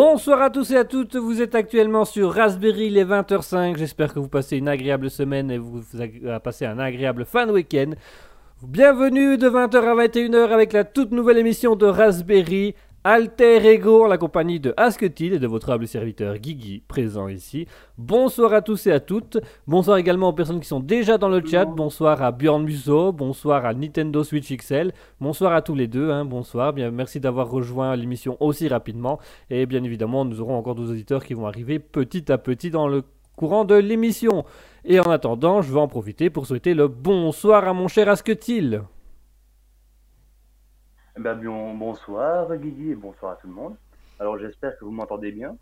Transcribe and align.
Bonsoir 0.00 0.40
à 0.42 0.48
tous 0.48 0.70
et 0.70 0.76
à 0.76 0.84
toutes, 0.84 1.16
vous 1.16 1.42
êtes 1.42 1.56
actuellement 1.56 2.04
sur 2.04 2.32
Raspberry 2.32 2.88
les 2.88 3.04
20h05, 3.04 3.76
j'espère 3.76 4.14
que 4.14 4.20
vous 4.20 4.28
passez 4.28 4.56
une 4.56 4.68
agréable 4.68 5.10
semaine 5.10 5.50
et 5.50 5.58
vous 5.58 5.82
avez 5.94 6.38
passé 6.38 6.66
un 6.66 6.78
agréable 6.78 7.24
fin 7.24 7.48
de 7.48 7.50
week-end. 7.50 7.90
Bienvenue 8.62 9.38
de 9.38 9.48
20h 9.48 9.76
à 9.76 10.06
21h 10.06 10.52
avec 10.52 10.72
la 10.72 10.84
toute 10.84 11.10
nouvelle 11.10 11.38
émission 11.38 11.74
de 11.74 11.86
Raspberry 11.86 12.76
Alter 13.10 13.64
Ego 13.64 14.06
la 14.06 14.18
compagnie 14.18 14.60
de 14.60 14.74
Asketil 14.76 15.32
et 15.32 15.38
de 15.38 15.46
votre 15.46 15.70
humble 15.70 15.88
serviteur 15.88 16.36
Guigui 16.36 16.82
présent 16.86 17.26
ici. 17.28 17.66
Bonsoir 17.96 18.52
à 18.52 18.60
tous 18.60 18.86
et 18.86 18.92
à 18.92 19.00
toutes. 19.00 19.38
Bonsoir 19.66 19.96
également 19.96 20.28
aux 20.28 20.34
personnes 20.34 20.60
qui 20.60 20.68
sont 20.68 20.80
déjà 20.80 21.16
dans 21.16 21.30
le 21.30 21.42
chat. 21.42 21.64
Bonsoir 21.64 22.22
à 22.22 22.32
Bjorn 22.32 22.62
Musso. 22.64 23.12
Bonsoir 23.12 23.64
à 23.64 23.72
Nintendo 23.72 24.22
Switch 24.22 24.54
XL. 24.54 24.92
Bonsoir 25.22 25.54
à 25.54 25.62
tous 25.62 25.74
les 25.74 25.86
deux. 25.86 26.10
hein. 26.10 26.26
Bonsoir. 26.26 26.74
Merci 26.74 27.18
d'avoir 27.18 27.50
rejoint 27.50 27.96
l'émission 27.96 28.36
aussi 28.40 28.68
rapidement. 28.68 29.18
Et 29.48 29.64
bien 29.64 29.82
évidemment, 29.84 30.26
nous 30.26 30.42
aurons 30.42 30.58
encore 30.58 30.74
deux 30.74 30.90
auditeurs 30.90 31.24
qui 31.24 31.32
vont 31.32 31.46
arriver 31.46 31.78
petit 31.78 32.30
à 32.30 32.36
petit 32.36 32.68
dans 32.68 32.88
le 32.88 33.04
courant 33.36 33.64
de 33.64 33.76
l'émission. 33.76 34.44
Et 34.84 35.00
en 35.00 35.10
attendant, 35.10 35.62
je 35.62 35.72
vais 35.72 35.80
en 35.80 35.88
profiter 35.88 36.28
pour 36.28 36.46
souhaiter 36.46 36.74
le 36.74 36.88
bonsoir 36.88 37.66
à 37.66 37.72
mon 37.72 37.88
cher 37.88 38.10
Asketil. 38.10 38.82
Eh 41.18 41.20
ben, 41.20 41.34
bonsoir 41.74 42.56
Guigui 42.56 42.92
et 42.92 42.94
bonsoir 42.94 43.32
à 43.32 43.36
tout 43.36 43.48
le 43.48 43.52
monde. 43.52 43.74
Alors 44.20 44.38
j'espère 44.38 44.78
que 44.78 44.84
vous 44.84 44.92
m'entendez 44.92 45.32
bien. 45.32 45.56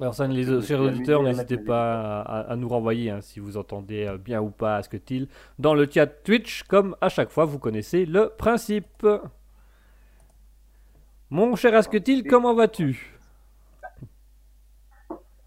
Alors 0.00 0.14
ça, 0.14 0.26
les 0.26 0.62
chers 0.62 0.80
auditeurs, 0.80 1.20
à 1.20 1.24
n'hésitez 1.24 1.58
pas 1.58 2.22
à, 2.22 2.52
à 2.52 2.56
nous 2.56 2.68
renvoyer 2.68 3.10
hein, 3.10 3.20
si 3.20 3.40
vous 3.40 3.58
entendez 3.58 4.06
euh, 4.06 4.16
bien 4.16 4.40
ou 4.40 4.48
pas 4.48 4.76
Asketil 4.76 5.28
dans 5.58 5.74
le 5.74 5.86
chat 5.90 6.06
Twitch, 6.06 6.62
comme 6.62 6.96
à 7.02 7.10
chaque 7.10 7.28
fois, 7.28 7.44
vous 7.44 7.58
connaissez 7.58 8.06
le 8.06 8.30
principe. 8.30 9.06
Mon 11.28 11.54
cher 11.54 11.74
Asketil, 11.74 12.26
comment 12.26 12.54
vas-tu? 12.54 13.18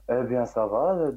Eh 0.09 0.23
bien 0.29 0.45
ça 0.45 0.67
va. 0.67 1.09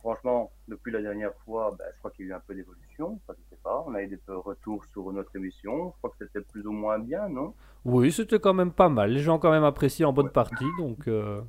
Franchement, 0.00 0.50
depuis 0.66 0.90
la 0.92 1.02
dernière 1.02 1.34
fois, 1.44 1.74
ben, 1.78 1.84
je 1.94 1.98
crois 1.98 2.10
qu'il 2.10 2.26
y 2.26 2.28
a 2.28 2.32
eu 2.32 2.34
un 2.36 2.40
peu 2.40 2.54
d'évolution. 2.54 3.20
Enfin, 3.22 3.38
je 3.38 3.50
sais 3.54 3.60
pas. 3.62 3.84
On 3.86 3.94
a 3.94 4.02
eu 4.02 4.08
des 4.08 4.16
peu 4.16 4.36
retours 4.36 4.84
sur 4.86 5.12
notre 5.12 5.34
émission. 5.36 5.92
Je 5.92 5.98
crois 5.98 6.10
que 6.10 6.24
c'était 6.26 6.40
plus 6.40 6.66
ou 6.66 6.72
moins 6.72 6.98
bien, 6.98 7.28
non? 7.28 7.52
Oui, 7.84 8.10
c'était 8.10 8.38
quand 8.40 8.54
même 8.54 8.72
pas 8.72 8.88
mal. 8.88 9.10
Les 9.12 9.20
gens 9.20 9.36
ont 9.36 9.38
quand 9.38 9.50
même 9.50 9.64
apprécié 9.64 10.04
en 10.06 10.12
bonne 10.12 10.26
Ouais. 10.26 10.32
partie, 10.32 10.64
donc... 10.78 11.06
euh, 11.06 11.42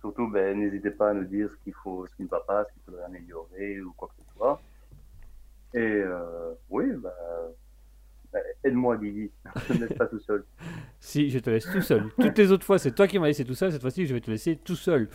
Surtout, 0.00 0.28
ben, 0.28 0.58
n'hésitez 0.58 0.90
pas 0.90 1.10
à 1.10 1.14
nous 1.14 1.24
dire 1.24 1.50
ce 1.50 1.56
qu'il 1.62 1.74
faut, 1.74 2.06
ce 2.06 2.14
qui 2.16 2.22
ne 2.22 2.28
va 2.28 2.40
pas, 2.40 2.64
ce 2.64 2.72
qu'il 2.72 2.82
faudrait 2.84 3.04
améliorer 3.04 3.80
ou 3.82 3.92
quoi 3.92 4.08
que 4.08 4.22
ce 4.24 4.30
soit. 4.34 4.60
Et 5.74 5.78
euh, 5.78 6.52
oui, 6.70 6.86
ben, 6.96 7.10
ben, 8.32 8.42
aide-moi 8.64 8.96
Guigui. 8.96 9.30
Je 9.68 9.74
ne 9.74 9.80
laisse 9.86 9.96
pas 9.98 10.06
tout 10.06 10.20
seul. 10.20 10.44
Si, 11.02 11.30
je 11.30 11.38
te 11.38 11.48
laisse 11.48 11.64
tout 11.70 11.80
seul. 11.80 12.10
Toutes 12.20 12.36
les 12.36 12.52
autres 12.52 12.64
fois, 12.66 12.78
c'est 12.78 12.92
toi 12.94 13.06
qui 13.08 13.18
m'as 13.18 13.26
laissé 13.26 13.42
tout 13.44 13.54
seul. 13.54 13.72
Cette 13.72 13.80
fois-ci, 13.80 14.06
je 14.06 14.12
vais 14.14 14.20
te 14.20 14.30
laisser 14.30 14.56
tout 14.56 14.76
seul. 14.76 15.08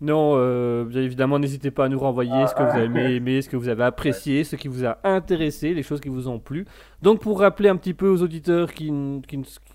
Non, 0.00 0.34
euh, 0.36 0.84
bien 0.84 1.02
évidemment, 1.02 1.38
n'hésitez 1.38 1.70
pas 1.70 1.84
à 1.84 1.88
nous 1.88 1.98
renvoyer 1.98 2.46
ce 2.46 2.54
que 2.54 2.62
vous 2.62 2.70
avez 2.70 2.84
aimé, 2.84 3.14
aimé, 3.14 3.42
ce 3.42 3.48
que 3.48 3.56
vous 3.56 3.68
avez 3.68 3.84
apprécié, 3.84 4.44
ce 4.44 4.56
qui 4.56 4.68
vous 4.68 4.84
a 4.84 4.98
intéressé, 5.04 5.72
les 5.72 5.82
choses 5.82 6.00
qui 6.00 6.08
vous 6.08 6.28
ont 6.28 6.38
plu. 6.38 6.66
Donc, 7.04 7.20
pour 7.20 7.38
rappeler 7.40 7.68
un 7.68 7.76
petit 7.76 7.92
peu 7.92 8.08
aux 8.08 8.22
auditeurs 8.22 8.72
qui, 8.72 8.90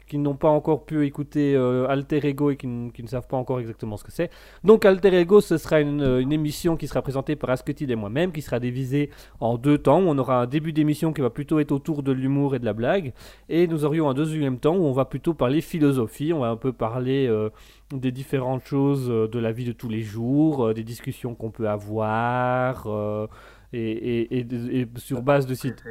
qui, 0.08 0.18
n'ont 0.18 0.36
pas 0.36 0.50
encore 0.50 0.84
pu 0.84 1.06
écouter 1.06 1.56
euh, 1.56 1.88
Alter 1.88 2.28
Ego 2.28 2.50
et 2.50 2.58
qui, 2.58 2.66
ne 2.68 3.08
savent 3.08 3.28
pas 3.28 3.38
encore 3.38 3.60
exactement 3.60 3.98
ce 3.98 4.04
que 4.04 4.12
c'est. 4.12 4.32
Donc, 4.64 4.84
Alter 4.84 5.14
Ego, 5.14 5.40
ce 5.40 5.58
sera 5.58 5.80
une, 5.80 6.02
euh, 6.02 6.22
une 6.22 6.32
émission 6.34 6.76
qui 6.76 6.88
sera 6.88 7.04
présentée 7.04 7.36
par 7.36 7.52
Asketil 7.52 7.92
et 7.92 7.96
moi-même, 7.96 8.32
qui 8.32 8.42
sera 8.42 8.60
divisée 8.60 9.12
en 9.40 9.60
deux 9.60 9.78
temps. 9.78 10.00
On 10.00 10.18
aura 10.18 10.42
un 10.42 10.48
début 10.48 10.74
d'émission 10.74 11.14
qui 11.14 11.22
va 11.22 11.30
plutôt 11.30 11.60
être 11.60 11.72
autour 11.72 12.02
de 12.02 12.12
l'humour 12.12 12.56
et 12.56 12.60
de 12.60 12.66
la 12.66 12.74
blague. 12.74 13.14
Et 13.48 13.68
nous 13.68 13.86
aurions 13.86 14.10
un 14.10 14.16
deuxième 14.16 14.58
temps 14.58 14.76
où 14.76 14.86
on 14.86 14.92
va 14.94 15.06
plutôt 15.06 15.36
parler 15.36 15.62
philosophie, 15.62 16.34
on 16.34 16.40
va 16.40 16.50
un 16.50 16.58
peu 16.58 16.74
parler 16.74 17.28
euh, 17.28 17.52
des 17.94 18.12
différentes 18.12 18.64
choses 18.66 19.08
de 19.08 19.40
la 19.40 19.52
vie 19.52 19.66
de 19.66 19.72
tous 19.74 19.88
les 19.90 20.02
jours, 20.02 20.74
des 20.74 20.84
discussions 20.84 21.36
qu'on 21.36 21.52
peut 21.52 21.70
avoir, 21.70 22.88
euh, 22.88 23.28
et, 23.72 23.92
et- 23.92 24.40
et- 24.40 24.80
et 24.82 24.88
sur 24.96 25.22
base 25.22 25.46
de 25.46 25.54
sites. 25.54 25.84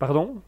Pardon? 0.00 0.42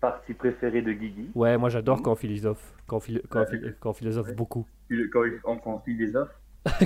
Partie 0.00 0.32
préférée 0.32 0.80
de 0.80 0.92
Guigui. 0.92 1.30
Ouais, 1.34 1.58
moi 1.58 1.68
j'adore 1.68 1.98
Mhm. 1.98 2.02
quand 2.04 2.12
on 2.12 2.16
philosophe, 2.16 2.74
quand 2.86 2.96
on, 2.96 3.00
philo- 3.00 3.20
quand 3.28 3.40
on 3.42 3.72
quand 3.80 3.90
on 3.90 3.92
philosophe 3.92 4.28
Ouais. 4.28 4.34
beaucoup. 4.34 4.66
Quand 5.12 5.20
on 5.44 5.60
on 5.74 5.78
fait 5.80 5.92
les 5.92 6.16
offres. 6.16 6.40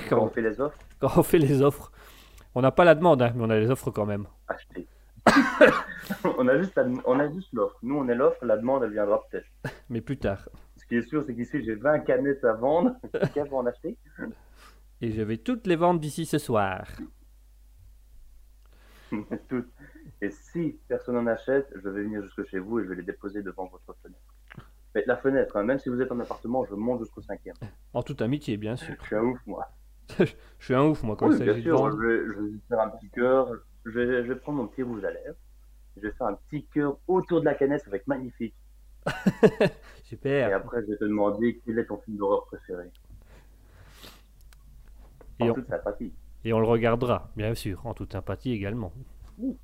Quand 0.09 0.23
on 0.25 0.29
fait 0.31 0.41
les 0.43 0.61
offres? 0.61 0.79
quand 0.99 1.11
on 1.19 1.23
fait 1.23 1.39
les 1.39 1.63
offres. 1.63 1.93
On 2.55 2.63
n'a 2.63 2.73
pas 2.73 2.85
la 2.85 2.95
demande, 2.97 3.23
hein, 3.23 3.33
mais 3.37 3.45
on 3.45 3.51
a 3.51 3.59
les 3.61 3.71
offres 3.71 3.91
quand 3.93 4.07
même. 4.07 4.27
acheter. 4.49 4.89
on 6.39 6.49
a 6.49 6.57
juste 6.59 6.75
la- 6.75 6.87
on 7.07 7.21
a 7.21 7.31
juste 7.31 7.53
l'offre. 7.53 7.77
Nous, 7.83 7.95
on 7.97 8.09
est 8.09 8.15
l'offre, 8.15 8.43
la 8.45 8.57
demande, 8.57 8.83
elle 8.83 8.93
viendra 8.93 9.21
peut-être. 9.31 9.47
Mais 9.91 10.01
plus 10.01 10.17
tard. 10.17 10.49
Ce 10.77 10.87
qui 10.87 10.97
est 10.97 11.03
sûr, 11.07 11.23
c'est 11.27 11.35
qu'ici, 11.35 11.63
j'ai 11.65 11.75
20 11.75 12.01
canettes 12.01 12.43
à 12.45 12.55
vendre. 12.55 12.97
Quelqu'un 13.13 13.45
va 13.45 13.59
en 13.59 13.67
acheter? 13.67 13.97
Et 15.03 15.13
je 15.13 15.21
vais 15.23 15.37
toutes 15.37 15.67
les 15.67 15.77
vendre 15.77 16.01
d'ici 16.01 16.25
ce 16.25 16.39
soir. 16.39 16.87
Toutes. 19.49 19.69
Et 20.21 20.31
si 20.31 20.79
personne 20.89 21.15
n'en 21.15 21.27
achète, 21.27 21.69
je 21.75 21.89
vais 21.89 22.03
venir 22.03 22.23
jusque 22.23 22.45
chez 22.49 22.59
vous 22.59 22.81
et 22.81 22.85
je 22.85 22.89
vais 22.89 22.97
les 22.97 23.03
déposer 23.05 23.43
devant 23.43 23.67
votre 23.67 23.97
fenêtre. 24.03 24.21
Mais 24.95 25.05
la 25.07 25.17
fenêtre, 25.17 25.57
hein, 25.57 25.63
même 25.65 25.79
si 25.79 25.89
vous 25.91 26.01
êtes 26.01 26.11
en 26.11 26.19
appartement, 26.19 26.65
je 26.65 26.75
monte 26.75 27.01
jusqu'au 27.01 27.23
cinquième. 27.23 27.55
En 27.95 28.03
toute 28.03 28.21
amitié, 28.23 28.57
bien 28.57 28.75
sûr. 28.77 28.95
Je 29.03 29.07
suis 29.07 29.17
un 29.17 29.23
ouf, 29.23 29.39
moi. 29.47 29.69
Je 30.19 30.25
suis 30.65 30.75
un 30.75 30.85
ouf, 30.85 31.03
moi, 31.03 31.15
quand 31.17 31.29
Oui, 31.29 31.37
il 31.39 31.47
s'agit 31.47 31.63
de 31.63 31.71
vendre. 31.71 32.01
je 32.01 32.07
vais, 32.07 32.27
je 32.27 32.33
vais 32.41 32.59
faire 32.69 32.81
un 32.81 32.89
petit 32.89 33.11
cœur. 33.11 33.53
Je 33.85 33.91
vais, 33.91 34.25
je 34.25 34.33
vais 34.33 34.37
prendre 34.41 34.59
mon 34.59 34.67
petit 34.67 34.83
rouge 34.83 35.05
à 35.05 35.11
lèvres. 35.11 35.37
Je 35.97 36.03
vais 36.03 36.13
faire 36.13 36.27
un 36.29 36.35
petit 36.49 36.65
cœur 36.67 36.99
autour 37.07 37.41
de 37.41 37.45
la 37.45 37.55
canette, 37.55 37.83
ça 37.85 37.91
va 37.91 37.97
être 37.99 38.07
magnifique. 38.07 38.55
Et 39.61 39.69
Super. 40.05 40.57
après, 40.57 40.81
je 40.83 40.87
vais 40.93 40.97
te 40.97 41.05
demander 41.05 41.61
quel 41.65 41.79
est 41.79 41.85
ton 41.87 41.99
film 41.99 42.17
d'horreur 42.17 42.47
préféré. 42.47 42.91
En 45.41 45.47
Et 45.47 45.51
on- 45.51 45.55
toute 45.55 45.69
sympathie. 45.69 46.13
Et 46.45 46.53
on 46.53 46.61
le 46.61 46.67
regardera, 46.67 47.31
bien 47.37 47.55
sûr, 47.55 47.85
en 47.87 47.95
toute 47.95 48.13
sympathie 48.13 48.53
également. 48.53 48.93
Oui. 49.39 49.59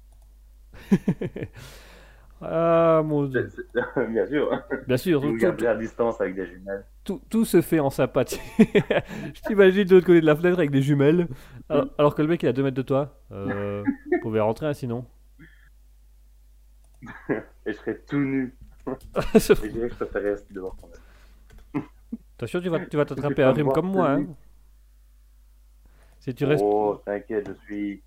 ah 2.40 3.02
mon 3.04 3.24
dieu. 3.26 3.48
Bien 4.08 4.26
sûr. 4.26 4.62
Bien 4.86 4.96
sûr, 4.96 5.20
Vous 5.20 5.38
tout, 5.38 5.66
à 5.66 5.74
distance 5.76 6.20
avec 6.20 6.34
des 6.34 6.46
jumelles. 6.46 6.84
tout- 7.04 7.20
tout 7.30 7.44
se 7.44 7.60
fait 7.60 7.80
en 7.80 7.90
sympathie. 7.90 8.40
Je 8.58 9.40
t'imagine 9.46 9.84
de 9.84 9.94
l'autre 9.94 10.06
côté 10.06 10.20
de 10.20 10.26
la 10.26 10.36
fenêtre 10.36 10.58
avec 10.58 10.70
des 10.70 10.82
jumelles, 10.82 11.28
alors, 11.68 11.86
alors 11.98 12.14
que 12.14 12.22
le 12.22 12.28
mec 12.28 12.42
il 12.42 12.46
est 12.46 12.50
à 12.50 12.52
2 12.52 12.62
mètres 12.62 12.76
de 12.76 12.82
toi. 12.82 13.18
Euh, 13.32 13.82
vous 14.12 14.20
pouvez 14.20 14.40
rentrer 14.40 14.66
hein, 14.66 14.74
sinon. 14.74 15.04
Et 17.66 17.72
je 17.72 17.72
serai 17.72 17.98
tout 18.00 18.18
nu. 18.18 18.54
Et 19.34 19.38
je 19.38 19.68
dirais 19.68 19.88
que 19.88 19.94
je 19.94 20.04
préférais 20.04 20.30
rester 20.30 20.52
dehors 20.54 20.76
quand 20.80 20.88
même. 20.88 21.82
Attention, 22.36 22.60
tu 22.60 22.68
vas 22.68 22.84
tu 22.84 22.96
vas 22.96 23.04
t'attraper 23.04 23.44
rhume 23.44 23.62
voir 23.62 23.74
comme 23.74 23.90
moi. 23.90 24.10
Hein. 24.10 24.26
Si 26.18 26.34
tu 26.34 26.44
restes. 26.46 26.62
Oh, 26.64 27.00
t'inquiète, 27.04 27.48
je 27.48 27.64
suis 27.64 28.02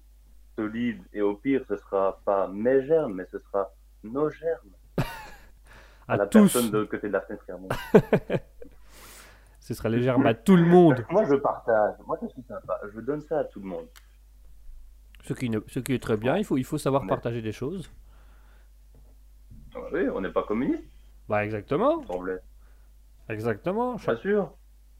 solide. 0.61 1.01
Et 1.13 1.21
au 1.21 1.35
pire, 1.35 1.63
ce 1.69 1.77
sera 1.77 2.19
pas 2.25 2.47
mes 2.47 2.85
germes, 2.85 3.13
mais 3.15 3.25
ce 3.31 3.39
sera 3.39 3.71
nos 4.03 4.29
germes. 4.29 4.71
à 6.07 6.17
la 6.17 6.27
tous, 6.27 6.51
personne 6.51 6.71
de 6.71 6.77
l'autre 6.79 6.91
côté 6.91 7.07
de 7.07 7.13
la 7.13 7.21
fenêtre, 7.21 7.45
clairement. 7.45 7.69
ce 9.59 9.73
sera 9.73 9.89
légèrement 9.89 10.25
à 10.25 10.33
tout 10.33 10.55
le 10.55 10.65
monde. 10.65 11.05
Moi, 11.09 11.25
je 11.25 11.35
partage. 11.35 11.95
Moi, 12.05 12.17
je 12.21 12.27
suis 12.27 12.43
sympa. 12.43 12.79
Je 12.93 12.99
donne 13.01 13.21
ça 13.21 13.39
à 13.39 13.43
tout 13.45 13.59
le 13.59 13.67
monde. 13.67 13.87
Ce 15.23 15.33
qui, 15.33 15.49
ne- 15.49 15.59
ce 15.67 15.79
qui 15.79 15.93
est 15.93 16.01
très 16.01 16.17
bien, 16.17 16.37
il 16.37 16.45
faut, 16.45 16.57
il 16.57 16.63
faut 16.63 16.77
savoir 16.77 17.03
Mais- 17.03 17.09
partager 17.09 17.41
des 17.41 17.51
choses. 17.51 17.89
Ah 19.75 19.79
Oui, 19.91 20.07
on 20.13 20.21
n'est 20.21 20.31
pas 20.31 20.43
communiste, 20.43 20.83
Bah 21.29 21.43
exactement, 21.45 22.01
semblait. 22.07 22.39
exactement. 23.29 23.97
Pas 23.97 24.15
sûr. 24.17 24.51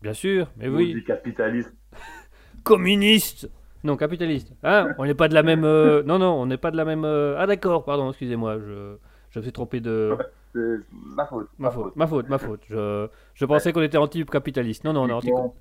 Bien 0.01 0.13
sûr, 0.13 0.51
mais 0.57 0.67
Vous 0.67 0.75
oui. 0.77 1.03
capitaliste. 1.05 1.73
communiste 2.63 3.49
Non, 3.87 3.95
capitaliste. 3.95 4.53
Hein 4.63 4.93
On 4.97 5.05
n'est 5.05 5.15
pas 5.15 5.29
de 5.29 5.33
la 5.33 5.43
même... 5.43 5.63
euh, 5.63 6.03
Non, 6.03 6.19
non, 6.19 6.33
on 6.33 6.45
n'est 6.45 6.57
pas 6.57 6.71
de 6.71 6.77
la 6.77 6.83
même... 6.85 7.05
euh, 7.05 7.35
Ah 7.39 7.47
d'accord, 7.47 7.85
pardon, 7.85 8.09
excusez-moi, 8.09 8.59
je... 8.59 8.97
je 9.29 9.39
me 9.39 9.43
suis 9.43 9.53
trompé 9.53 9.79
de... 9.79 10.15
C'est 10.53 10.59
ma 10.91 11.25
faute. 11.25 11.49
Ma 11.57 11.71
faute, 11.71 11.95
ma 11.95 12.07
faute, 12.07 12.29
ma 12.29 12.37
faute. 12.37 12.61
Je, 12.69 13.07
je 13.33 13.45
pensais 13.45 13.71
qu'on 13.71 13.81
était 13.81 13.97
anti-capitaliste. 13.97 14.83
Non, 14.83 14.91
non, 14.93 15.03
on 15.03 15.07
est 15.09 15.13
anti... 15.13 15.31
Bon, 15.31 15.53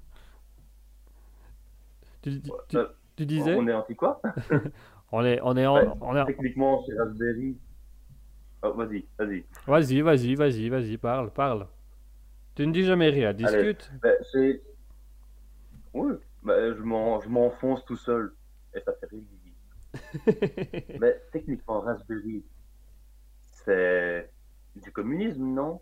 Tu, 2.23 2.41
tu- 2.43 2.51
tu- 2.69 2.77
euh, 2.79 2.87
tu 3.17 3.27
disais 3.27 3.55
on 3.55 3.69
est 3.69 3.73
anti 3.73 3.95
quoi? 3.95 4.21
On 5.13 5.25
est... 5.25 5.39
On 5.43 5.57
est, 5.57 5.67
en- 5.67 5.75
Ouais, 5.77 5.85
on 6.01 6.17
est... 6.17 6.25
Techniquement, 6.27 6.85
chez 6.85 6.99
Raspberry. 6.99 7.57
Oh, 8.63 8.73
vas-y, 8.75 9.05
vas-y. 9.19 9.45
Vas-y, 9.69 10.01
vas-y, 10.03 10.35
vas-y, 10.35 10.69
vas-y, 10.69 10.97
parle, 10.99 11.31
parle. 11.31 11.69
Tu 12.57 12.67
ne 12.67 12.73
dis 12.73 12.83
jamais 12.83 13.11
rien, 13.11 13.33
discute. 13.33 13.93
Ben, 14.03 14.15
c'est. 14.33 14.61
Oui, 15.95 16.13
ben, 16.47 16.75
je 16.77 16.83
m'en- 16.83 17.21
je 17.21 17.29
m'enfonce 17.29 17.85
tout 17.85 17.97
seul. 17.97 18.33
Et 18.75 18.81
ça 18.81 18.93
fait 19.01 19.09
rire. 19.09 19.23
Mais 21.01 21.21
techniquement, 21.33 21.81
Raspberry, 21.81 22.45
c'est 23.45 24.31
du 24.77 24.93
communisme, 24.93 25.45
non? 25.45 25.81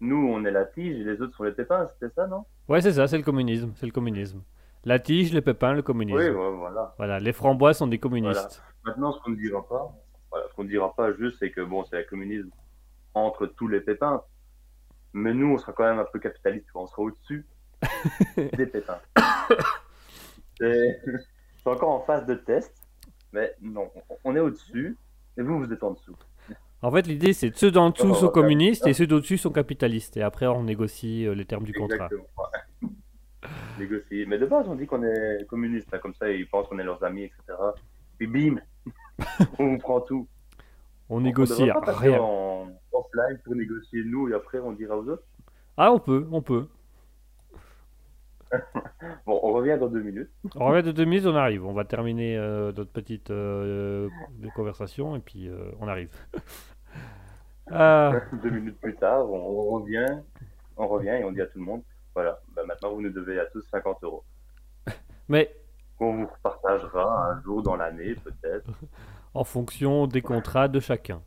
Nous, 0.00 0.16
on 0.28 0.44
est 0.44 0.50
la 0.50 0.64
tige 0.66 0.96
et 1.00 1.04
les 1.04 1.20
autres 1.22 1.34
sont 1.36 1.44
les 1.44 1.52
pépins, 1.52 1.86
c'était 1.86 2.12
ça, 2.14 2.26
non? 2.26 2.44
Ouais, 2.68 2.80
c'est 2.82 2.92
ça, 2.92 3.06
c'est 3.08 3.16
le 3.16 3.22
communisme, 3.24 3.72
c'est 3.76 3.86
le 3.86 3.92
communisme. 3.92 4.42
La 4.84 4.98
tige, 4.98 5.32
les 5.32 5.40
pépins, 5.40 5.72
le 5.72 5.82
communisme. 5.82 6.18
Oui, 6.18 6.28
ouais, 6.28 6.56
voilà. 6.56 6.94
Voilà, 6.98 7.18
les 7.18 7.32
framboises 7.32 7.78
sont 7.78 7.86
des 7.86 7.98
communistes. 7.98 8.62
Maintenant, 8.84 9.12
ce 9.12 9.20
qu'on 9.22 9.30
ne 9.30 9.36
dira 9.36 9.66
pas, 9.66 9.92
voilà, 10.30 10.46
ce 10.48 10.54
qu'on 10.54 10.64
ne 10.64 10.68
dira 10.68 10.94
pas 10.94 11.12
juste, 11.14 11.38
c'est 11.40 11.50
que 11.50 11.62
bon, 11.62 11.84
c'est 11.86 11.98
le 11.98 12.04
communisme 12.04 12.50
entre 13.14 13.46
tous 13.46 13.66
les 13.68 13.80
pépins. 13.80 14.22
Mais 15.14 15.32
nous, 15.32 15.54
on 15.54 15.58
sera 15.58 15.72
quand 15.72 15.84
même 15.84 15.98
un 15.98 16.04
peu 16.04 16.18
capitaliste, 16.20 16.66
on 16.74 16.86
sera 16.86 17.02
au-dessus 17.02 17.46
des 18.36 18.66
pétins. 18.66 19.00
C'est 20.60 21.70
encore 21.70 21.90
en 21.90 22.00
phase 22.00 22.26
de 22.26 22.34
test, 22.34 22.72
mais 23.32 23.54
non, 23.60 23.90
on 24.24 24.36
est 24.36 24.40
au-dessus, 24.40 24.96
et 25.36 25.42
vous, 25.42 25.58
vous 25.58 25.72
êtes 25.72 25.82
en 25.82 25.92
dessous. 25.92 26.16
En 26.82 26.90
fait, 26.90 27.06
l'idée, 27.06 27.32
c'est 27.32 27.50
que 27.50 27.58
ceux 27.58 27.70
d'en 27.70 27.90
dessous 27.90 28.10
Oh, 28.10 28.14
sont 28.14 28.28
communistes 28.28 28.86
et 28.86 28.92
ceux 28.92 29.06
d'au-dessus 29.06 29.38
sont 29.38 29.50
capitalistes. 29.50 30.16
Et 30.16 30.22
après, 30.22 30.46
on 30.46 30.62
négocie 30.62 31.26
euh, 31.26 31.34
les 31.34 31.44
termes 31.44 31.64
du 31.64 31.72
contrat. 31.72 32.08
Ouais. 32.12 32.88
Négocier. 33.78 34.26
Mais 34.26 34.38
de 34.38 34.46
base, 34.46 34.68
on 34.68 34.74
dit 34.74 34.86
qu'on 34.86 35.02
est 35.02 35.46
communiste, 35.48 35.88
hein, 35.92 35.98
comme 35.98 36.14
ça, 36.14 36.30
ils 36.30 36.46
pensent 36.46 36.68
qu'on 36.68 36.78
est 36.78 36.84
leurs 36.84 37.02
amis, 37.02 37.24
etc. 37.24 37.58
Puis 38.18 38.26
bim, 38.26 38.60
on 39.58 39.72
vous 39.72 39.78
prend 39.78 40.00
tout. 40.00 40.28
On 41.08 41.20
négocie 41.20 41.70
on 41.70 41.80
rien. 41.80 42.20
en 42.20 42.68
offline 42.92 43.38
pour 43.44 43.54
négocier 43.54 44.02
nous, 44.04 44.28
et 44.28 44.34
après, 44.34 44.58
on 44.58 44.72
dira 44.72 44.96
aux 44.96 45.08
autres. 45.08 45.24
Ah, 45.76 45.92
on 45.92 45.98
peut, 45.98 46.26
on 46.30 46.42
peut. 46.42 46.68
Bon, 49.26 49.40
on 49.42 49.52
revient 49.52 49.76
dans 49.78 49.88
deux 49.88 50.02
minutes. 50.02 50.30
On 50.54 50.66
revient 50.66 50.82
de 50.82 50.92
deux 50.92 51.04
minutes, 51.04 51.26
on 51.26 51.34
arrive. 51.34 51.64
On 51.66 51.72
va 51.72 51.84
terminer 51.84 52.36
euh, 52.36 52.72
notre 52.72 52.90
petite 52.90 53.30
euh, 53.30 54.08
conversation 54.54 55.16
et 55.16 55.20
puis 55.20 55.48
euh, 55.48 55.70
on 55.80 55.88
arrive. 55.88 56.10
Deux 57.68 58.50
minutes 58.50 58.78
plus 58.80 58.94
tard, 58.94 59.28
on, 59.28 59.38
on 59.38 59.80
revient, 59.80 60.20
on 60.76 60.86
revient 60.86 61.08
et 61.08 61.24
on 61.24 61.32
dit 61.32 61.40
à 61.40 61.46
tout 61.46 61.58
le 61.58 61.64
monde, 61.64 61.82
voilà, 62.14 62.38
bah, 62.54 62.62
maintenant 62.64 62.94
vous 62.94 63.00
nous 63.00 63.10
devez 63.10 63.40
à 63.40 63.46
tous 63.46 63.60
50 63.72 64.04
euros. 64.04 64.22
mais 65.28 65.52
Qu'on 65.98 66.14
vous 66.14 66.28
partagera 66.44 67.32
un 67.32 67.42
jour 67.42 67.64
dans 67.64 67.74
l'année, 67.74 68.14
peut-être. 68.14 68.70
en 69.34 69.42
fonction 69.42 70.06
des 70.06 70.22
contrats 70.22 70.68
de 70.68 70.78
chacun. 70.78 71.20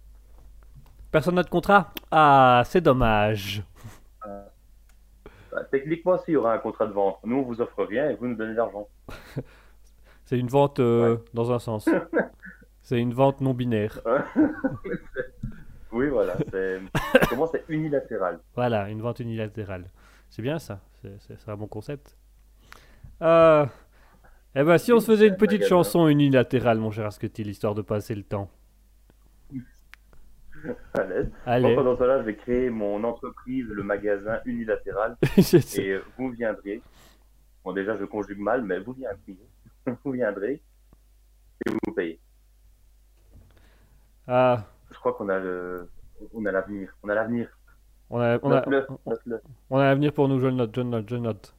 Personne 1.12 1.36
n'a 1.36 1.44
de 1.44 1.50
contrat? 1.50 1.92
Ah, 2.10 2.64
c'est 2.66 2.82
dommage. 2.82 3.64
Bah, 5.60 5.66
techniquement, 5.70 6.18
s'il 6.18 6.36
y 6.36 6.38
aura 6.38 6.54
un 6.54 6.58
contrat 6.58 6.88
de 6.88 6.94
vente, 6.94 7.18
nous 7.25 7.36
on 7.36 7.42
vous 7.42 7.60
offre 7.60 7.84
rien 7.84 8.10
et 8.10 8.16
vous 8.16 8.28
nous 8.28 8.36
donnez 8.36 8.54
de 8.54 8.58
l'argent. 8.58 8.88
C'est 10.25 10.39
une 10.39 10.48
vente 10.48 10.80
euh, 10.80 11.18
dans 11.34 11.51
un 11.51 11.60
sens. 11.60 11.89
C'est 12.82 12.98
une 12.98 13.13
vente 13.13 13.42
non 13.42 13.54
binaire. 13.54 14.00
Oui, 15.92 16.08
voilà, 16.08 16.36
c'est 16.51 16.80
comment 17.30 17.48
c'est 17.48 17.63
unilatéral. 17.68 18.39
Voilà, 18.54 18.89
une 18.89 19.01
vente 19.01 19.22
unilatérale. 19.22 19.86
C'est 20.30 20.44
bien 20.44 20.60
ça, 20.60 20.82
c'est 21.01 21.50
un 21.50 21.58
bon 21.58 21.66
concept. 21.66 22.16
Euh, 23.24 23.66
eh 24.54 24.63
ben, 24.63 24.78
si 24.78 24.94
on 24.94 25.00
se 25.00 25.08
faisait 25.08 25.25
une 25.25 25.36
petite 25.36 25.66
chanson 25.66 26.08
unilatérale, 26.08 26.78
mon 26.78 26.92
cher 26.92 27.08
Asketil, 27.08 27.50
histoire 27.50 27.74
de 27.74 27.82
passer 27.82 28.13
le 28.13 28.22
temps. 28.22 28.51
À 31.46 31.60
Moi, 31.60 31.75
pendant 31.75 31.94
ce 31.94 32.00
temps-là, 32.00 32.20
je 32.20 32.25
vais 32.25 32.36
créer 32.36 32.70
mon 32.70 33.04
entreprise, 33.04 33.66
le 33.68 33.84
magasin 33.84 34.39
unilatéral, 34.46 35.18
et 35.78 35.89
euh, 35.92 36.04
vous 36.18 36.30
viendrez. 36.32 36.82
Bon, 37.63 37.74
déjà, 37.74 37.98
je 37.98 38.06
conjugue 38.06 38.39
mal, 38.39 38.63
mais 38.63 38.80
vous 38.80 38.94
viendrez. 38.94 39.38
Vous 40.04 40.12
viendrez 40.12 40.62
et 41.66 41.70
vous 41.72 41.94
payez. 41.94 42.20
Ah, 44.28 44.66
Je 44.92 44.98
crois 45.00 45.13
qu'on 45.13 45.30
a 45.30 45.39
le, 45.39 45.89
on 46.34 46.46
a 46.46 46.51
l'avenir. 46.51 46.94
On 47.01 47.10
a 47.10 47.16
l'avenir. 47.16 47.50
on 48.10 48.20
a, 48.20 48.39
on 48.44 48.51
a, 48.51 48.63
on 49.70 49.78
a 49.80 49.84
l'avenir 49.86 50.13
pour 50.13 50.28
nous, 50.28 50.39
je 50.39 50.48
le 50.48 50.54
note, 50.54 50.75
je 50.75 50.82
le 50.82 50.88
note, 50.89 51.10
je 51.10 51.16
le 51.16 51.22
note. 51.22 51.56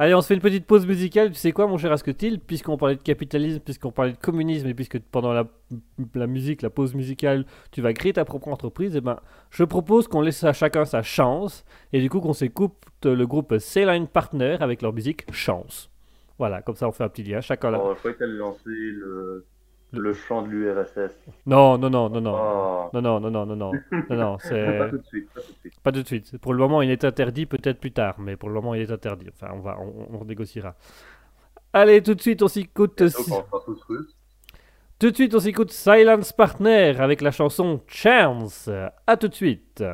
Allez, 0.00 0.14
on 0.14 0.20
se 0.20 0.28
fait 0.28 0.34
une 0.34 0.40
petite 0.40 0.64
pause 0.64 0.86
musicale. 0.86 1.30
Tu 1.30 1.34
sais 1.34 1.50
quoi, 1.50 1.66
mon 1.66 1.76
cher 1.76 1.90
Asketil 1.90 2.38
Puisqu'on 2.38 2.76
parlait 2.76 2.94
de 2.94 3.02
capitalisme, 3.02 3.58
puisqu'on 3.58 3.90
parlait 3.90 4.12
de 4.12 4.18
communisme, 4.18 4.68
et 4.68 4.74
puisque 4.74 5.00
pendant 5.00 5.32
la, 5.32 6.26
musique, 6.28 6.62
la 6.62 6.70
pause 6.70 6.94
musicale, 6.94 7.46
tu 7.72 7.82
vas 7.82 7.92
créer 7.92 8.12
ta 8.12 8.24
propre 8.24 8.48
entreprise, 8.48 8.94
eh 8.94 9.00
ben, 9.00 9.18
je 9.50 9.64
propose 9.64 10.06
qu'on 10.06 10.20
laisse 10.20 10.44
à 10.44 10.52
chacun 10.52 10.84
sa 10.84 11.02
chance, 11.02 11.64
et 11.92 12.00
du 12.00 12.08
coup 12.08 12.20
qu'on 12.20 12.32
s'écoute 12.32 12.74
le 13.04 13.26
groupe 13.26 13.58
Saline 13.58 14.06
Partner 14.06 14.56
avec 14.60 14.82
leur 14.82 14.92
musique 14.92 15.24
Chance. 15.32 15.90
Voilà, 16.38 16.62
comme 16.62 16.76
ça 16.76 16.86
on 16.86 16.92
fait 16.92 17.02
un 17.02 17.08
petit 17.08 17.24
lien. 17.24 17.40
Chacun 17.40 17.72
là. 17.72 17.80
Je 17.84 17.98
croyais 17.98 18.16
qu'elle 18.16 18.36
le, 18.36 19.44
le 19.92 20.12
chant 20.12 20.42
de 20.42 20.48
l'URSS. 20.48 21.12
Non, 21.46 21.78
non, 21.78 21.90
non, 21.90 22.10
non, 22.10 22.20
non. 22.20 22.34
Oh. 22.34 22.90
Non, 22.92 23.00
non, 23.00 23.20
non, 23.20 23.30
non, 23.30 23.46
non, 23.46 23.56
non, 23.56 23.72
non, 24.08 24.16
non, 24.16 24.38
Pas 24.78 24.88
tout 24.88 24.98
de 24.98 25.04
suite, 25.04 25.28
pas 25.32 25.40
tout 25.40 25.52
de 25.52 25.56
suite. 25.58 25.80
pas 25.82 25.92
tout 25.92 26.02
de 26.02 26.06
suite. 26.06 26.38
Pour 26.38 26.52
le 26.52 26.58
moment, 26.58 26.82
il 26.82 26.90
est 26.90 27.04
interdit, 27.04 27.46
peut-être 27.46 27.80
plus 27.80 27.92
tard, 27.92 28.16
mais 28.18 28.36
pour 28.36 28.48
le 28.48 28.54
moment, 28.54 28.74
il 28.74 28.82
est 28.82 28.90
interdit. 28.90 29.26
Enfin, 29.34 29.52
on 29.54 29.60
va, 29.60 29.78
on, 29.80 30.20
on 30.20 30.24
négociera. 30.24 30.74
Allez, 31.72 32.02
tout 32.02 32.14
de 32.14 32.20
suite, 32.20 32.42
on 32.42 32.48
s'écoute. 32.48 33.02
Tout 34.98 35.10
de 35.10 35.14
suite, 35.14 35.34
on 35.34 35.40
s'écoute 35.40 35.70
Silence 35.70 36.32
Partner 36.32 36.94
avec 36.98 37.20
la 37.20 37.30
chanson 37.30 37.80
Chance. 37.86 38.68
À 39.06 39.16
tout 39.16 39.28
de 39.28 39.34
suite. 39.34 39.84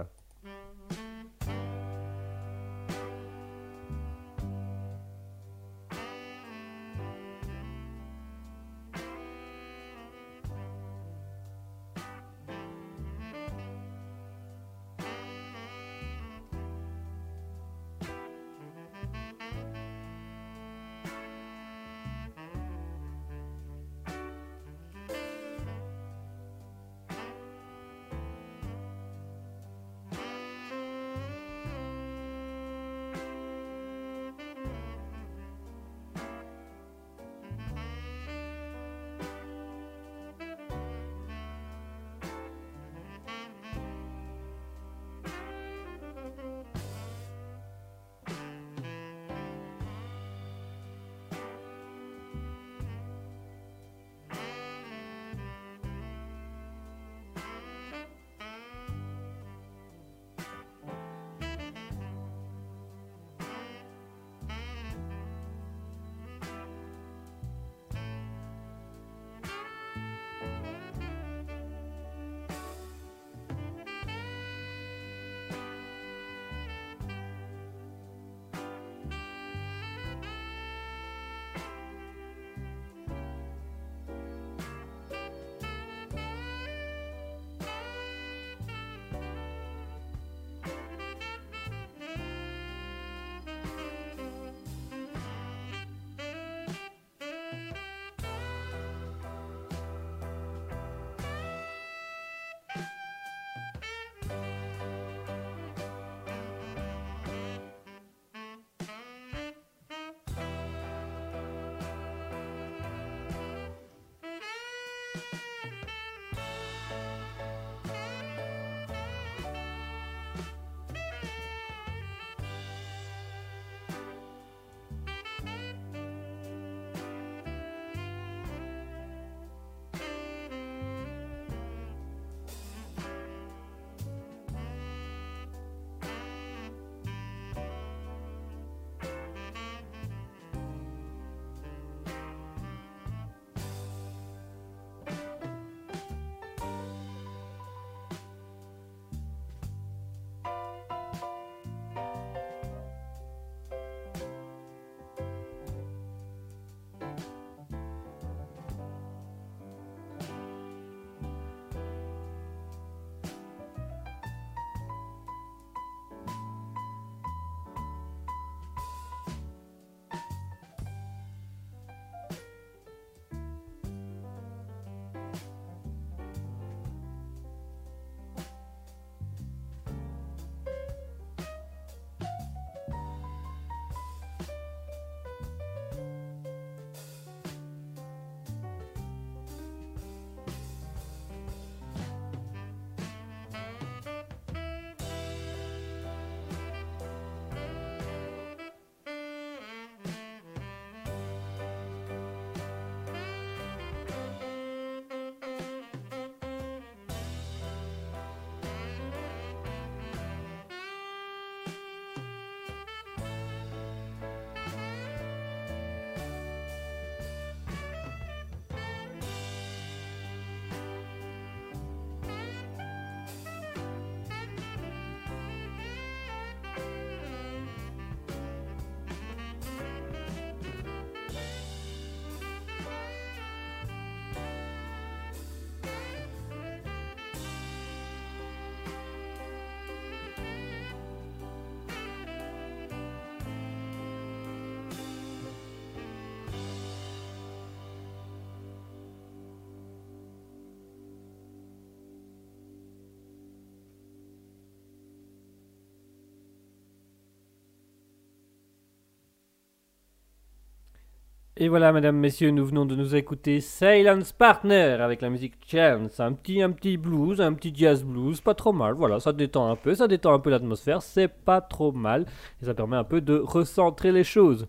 Et 261.57 261.69
voilà, 261.69 261.93
mesdames, 261.93 262.17
messieurs, 262.17 262.51
nous 262.51 262.67
venons 262.67 262.85
de 262.85 262.97
nous 262.97 263.15
écouter 263.15 263.61
Silence 263.61 264.33
Partner 264.33 264.97
avec 265.01 265.23
la 265.23 265.31
musique 265.31 265.55
Chance. 265.65 266.19
Un 266.19 266.33
petit, 266.33 266.61
un 266.61 266.73
petit 266.73 266.97
blues, 266.97 267.41
un 267.41 267.53
petit 267.53 267.73
jazz 267.73 268.03
blues, 268.03 268.41
pas 268.41 268.55
trop 268.55 268.73
mal. 268.73 268.95
Voilà, 268.95 269.21
ça 269.21 269.33
détend 269.33 269.71
un 269.71 269.77
peu, 269.77 269.95
ça 269.95 270.09
détend 270.09 270.35
un 270.35 270.41
peu 270.41 270.51
l'atmosphère, 270.51 271.01
c'est 271.01 271.29
pas 271.29 271.61
trop 271.61 271.93
mal. 271.93 272.27
Et 272.61 272.65
ça 272.65 272.75
permet 272.75 272.97
un 272.97 273.05
peu 273.05 273.21
de 273.21 273.37
recentrer 273.37 274.11
les 274.11 274.25
choses. 274.25 274.67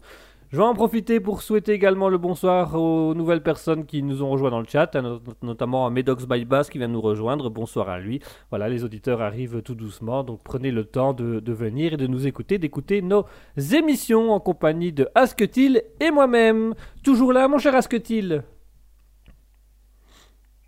Je 0.52 0.58
vais 0.58 0.64
en 0.64 0.76
profiter 0.76 1.20
pour 1.20 1.42
souhaiter 1.42 1.72
également 1.72 2.08
le 2.08 2.20
bonsoir 2.20 2.76
aux 2.76 3.16
nouvelles 3.16 3.42
personnes 3.42 3.86
qui 3.86 4.04
nous 4.04 4.22
ont 4.22 4.30
rejoints 4.30 4.52
dans 4.52 4.60
le 4.60 4.68
chat, 4.68 4.96
hein, 4.96 5.20
notamment 5.42 5.88
à 5.88 5.90
Medox 5.90 6.28
by 6.28 6.46
Bass 6.46 6.70
qui 6.70 6.78
vient 6.78 6.88
nous 6.88 7.02
rejoindre. 7.02 7.50
Bonsoir 7.50 7.90
à 7.90 8.00
lui. 8.00 8.22
Voilà, 8.52 8.70
les 8.70 8.84
auditeurs 8.84 9.22
arrivent 9.22 9.64
tout 9.64 9.74
doucement, 9.74 10.24
donc 10.24 10.44
prenez 10.44 10.70
le 10.70 10.86
temps 10.86 11.14
de, 11.14 11.52
venir 11.52 11.94
et 11.94 11.98
de 11.98 12.06
nous 12.06 12.28
écouter, 12.28 12.60
d'écouter 12.60 13.02
nos 13.02 13.26
émissions 13.58 14.32
en 14.32 14.40
compagnie 14.40 14.94
de 14.94 15.10
Asketil 15.16 15.82
et 16.00 16.12
moi-même. 16.12 16.76
Toujours 17.04 17.34
là, 17.34 17.48
mon 17.48 17.58
cher 17.58 17.74
Asketil? 17.74 18.44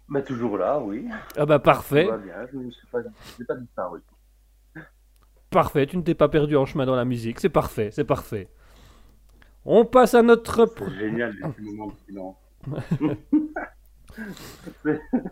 Bah, 0.09 0.21
toujours 0.23 0.57
là, 0.57 0.79
oui. 0.79 1.05
Ah 1.37 1.45
bah 1.45 1.59
parfait. 1.59 2.05
bien, 2.05 2.47
je 2.51 2.57
ne 2.57 2.71
suis 2.71 2.87
pas, 2.87 2.99
pas 3.47 3.55
disparu. 3.55 4.01
Parfait, 5.51 5.85
tu 5.85 5.97
ne 5.97 6.01
t'es 6.01 6.15
pas 6.15 6.29
perdu 6.29 6.57
en 6.57 6.65
chemin 6.65 6.85
dans 6.85 6.95
la 6.95 7.05
musique, 7.05 7.39
c'est 7.39 7.49
parfait, 7.49 7.89
c'est 7.91 8.03
parfait. 8.03 8.49
On 9.69 9.83
passe 9.83 10.13
à 10.13 10.21
notre. 10.21 10.65
C'est 10.77 10.97
génial, 10.97 11.33
les 11.33 11.49
petits 11.49 11.61
moments 11.61 11.87
de 11.87 11.93
silence. 12.07 12.35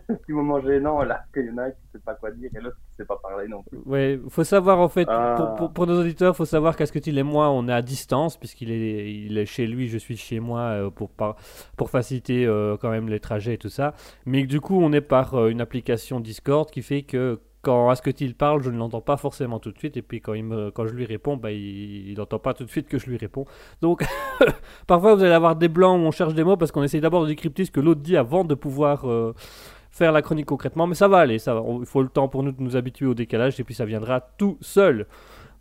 petit 0.06 0.32
moment 0.32 0.60
gênant 0.60 1.02
là, 1.02 1.24
qu'il 1.32 1.46
y 1.46 1.50
en 1.50 1.58
a 1.58 1.70
qui 1.70 1.78
ne 1.86 1.98
sait 1.98 2.04
pas 2.04 2.14
quoi 2.14 2.30
dire 2.30 2.50
et 2.54 2.60
l'autre 2.60 2.76
qui 2.76 2.92
ne 2.92 2.96
sait 2.96 3.04
pas 3.06 3.16
parler 3.16 3.48
non 3.48 3.62
plus. 3.62 3.78
Oui, 3.86 4.20
il 4.22 4.30
faut 4.30 4.44
savoir 4.44 4.78
en 4.78 4.90
fait, 4.90 5.06
ah. 5.08 5.56
pour, 5.74 5.86
nos 5.86 6.00
auditeurs, 6.00 6.34
il 6.34 6.36
faut 6.36 6.44
savoir 6.44 6.76
qu'Asketil 6.76 7.16
et 7.18 7.22
moi, 7.22 7.50
on 7.50 7.66
est 7.66 7.72
à 7.72 7.80
distance, 7.82 8.36
puisqu'il 8.36 8.70
est, 8.70 9.12
il 9.12 9.38
est 9.38 9.46
chez 9.46 9.66
lui, 9.66 9.88
je 9.88 9.96
suis 9.98 10.16
chez 10.16 10.38
moi, 10.38 10.60
euh, 10.60 10.90
pour, 10.90 11.10
pour 11.76 11.90
faciliter 11.90 12.46
euh, 12.46 12.76
quand 12.78 12.90
même 12.90 13.08
les 13.08 13.20
trajets 13.20 13.54
et 13.54 13.58
tout 13.58 13.70
ça. 13.70 13.94
Mais 14.26 14.44
du 14.44 14.60
coup, 14.60 14.78
on 14.80 14.92
est 14.92 15.00
par 15.00 15.34
euh, 15.34 15.48
une 15.48 15.62
application 15.62 16.20
Discord 16.20 16.70
qui 16.70 16.82
fait 16.82 17.02
que 17.02 17.40
quand 17.66 17.90
Asketil 17.90 18.36
parle, 18.36 18.62
je 18.62 18.70
ne 18.70 18.78
l'entends 18.78 19.00
pas 19.00 19.16
forcément 19.16 19.58
tout 19.58 19.72
de 19.72 19.78
suite. 19.78 19.96
Et 19.96 20.02
puis 20.02 20.20
quand, 20.20 20.34
je 20.36 20.94
lui 20.94 21.04
réponds, 21.04 21.36
bah, 21.36 21.50
il 21.50 22.14
n'entend 22.16 22.38
pas 22.38 22.54
tout 22.54 22.64
de 22.64 22.70
suite 22.70 22.86
que 22.86 22.96
je 22.96 23.10
lui 23.10 23.16
réponds. 23.16 23.44
Donc 23.82 24.04
parfois 24.86 25.16
vous 25.16 25.24
allez 25.24 25.32
avoir 25.32 25.56
des 25.56 25.66
blancs 25.66 26.00
où 26.00 26.04
on 26.04 26.12
cherche 26.12 26.34
des 26.34 26.44
mots 26.44 26.56
parce 26.56 26.70
qu'on 26.70 26.84
essaye 26.84 27.00
d'abord 27.00 27.24
de 27.24 27.28
décrypter 27.28 27.64
ce 27.64 27.72
que 27.72 27.80
l'autre 27.80 28.02
dit 28.02 28.16
avant 28.16 28.44
de 28.44 28.54
pouvoir 28.54 29.10
euh, 29.10 29.34
faire 29.90 30.12
la 30.12 30.22
chronique 30.22 30.46
concrètement. 30.46 30.86
Mais 30.86 30.94
ça 30.94 31.08
va 31.08 31.18
aller. 31.18 31.38
Il 31.44 31.86
faut 31.86 32.02
le 32.02 32.08
temps 32.08 32.28
pour 32.28 32.44
nous 32.44 32.52
de 32.52 32.62
nous 32.62 32.76
habituer 32.76 33.06
au 33.06 33.14
décalage 33.14 33.58
et 33.58 33.64
puis 33.64 33.74
ça 33.74 33.84
viendra 33.84 34.20
tout 34.20 34.58
seul. 34.60 35.08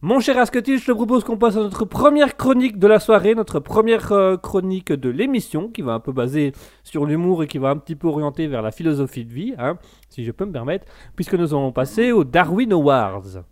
Mon 0.02 0.20
cher 0.20 0.38
Asketil, 0.38 0.78
je 0.78 0.86
te 0.86 0.92
propose 0.92 1.24
qu'on 1.24 1.38
passe 1.38 1.56
à 1.56 1.62
notre 1.62 1.86
première 1.86 2.36
chronique 2.36 2.78
de 2.78 2.88
la 2.88 3.00
soirée, 3.00 3.34
notre 3.34 3.60
première 3.60 4.12
euh, 4.12 4.36
chronique 4.36 4.92
de 4.92 5.10
l'émission, 5.10 5.70
qui 5.70 5.82
va 5.82 5.94
un 5.94 6.00
peu 6.02 6.12
baser 6.12 6.52
sur 6.84 7.06
l'humour 7.06 7.44
et 7.44 7.48
qui 7.48 7.60
va 7.60 7.70
un 7.70 7.78
petit 7.78 7.96
peu 7.96 8.08
orienter 8.08 8.48
vers 8.48 8.62
la 8.62 8.72
philosophie 8.72 9.24
de 9.24 9.34
vie, 9.34 9.56
hein, 9.58 9.78
si 10.10 10.26
je 10.26 10.32
peux 10.32 10.46
me 10.46 10.52
permettre, 10.52 10.86
puisque 11.16 11.34
nous 11.34 11.54
allons 11.54 11.72
passer 11.72 12.12
aux 12.12 12.26
Darwin 12.26 12.74
Awards. 12.74 13.44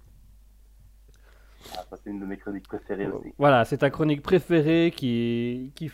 Ah, 1.78 1.96
c'est 1.96 2.10
une 2.10 2.20
de 2.20 2.26
mes 2.26 2.38
chroniques 2.38 2.68
préférées 2.68 3.08
aussi. 3.08 3.34
Voilà, 3.38 3.64
c'est 3.64 3.78
ta 3.78 3.90
chronique 3.90 4.22
préférée 4.22 4.92
qui, 4.96 5.72
qui, 5.76 5.90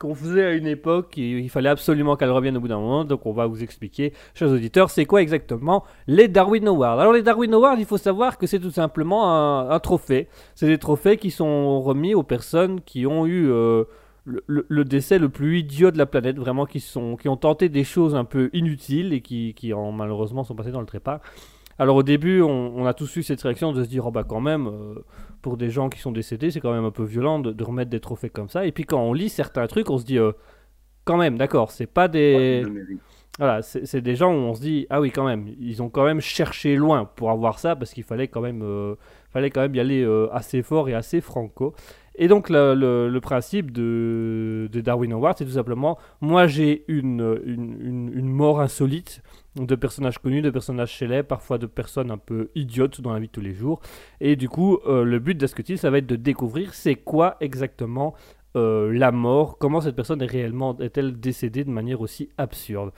qu'on 0.00 0.14
faisait 0.14 0.44
à 0.44 0.52
une 0.52 0.66
époque, 0.66 1.16
il 1.18 1.48
fallait 1.50 1.68
absolument 1.68 2.16
qu'elle 2.16 2.30
revienne 2.30 2.56
au 2.56 2.60
bout 2.60 2.68
d'un 2.68 2.80
moment, 2.80 3.04
donc 3.04 3.26
on 3.26 3.32
va 3.32 3.46
vous 3.46 3.62
expliquer, 3.62 4.14
chers 4.34 4.48
auditeurs, 4.48 4.90
c'est 4.90 5.04
quoi 5.04 5.20
exactement 5.20 5.84
les 6.06 6.26
Darwin 6.26 6.66
Awards. 6.66 6.98
Alors 6.98 7.12
les 7.12 7.22
Darwin 7.22 7.52
Awards, 7.52 7.76
il 7.78 7.84
faut 7.84 7.98
savoir 7.98 8.38
que 8.38 8.46
c'est 8.46 8.58
tout 8.58 8.70
simplement 8.70 9.70
un, 9.70 9.78
trophée. 9.78 10.28
C'est 10.54 10.66
des 10.66 10.78
trophées 10.78 11.18
qui 11.18 11.30
sont 11.30 11.80
remis 11.82 12.14
aux 12.14 12.22
personnes 12.22 12.80
qui 12.80 13.06
ont 13.06 13.26
eu 13.26 13.50
euh, 13.50 13.84
le, 14.24 14.84
décès 14.84 15.18
le 15.18 15.28
plus 15.28 15.60
idiot 15.60 15.90
de 15.90 15.98
la 15.98 16.06
planète, 16.06 16.38
vraiment 16.38 16.64
qui, 16.64 16.80
sont, 16.80 17.16
qui 17.16 17.28
ont 17.28 17.36
tenté 17.36 17.68
des 17.68 17.84
choses 17.84 18.14
un 18.14 18.24
peu 18.24 18.48
inutiles 18.54 19.12
et 19.12 19.20
qui, 19.20 19.54
qui 19.54 19.74
en, 19.74 19.92
malheureusement 19.92 20.44
sont 20.44 20.54
passées 20.54 20.72
dans 20.72 20.80
le 20.80 20.86
trépas. 20.86 21.20
Alors 21.78 21.96
au 21.96 22.02
début, 22.02 22.42
on, 22.42 22.84
a 22.84 22.92
tous 22.92 23.16
eu 23.16 23.22
cette 23.22 23.40
réaction 23.40 23.72
de 23.72 23.82
se 23.82 23.88
dire, 23.88 24.06
oh 24.06 24.10
bah 24.10 24.22
quand 24.22 24.40
même, 24.40 24.66
euh, 24.66 24.94
pour 25.42 25.56
des 25.56 25.70
gens 25.70 25.88
qui 25.88 26.00
sont 26.00 26.12
décédés, 26.12 26.50
c'est 26.50 26.60
quand 26.60 26.72
même 26.72 26.84
un 26.84 26.90
peu 26.90 27.04
violent 27.04 27.38
de, 27.38 27.64
remettre 27.64 27.90
des 27.90 28.00
trophées 28.00 28.30
comme 28.30 28.48
ça. 28.48 28.66
Et 28.66 28.72
puis 28.72 28.84
quand 28.84 29.00
on 29.00 29.12
lit 29.12 29.28
certains 29.28 29.66
trucs, 29.66 29.90
on 29.90 29.98
se 29.98 30.04
dit, 30.04 30.18
euh, 30.18 30.32
quand 31.04 31.16
même, 31.16 31.38
d'accord, 31.38 31.70
c'est 31.70 31.86
pas 31.86 32.08
des... 32.08 32.64
Voilà, 33.38 33.62
c'est 33.62 34.02
des 34.02 34.16
gens 34.16 34.34
où 34.34 34.36
on 34.36 34.54
se 34.54 34.60
dit, 34.60 34.86
ah 34.90 35.00
oui, 35.00 35.10
quand 35.10 35.24
même, 35.24 35.46
ils 35.58 35.82
ont 35.82 35.88
quand 35.88 36.04
même 36.04 36.20
cherché 36.20 36.76
loin 36.76 37.06
pour 37.06 37.30
avoir 37.30 37.58
ça, 37.58 37.74
parce 37.74 37.92
qu'il 37.92 38.04
fallait 38.04 38.28
quand 38.28 38.42
même... 38.42 38.62
Euh, 38.62 38.96
fallait 39.30 39.48
quand 39.50 39.62
même 39.62 39.74
y 39.74 39.80
aller 39.80 40.28
assez 40.32 40.62
fort 40.62 40.88
et 40.88 40.94
assez 40.94 41.20
franco. 41.20 41.74
Et 42.16 42.28
donc 42.28 42.50
le, 42.50 43.18
principe 43.20 43.70
de, 43.70 44.68
Darwin 44.72 45.12
Award, 45.12 45.38
c'est 45.38 45.46
tout 45.46 45.52
simplement, 45.52 45.98
moi 46.20 46.46
j'ai 46.46 46.84
une, 46.86 47.40
une, 47.46 48.28
mort 48.28 48.60
insolite 48.60 49.22
de 49.56 49.74
personnages 49.74 50.18
connus, 50.18 50.42
de 50.42 50.50
personnages 50.50 50.96
célèbres, 50.96 51.28
parfois 51.28 51.58
de 51.58 51.66
personnes 51.66 52.10
un 52.10 52.18
peu 52.18 52.50
idiotes 52.54 53.00
dans 53.00 53.12
la 53.12 53.18
vie 53.18 53.26
de 53.26 53.32
tous 53.32 53.40
les 53.40 53.54
jours. 53.54 53.80
Et 54.20 54.36
du 54.36 54.48
coup, 54.48 54.78
euh, 54.86 55.04
le 55.04 55.18
but 55.18 55.36
d'Asketil, 55.36 55.78
ça 55.78 55.90
va 55.90 55.98
être 55.98 56.06
de 56.06 56.16
découvrir 56.16 56.74
c'est 56.74 56.94
quoi 56.94 57.36
exactement 57.40 58.14
euh, 58.56 58.92
la 58.92 59.12
mort, 59.12 59.58
comment 59.58 59.80
cette 59.80 59.94
personne 59.94 60.22
est 60.22 60.26
réellement, 60.26 60.76
est-elle 60.78 61.18
décédée 61.18 61.64
de 61.64 61.70
manière 61.70 62.00
aussi 62.00 62.30
absurde. 62.36 62.92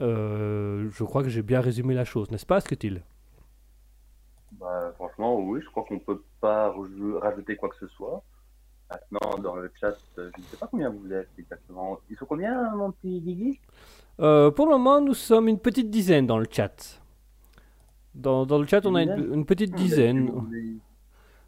Euh, 0.00 0.88
je 0.90 1.04
crois 1.04 1.22
que 1.22 1.28
j'ai 1.28 1.42
bien 1.42 1.60
résumé 1.60 1.94
la 1.94 2.04
chose, 2.04 2.30
n'est-ce 2.30 2.46
pas, 2.46 2.56
Asketil? 2.56 3.02
Bah, 4.52 4.92
Franchement, 4.96 5.38
oui, 5.38 5.60
je 5.62 5.70
crois 5.70 5.84
qu'on 5.84 5.94
ne 5.94 6.00
peut 6.00 6.22
pas 6.40 6.74
rajouter 7.20 7.56
quoi 7.56 7.68
que 7.68 7.76
ce 7.76 7.88
soit. 7.88 8.22
Maintenant, 8.90 9.38
dans 9.38 9.56
le 9.56 9.70
chat, 9.80 9.96
euh, 10.18 10.30
je 10.34 10.40
ne 10.40 10.46
sais 10.46 10.56
pas 10.56 10.66
combien 10.66 10.90
vous 10.90 11.12
êtes 11.12 11.28
exactement. 11.38 12.00
Ils 12.10 12.16
sont 12.16 12.26
combien, 12.26 12.74
mon 12.74 12.90
petit 12.90 13.20
Guigui? 13.20 13.60
Euh, 14.18 14.50
Pour 14.50 14.66
le 14.66 14.72
moment, 14.72 15.00
nous 15.00 15.14
sommes 15.14 15.48
une 15.48 15.60
petite 15.60 15.90
dizaine 15.90 16.26
dans 16.26 16.38
le 16.38 16.46
chat. 16.50 17.00
Dans, 18.14 18.44
dans 18.44 18.58
le 18.58 18.66
chat, 18.66 18.84
on 18.86 18.96
a 18.96 19.02
une, 19.02 19.46
petite 19.46 19.74
dizaine. 19.74 20.32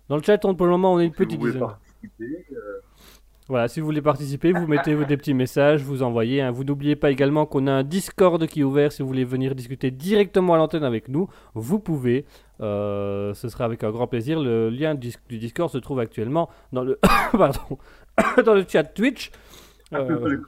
Dans 0.08 0.16
le 0.16 0.22
chat, 0.22 0.38
pour 0.38 0.52
le 0.52 0.70
moment, 0.70 0.94
on 0.94 0.98
a 0.98 1.04
une 1.04 1.12
petite 1.12 1.40
dizaine. 1.40 1.62
Euh, 2.20 2.71
voilà, 3.52 3.68
si 3.68 3.80
vous 3.80 3.86
voulez 3.86 4.00
participer, 4.00 4.50
vous 4.52 4.66
mettez 4.66 4.94
des 5.04 5.16
petits 5.18 5.34
messages, 5.34 5.82
vous 5.82 6.02
envoyez. 6.02 6.40
Hein. 6.40 6.50
Vous 6.50 6.64
n'oubliez 6.64 6.96
pas 6.96 7.10
également 7.10 7.44
qu'on 7.44 7.66
a 7.66 7.72
un 7.72 7.82
Discord 7.82 8.46
qui 8.46 8.60
est 8.60 8.64
ouvert. 8.64 8.92
Si 8.92 9.02
vous 9.02 9.08
voulez 9.08 9.26
venir 9.26 9.54
discuter 9.54 9.90
directement 9.90 10.54
à 10.54 10.56
l'antenne 10.56 10.84
avec 10.84 11.10
nous, 11.10 11.28
vous 11.52 11.78
pouvez. 11.78 12.24
Euh, 12.62 13.34
ce 13.34 13.50
sera 13.50 13.66
avec 13.66 13.84
un 13.84 13.90
grand 13.90 14.06
plaisir. 14.06 14.40
Le 14.40 14.70
lien 14.70 14.94
du, 14.94 15.12
Discord 15.28 15.70
se 15.70 15.76
trouve 15.76 16.00
actuellement 16.00 16.48
dans 16.72 16.82
le, 16.82 16.98
pardon, 17.32 17.76
dans 18.42 18.54
le 18.54 18.64
chat 18.66 18.84
Twitch. 18.84 19.30
Euh, 19.92 20.38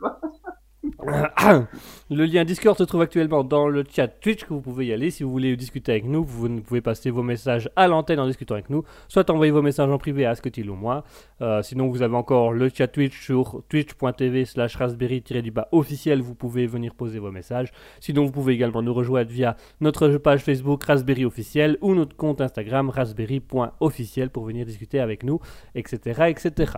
le 2.10 2.24
lien 2.24 2.44
Discord 2.44 2.76
se 2.76 2.84
trouve 2.84 3.02
actuellement 3.02 3.44
dans 3.44 3.68
le 3.68 3.84
chat 3.88 4.08
Twitch 4.08 4.44
que 4.44 4.52
vous 4.52 4.60
pouvez 4.60 4.86
y 4.86 4.92
aller 4.92 5.10
si 5.10 5.22
vous 5.22 5.30
voulez 5.30 5.56
discuter 5.56 5.92
avec 5.92 6.04
nous. 6.04 6.24
Vous 6.24 6.60
pouvez 6.60 6.80
passer 6.80 7.10
vos 7.10 7.22
messages 7.22 7.68
à 7.76 7.88
l'antenne 7.88 8.20
en 8.20 8.26
discutant 8.26 8.54
avec 8.54 8.70
nous, 8.70 8.84
soit 9.08 9.28
envoyer 9.30 9.52
vos 9.52 9.62
messages 9.62 9.90
en 9.90 9.98
privé 9.98 10.26
à 10.26 10.30
Asketil 10.30 10.70
ou 10.70 10.74
moi. 10.74 11.04
Euh, 11.40 11.62
sinon, 11.62 11.88
vous 11.88 12.02
avez 12.02 12.16
encore 12.16 12.52
le 12.52 12.68
chat 12.68 12.88
Twitch 12.88 13.24
sur 13.24 13.62
twitch.tv 13.68 14.44
slash 14.44 14.76
raspberry-du-bas 14.76 15.68
officiel. 15.72 16.20
Vous 16.20 16.34
pouvez 16.34 16.66
venir 16.66 16.94
poser 16.94 17.18
vos 17.18 17.30
messages. 17.30 17.72
Sinon, 18.00 18.24
vous 18.24 18.32
pouvez 18.32 18.54
également 18.54 18.82
nous 18.82 18.94
rejoindre 18.94 19.30
via 19.30 19.56
notre 19.80 20.08
page 20.18 20.40
Facebook 20.40 20.84
Raspberry 20.84 21.24
officiel 21.24 21.78
ou 21.80 21.94
notre 21.94 22.16
compte 22.16 22.40
Instagram 22.40 22.90
raspberry.officiel 22.90 24.30
pour 24.30 24.44
venir 24.44 24.66
discuter 24.66 25.00
avec 25.00 25.22
nous, 25.22 25.40
etc. 25.74 26.24
etc. 26.28 26.72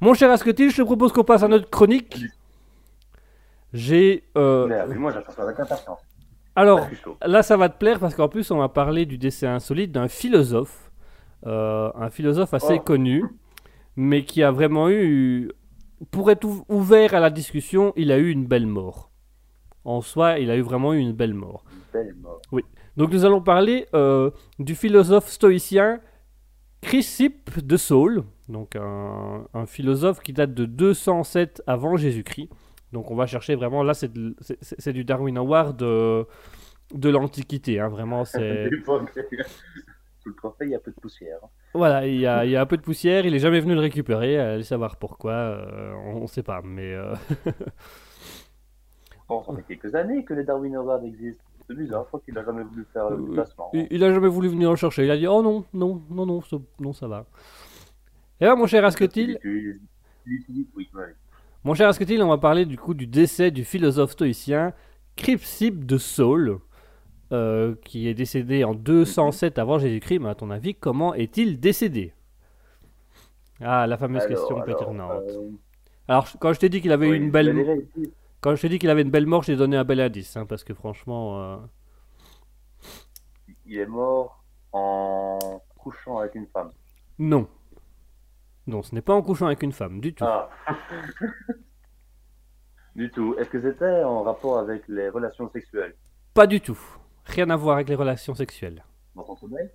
Mon 0.00 0.14
cher 0.14 0.30
Asketil, 0.30 0.70
je 0.70 0.78
te 0.78 0.82
propose 0.82 1.12
qu'on 1.12 1.22
passe 1.22 1.44
à 1.44 1.48
notre 1.48 1.70
chronique. 1.70 2.24
J'ai. 3.72 4.24
Euh... 4.36 4.94
moi, 4.94 5.12
j'attends 5.12 5.32
ça 5.32 5.42
avec 5.42 5.58
impatience. 5.58 6.00
Alors, 6.54 6.86
là, 7.24 7.42
ça 7.42 7.56
va 7.56 7.68
te 7.68 7.78
plaire 7.78 7.98
parce 7.98 8.14
qu'en 8.14 8.28
plus, 8.28 8.50
on 8.50 8.58
va 8.58 8.68
parler 8.68 9.06
du 9.06 9.16
décès 9.16 9.46
insolite 9.46 9.90
d'un 9.90 10.08
philosophe. 10.08 10.92
Euh, 11.46 11.90
un 11.94 12.10
philosophe 12.10 12.52
assez 12.54 12.76
oh. 12.78 12.80
connu, 12.82 13.24
mais 13.96 14.24
qui 14.24 14.42
a 14.42 14.50
vraiment 14.50 14.90
eu. 14.90 15.50
Pour 16.10 16.30
être 16.30 16.46
ouvert 16.68 17.14
à 17.14 17.20
la 17.20 17.30
discussion, 17.30 17.92
il 17.96 18.12
a 18.12 18.18
eu 18.18 18.30
une 18.30 18.46
belle 18.46 18.66
mort. 18.66 19.10
En 19.84 20.00
soi, 20.00 20.38
il 20.38 20.50
a 20.50 20.56
eu 20.56 20.60
vraiment 20.60 20.92
eu 20.92 20.98
une 20.98 21.12
belle 21.12 21.34
mort. 21.34 21.64
Une 21.72 22.00
belle 22.00 22.14
mort. 22.16 22.42
Oui. 22.50 22.64
Donc, 22.96 23.12
nous 23.12 23.24
allons 23.24 23.40
parler 23.40 23.86
euh, 23.94 24.30
du 24.58 24.74
philosophe 24.74 25.28
stoïcien 25.28 26.00
Chrysippe 26.82 27.64
de 27.64 27.76
Saul, 27.76 28.24
donc 28.48 28.74
un, 28.74 29.46
un, 29.54 29.66
philosophe 29.66 30.20
qui 30.20 30.32
date 30.32 30.52
de 30.52 30.66
207 30.66 31.62
avant 31.68 31.96
Jésus-Christ. 31.96 32.50
Donc 32.92 33.10
on 33.10 33.14
va 33.14 33.26
chercher 33.26 33.54
vraiment, 33.54 33.82
là 33.82 33.94
c'est 33.94 34.12
du 34.12 35.04
Darwin 35.04 35.38
Award 35.38 35.76
de, 35.78 36.26
de 36.94 37.08
l'Antiquité, 37.08 37.80
hein, 37.80 37.88
vraiment 37.88 38.24
c'est... 38.24 38.68
Sous 40.22 40.28
le 40.28 40.36
trophée, 40.36 40.66
il 40.66 40.70
y 40.70 40.74
a 40.76 40.78
peu 40.78 40.92
de 40.92 41.00
poussière. 41.00 41.38
Hein. 41.42 41.48
Voilà, 41.74 42.06
il 42.06 42.20
y, 42.20 42.26
a, 42.26 42.44
il 42.44 42.52
y 42.52 42.56
a 42.56 42.60
un 42.60 42.66
peu 42.66 42.76
de 42.76 42.82
poussière, 42.82 43.26
il 43.26 43.34
est 43.34 43.40
jamais 43.40 43.58
venu 43.58 43.74
le 43.74 43.80
récupérer, 43.80 44.38
allez 44.38 44.62
savoir 44.62 44.96
pourquoi, 44.96 45.32
euh, 45.32 45.94
on 46.14 46.20
ne 46.20 46.26
sait 46.28 46.44
pas, 46.44 46.60
mais... 46.62 46.94
Euh... 46.94 47.14
bon, 49.28 49.42
ça 49.42 49.52
fait 49.56 49.62
quelques 49.76 49.92
années 49.96 50.24
que 50.24 50.34
les 50.34 50.44
Darwin 50.44 50.76
Awards 50.76 51.02
existent. 51.04 51.42
C'est 51.66 51.76
bizarre, 51.76 52.02
je 52.04 52.08
crois 52.08 52.20
qu'il 52.20 52.34
n'a 52.34 52.44
jamais 52.44 52.62
voulu 52.62 52.86
faire 52.92 53.10
le 53.10 53.16
euh, 53.16 53.32
placement. 53.32 53.70
Il, 53.72 53.88
il, 53.90 54.04
a 54.04 54.12
jamais 54.12 54.28
voulu 54.28 54.48
venir 54.48 54.70
le 54.70 54.76
chercher, 54.76 55.04
il 55.04 55.10
a 55.10 55.16
dit 55.16 55.26
oh 55.26 55.42
non, 55.42 55.64
non, 55.72 56.00
non, 56.10 56.26
non, 56.26 56.42
non, 56.78 56.92
ça 56.92 57.08
va. 57.08 57.26
Et 58.40 58.44
là, 58.44 58.54
mon 58.54 58.66
cher 58.66 58.84
Asketil... 58.84 59.38
Oui, 59.44 59.80
oui. 60.26 61.04
Mon 61.64 61.74
cher 61.74 61.88
Asketil, 61.88 62.22
on 62.22 62.28
va 62.28 62.38
parler 62.38 62.66
du 62.66 62.76
coup 62.76 62.94
du 62.94 63.06
décès 63.06 63.50
du 63.50 63.64
philosophe 63.64 64.12
stoïcien 64.12 64.72
Crypsip 65.16 65.84
de 65.86 65.96
Saul, 65.98 66.58
euh, 67.32 67.74
qui 67.84 68.08
est 68.08 68.14
décédé 68.14 68.64
en 68.64 68.74
207 68.74 69.58
avant 69.58 69.78
Jésus-Christ. 69.78 70.18
Mais 70.18 70.30
à 70.30 70.34
ton 70.34 70.50
avis, 70.50 70.74
comment 70.74 71.14
est-il 71.14 71.60
décédé? 71.60 72.14
Ah, 73.60 73.86
la 73.86 73.96
fameuse 73.96 74.22
Alors, 74.22 74.28
question 74.28 74.54
alors, 74.60 74.64
péternante. 74.64 75.22
euh, 75.28 75.50
Alors, 76.08 76.26
quand 76.40 76.52
je 76.52 76.58
t'ai 76.60 76.68
dit 76.68 76.80
qu'il 76.80 76.90
avait 76.92 77.08
oui, 77.10 77.16
une 77.16 77.30
belle, 77.30 77.86
quand 78.40 78.56
je 78.56 78.62
t'ai 78.62 78.68
dit 78.68 78.78
qu'il 78.80 78.90
avait 78.90 79.02
une 79.02 79.10
belle 79.10 79.26
mort, 79.26 79.44
j'ai 79.44 79.54
donné 79.56 79.76
un 79.76 79.84
bel 79.84 80.00
indice, 80.00 80.36
hein, 80.36 80.46
parce 80.46 80.64
que 80.64 80.74
franchement, 80.74 81.40
euh, 81.40 81.56
il 83.66 83.78
est 83.78 83.86
mort 83.86 84.42
en 84.72 85.60
couchant 85.78 86.18
avec 86.18 86.34
une 86.34 86.46
femme. 86.48 86.70
non, 87.18 87.48
non, 88.66 88.82
ce 88.82 88.94
n'est 88.94 89.02
pas 89.02 89.14
en 89.14 89.22
couchant 89.22 89.46
avec 89.46 89.62
une 89.62 89.72
femme 89.72 90.00
du 90.00 90.14
tout. 90.14 90.24
Ah. 90.24 90.48
du 92.96 93.10
tout. 93.10 93.34
Est-ce 93.38 93.50
que 93.50 93.60
c'était 93.60 94.02
en 94.04 94.22
rapport 94.22 94.58
avec 94.58 94.86
les 94.88 95.08
relations 95.08 95.48
sexuelles? 95.50 95.94
Pas 96.34 96.46
du 96.46 96.60
tout. 96.60 96.78
Rien 97.24 97.50
à 97.50 97.56
voir 97.56 97.76
avec 97.76 97.88
les 97.88 97.94
relations 97.94 98.34
sexuelles. 98.34 98.84
dans 99.14 99.24
son 99.24 99.36
sommeil? 99.36 99.68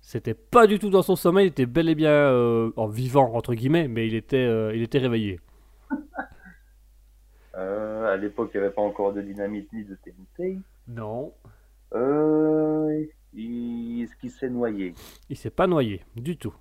C'était 0.00 0.34
pas 0.34 0.66
du 0.66 0.78
tout 0.78 0.88
dans 0.88 1.02
son 1.02 1.14
sommeil, 1.16 1.46
il 1.46 1.50
était 1.50 1.66
bel 1.66 1.88
et 1.90 1.94
bien 1.94 2.10
euh, 2.10 2.72
en 2.76 2.88
vivant 2.88 3.34
entre 3.34 3.54
guillemets, 3.54 3.86
mais 3.86 4.06
il 4.06 4.14
était, 4.14 4.36
euh, 4.38 4.74
il 4.74 4.82
était 4.82 4.98
réveillé. 4.98 5.40
Euh, 7.56 8.12
À 8.12 8.16
l'époque, 8.16 8.52
il 8.54 8.58
n'y 8.60 8.64
avait 8.64 8.74
pas 8.74 8.80
encore 8.80 9.12
de 9.12 9.20
dynamite 9.20 9.70
ni 9.72 9.84
de 9.84 9.96
TNT. 9.96 10.58
Non. 10.86 11.34
Euh. 11.94 13.04
Est-ce 13.36 14.16
qu'il 14.16 14.30
s'est 14.30 14.48
noyé 14.48 14.94
Il 15.28 15.36
s'est 15.36 15.50
pas 15.50 15.66
noyé 15.66 16.02
du 16.16 16.36
tout. 16.36 16.54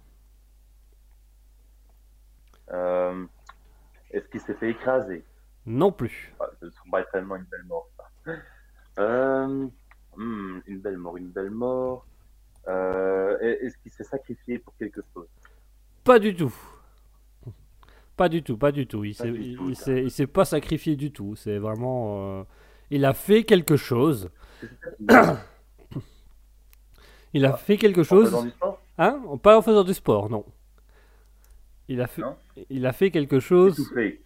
Euh, 2.72 3.26
Est-ce 4.12 4.28
qu'il 4.30 4.40
s'est 4.42 4.54
fait 4.56 4.70
écraser? 4.72 5.24
Non 5.66 5.92
plus. 5.92 6.34
Ah, 6.40 6.46
Ce 6.60 6.66
ne 6.66 6.72
serait 6.72 6.90
pas 6.92 7.04
tellement 7.06 7.36
une 7.36 7.44
belle 7.46 7.64
mort. 7.68 7.90
Euh, 8.98 9.68
hmm, 10.18 10.60
une 10.68 10.80
belle 10.80 10.98
mort, 10.98 11.18
une 11.18 11.30
belle 11.30 11.52
mort. 11.52 12.06
Euh, 12.68 13.38
Est-ce 13.40 13.78
qu'il 13.80 13.92
s'est 13.92 14.04
sacrifié 14.04 14.60
pour 14.60 14.76
quelque 14.78 15.02
chose? 15.14 15.28
Pas 16.04 16.20
du 16.20 16.36
tout. 16.36 16.54
Pas 18.16 18.28
du 18.30 18.44
tout, 18.44 18.58
pas 18.58 18.72
du 18.74 18.86
tout. 18.86 19.06
Il 19.06 19.16
Pas 19.16 19.26
s'est, 20.10 20.28
pas 20.28 20.44
sacrifié 20.46 20.96
du 20.98 21.12
tout. 21.12 21.36
C'est 21.36 21.58
vraiment. 21.58 22.46
Il 22.90 23.06
a 23.06 23.14
fait 23.14 23.44
quelque 23.44 23.78
chose. 23.78 24.30
Il 27.34 27.46
a 27.46 27.54
Ah, 27.54 27.58
fait 27.58 27.78
quelque 27.78 28.02
En 28.02 28.04
chose. 28.04 28.26
faisant 28.26 28.44
du 28.44 28.50
sport? 28.50 28.82
Hein? 28.98 29.22
Pas 29.42 29.58
en 29.58 29.62
faisant 29.62 29.84
du 29.84 29.94
sport, 29.94 30.30
non. 30.30 30.44
Il 31.90 32.02
a 32.02 32.08
fait, 32.08 32.22
Non 32.22 32.38
il 32.70 32.86
a 32.86 32.94
fait 32.94 33.12
quelque 33.12 33.40
chose. 33.40 33.80
Étouffé. 33.80 34.22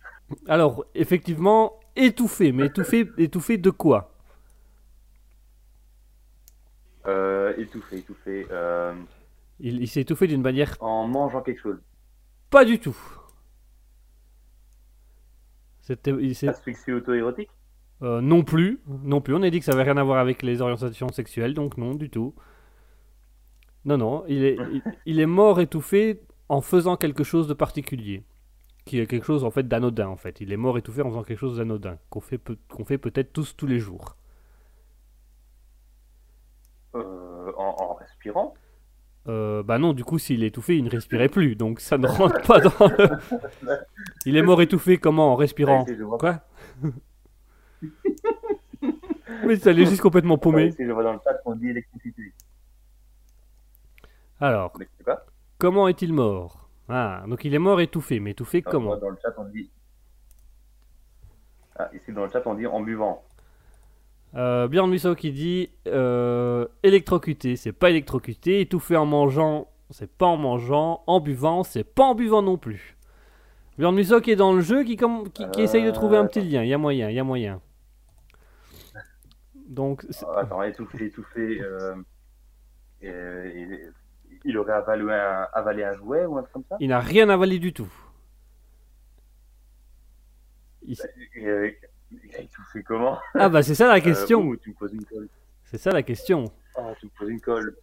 Alors, 0.47 0.86
effectivement, 0.93 1.80
étouffé. 1.95 2.52
Mais 2.52 2.65
étouffé, 2.67 3.10
étouffé 3.17 3.58
de 3.58 3.69
quoi? 3.69 4.12
Euh, 7.08 7.54
étouffé, 7.58 7.97
étouffé. 7.97 8.45
Euh, 8.52 8.93
il, 9.60 9.82
il 9.82 9.88
s'est 9.88 10.02
étouffé 10.02 10.28
d'une 10.28 10.41
manière 10.41 10.76
en 10.82 11.08
mangeant 11.08 11.41
quelque 11.41 11.62
chose. 11.62 11.80
pas 12.49 12.65
du 12.65 12.80
tout. 12.80 12.97
C'était, 15.82 16.13
Asphyxie 16.47 16.93
auto-érotique? 16.93 17.49
Euh, 18.02 18.21
non 18.21 18.43
plus, 18.43 18.80
non 19.04 19.21
plus. 19.21 19.34
On 19.34 19.41
a 19.43 19.49
dit 19.49 19.60
que 19.60 19.65
ça 19.65 19.73
avait 19.73 19.84
rien 19.84 19.97
à 19.97 20.04
voir 20.04 20.19
avec 20.19 20.41
les 20.41 20.62
orientations 20.62 21.12
sexuelles, 21.12 21.54
donc 21.54 21.78
non 21.78 21.93
du 21.93 22.10
tout. 22.10 22.34
Non, 23.86 23.97
non, 23.97 24.23
il 24.28 24.43
est, 24.45 24.58
il, 24.71 24.82
il 25.06 25.19
est 25.19 25.26
mort 25.26 25.60
étouffé 25.60 26.21
en 26.49 26.62
faisant 26.62 26.97
quelque 26.97 27.23
chose 27.23 27.47
de 27.47 27.53
particulier, 27.53 28.23
qui 28.86 28.99
est 28.99 29.08
quelque 29.08 29.25
chose 29.25 29.43
en 29.43 29.51
fait 29.51 29.67
d'anodin 29.67 30.08
en 30.10 30.17
fait. 30.17 30.41
Il 30.41 30.53
est 30.53 30.58
mort 30.58 30.77
étouffé 30.77 31.01
en 31.01 31.10
faisant 31.10 31.23
quelque 31.23 31.39
chose 31.39 31.58
d'anodin 31.58 31.97
qu'on 32.10 32.21
fait, 32.21 32.38
peut- 32.39 32.58
qu'on 32.69 32.86
fait 32.86 32.97
peut-être 32.99 33.34
tous 33.34 33.56
tous 33.56 33.67
les 33.67 33.79
jours. 33.79 34.17
euh, 36.95 37.51
en, 37.58 37.75
en 37.79 37.93
respirant? 37.95 38.53
Euh, 39.29 39.63
bah 39.63 39.77
non, 39.79 39.93
du 39.93 40.03
coup, 40.03 40.19
s'il 40.19 40.43
est 40.43 40.47
étouffé, 40.47 40.77
il 40.77 40.84
ne 40.84 40.89
respirait 40.89 41.29
plus, 41.29 41.56
donc 41.56 41.79
ça 41.79 41.97
ne 41.97 42.08
rentre 42.08 42.41
pas 42.45 42.60
dans 42.60 42.88
le... 42.88 43.10
Il 44.25 44.36
est 44.36 44.41
mort 44.41 44.62
étouffé 44.62 44.97
comment 44.97 45.32
En 45.32 45.36
respirant? 45.36 45.86
Quoi? 46.19 46.41
Mais 49.45 49.56
ça 49.58 49.69
allait 49.71 49.86
juste 49.86 50.01
complètement 50.01 50.38
paumé. 50.38 50.67
ici, 50.67 50.84
je 50.86 50.91
vois 50.91 51.03
dans 51.03 51.13
le 51.13 51.19
chat 51.23 51.34
qu'on 51.43 51.56
dit 51.56 51.69
électricité. 51.69 52.34
Alors, 54.39 54.73
Mais 54.77 54.88
c'est 54.97 55.03
quoi 55.03 55.25
comment 55.63 55.88
est-il 55.88 56.12
mort? 56.12 56.67
Ah, 56.89 57.23
donc 57.26 57.45
il 57.45 57.54
est 57.56 57.60
mort 57.60 57.80
étouffé, 57.80 58.19
mais 58.19 58.32
étouffé 58.32 58.62
Ah, 58.65 58.69
comment? 58.69 58.97
Dans 58.97 59.08
le 59.10 59.15
chat, 59.21 59.34
on 59.38 59.45
dit. 59.45 59.71
Ah, 61.78 61.89
ici, 61.93 62.12
dans 62.12 62.26
le 62.26 62.30
chat, 62.30 62.41
on 62.45 62.54
dit 62.56 62.67
en 62.67 62.82
buvant. 62.82 63.23
euh, 64.36 64.67
Björn 64.67 64.89
Musso 64.89 65.15
qui 65.15 65.32
dit 65.32 65.69
euh, 65.88 66.67
électrocuté, 66.84 67.56
c'est 67.56 67.71
pas 67.71 67.89
électrocuté, 67.89 68.60
étouffé 68.60 68.97
en 68.97 69.06
mangeant, 69.06 69.69
c'est 69.89 70.12
pas 70.12 70.26
en 70.26 70.36
mangeant, 70.36 71.02
en 71.08 71.21
buvant, 71.21 71.63
c'est 71.63 71.86
pas 71.86 72.04
en 72.04 72.13
buvant 72.15 72.41
non 72.41 72.58
plus. 72.58 72.97
Björn 73.78 73.95
Musso 73.95 74.19
qui 74.19 74.32
est 74.32 74.36
dans 74.36 74.52
le 74.52 74.60
jeu, 74.60 74.84
qui, 74.84 74.97
comme, 74.97 75.30
qui, 75.30 75.49
qui 75.52 75.62
essaye 75.62 75.86
de 75.86 75.91
trouver 75.91 76.17
un 76.17 76.26
petit 76.26 76.41
lien, 76.41 76.62
il 76.63 76.67
y 76.69 76.73
a 76.73 76.78
moyen, 76.78 77.10
il 77.10 77.15
y 77.15 77.19
a 77.19 77.23
moyen. 77.23 77.62
Donc, 79.69 80.06
c'est- 80.10 80.26
Attends, 80.36 80.62
étouffé, 80.63 81.06
étouffé. 81.06 81.62
Euh, 81.62 81.95
euh, 83.06 83.91
il, 84.43 84.58
aurait 84.58 84.73
avalé 84.73 85.03
un, 85.12 85.47
avalé 85.53 85.84
un 85.84 85.93
jouet 85.93 86.25
ou 86.25 86.38
un 86.38 86.41
truc 86.41 86.53
comme 86.53 86.63
ça? 86.69 86.77
Il 86.79 86.89
n'a 86.89 86.99
rien 86.99 87.29
avalé 87.29 87.60
du 87.60 87.73
tout. 87.73 87.91
Il 90.86 90.97
Et, 91.36 91.47
euh, 91.47 91.71
Il 92.12 92.36
a 92.36 92.39
étouffé 92.41 92.84
comment? 92.84 93.17
Ah 93.34 93.49
bah 93.49 93.63
c'est 93.63 93.75
ça 93.75 93.88
la 93.88 93.95
Euh, 93.95 93.99
question, 94.01 94.41
colle. 94.77 95.27
c'est 95.65 95.77
ça 95.77 95.91
la 95.91 96.03
question. 96.03 96.45
Ah, 96.75 96.93
tu 96.99 97.06
me 97.08 97.12
poses 97.17 97.29
une 97.29 97.41
colle. 97.41 97.75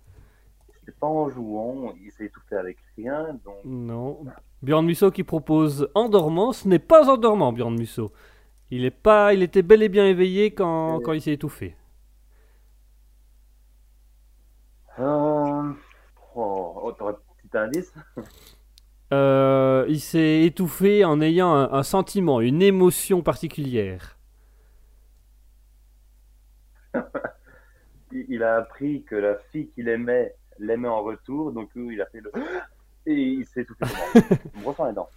C'est 0.85 0.97
pas 0.99 1.07
en 1.07 1.29
jouant, 1.31 1.95
il 2.03 2.11
s'est 2.13 2.27
étouffé 2.27 2.57
avec 2.57 2.77
rien, 2.97 3.39
donc. 3.45 3.57
Non. 3.65 4.25
Björn 4.63 4.85
Musso 4.85 5.11
qui 5.11 5.25
propose 5.25 5.89
en 5.95 6.09
dormant, 6.09 6.53
ce 6.53 6.69
n'est 6.69 6.79
pas 6.79 7.09
en 7.09 7.17
dormant 7.17 7.53
Björn 7.53 7.75
Musso. 7.75 8.13
Il 8.71 8.85
est 8.85 8.91
pas, 8.91 9.33
il 9.35 9.43
était 9.43 9.63
bel 9.63 9.83
et 9.83 9.89
bien 9.89 10.07
éveillé 10.07 10.53
quand, 10.53 10.97
Euh. 10.97 11.01
quand 11.03 11.13
il 11.13 11.21
s'est 11.23 11.33
étouffé. 11.33 11.75
Euh... 14.99 15.40
T'aurais 16.99 17.13
un 17.13 17.17
petit 17.49 17.57
indice 17.57 17.95
Euh, 19.13 19.87
il 19.89 19.99
s'est 19.99 20.43
étouffé 20.45 21.05
en 21.05 21.21
ayant 21.21 21.53
un, 21.53 21.73
un 21.73 21.83
sentiment, 21.83 22.41
une 22.41 22.63
émotion 22.63 23.23
particulière. 23.23 24.17
il, 28.13 28.43
a 28.43 28.57
appris 28.57 29.03
que 29.03 29.17
la 29.17 29.37
fille 29.51 29.69
qu'il 29.75 29.89
aimait 29.89 30.35
l'aimait 30.61 30.89
en 30.89 31.03
retour, 31.03 31.51
donc 31.53 31.71
il 31.75 32.01
a 32.01 32.07
fait 32.07 32.21
le. 32.21 32.31
Et 33.07 33.15
il 33.15 33.47
s'est 33.47 33.63
étouffé 33.63 33.85
En 34.57 34.61
brossant 34.61 34.87
les 34.87 34.93
dents. 34.93 35.09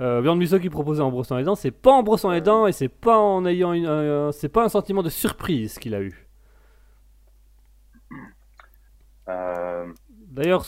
Euh, 0.00 0.22
Björn 0.22 0.38
Musso 0.38 0.58
qui 0.60 0.70
proposait 0.70 1.02
en 1.02 1.10
brossant 1.10 1.36
les 1.36 1.44
dents, 1.44 1.56
c'est 1.56 1.72
pas 1.72 1.90
en 1.90 2.02
brossant 2.04 2.30
les 2.30 2.40
dents 2.40 2.66
et 2.68 2.72
c'est 2.72 2.88
pas 2.88 3.18
en 3.18 3.44
ayant 3.44 3.72
une, 3.72 3.86
un- 3.86 4.30
c'est 4.32 4.48
pas 4.48 4.64
un 4.64 4.68
sentiment 4.68 5.02
de 5.02 5.08
surprise 5.10 5.78
qu'il 5.78 5.94
a 5.94 6.00
eu. 6.00 6.28
Euh, 9.28 9.92
D'ailleurs, 10.38 10.64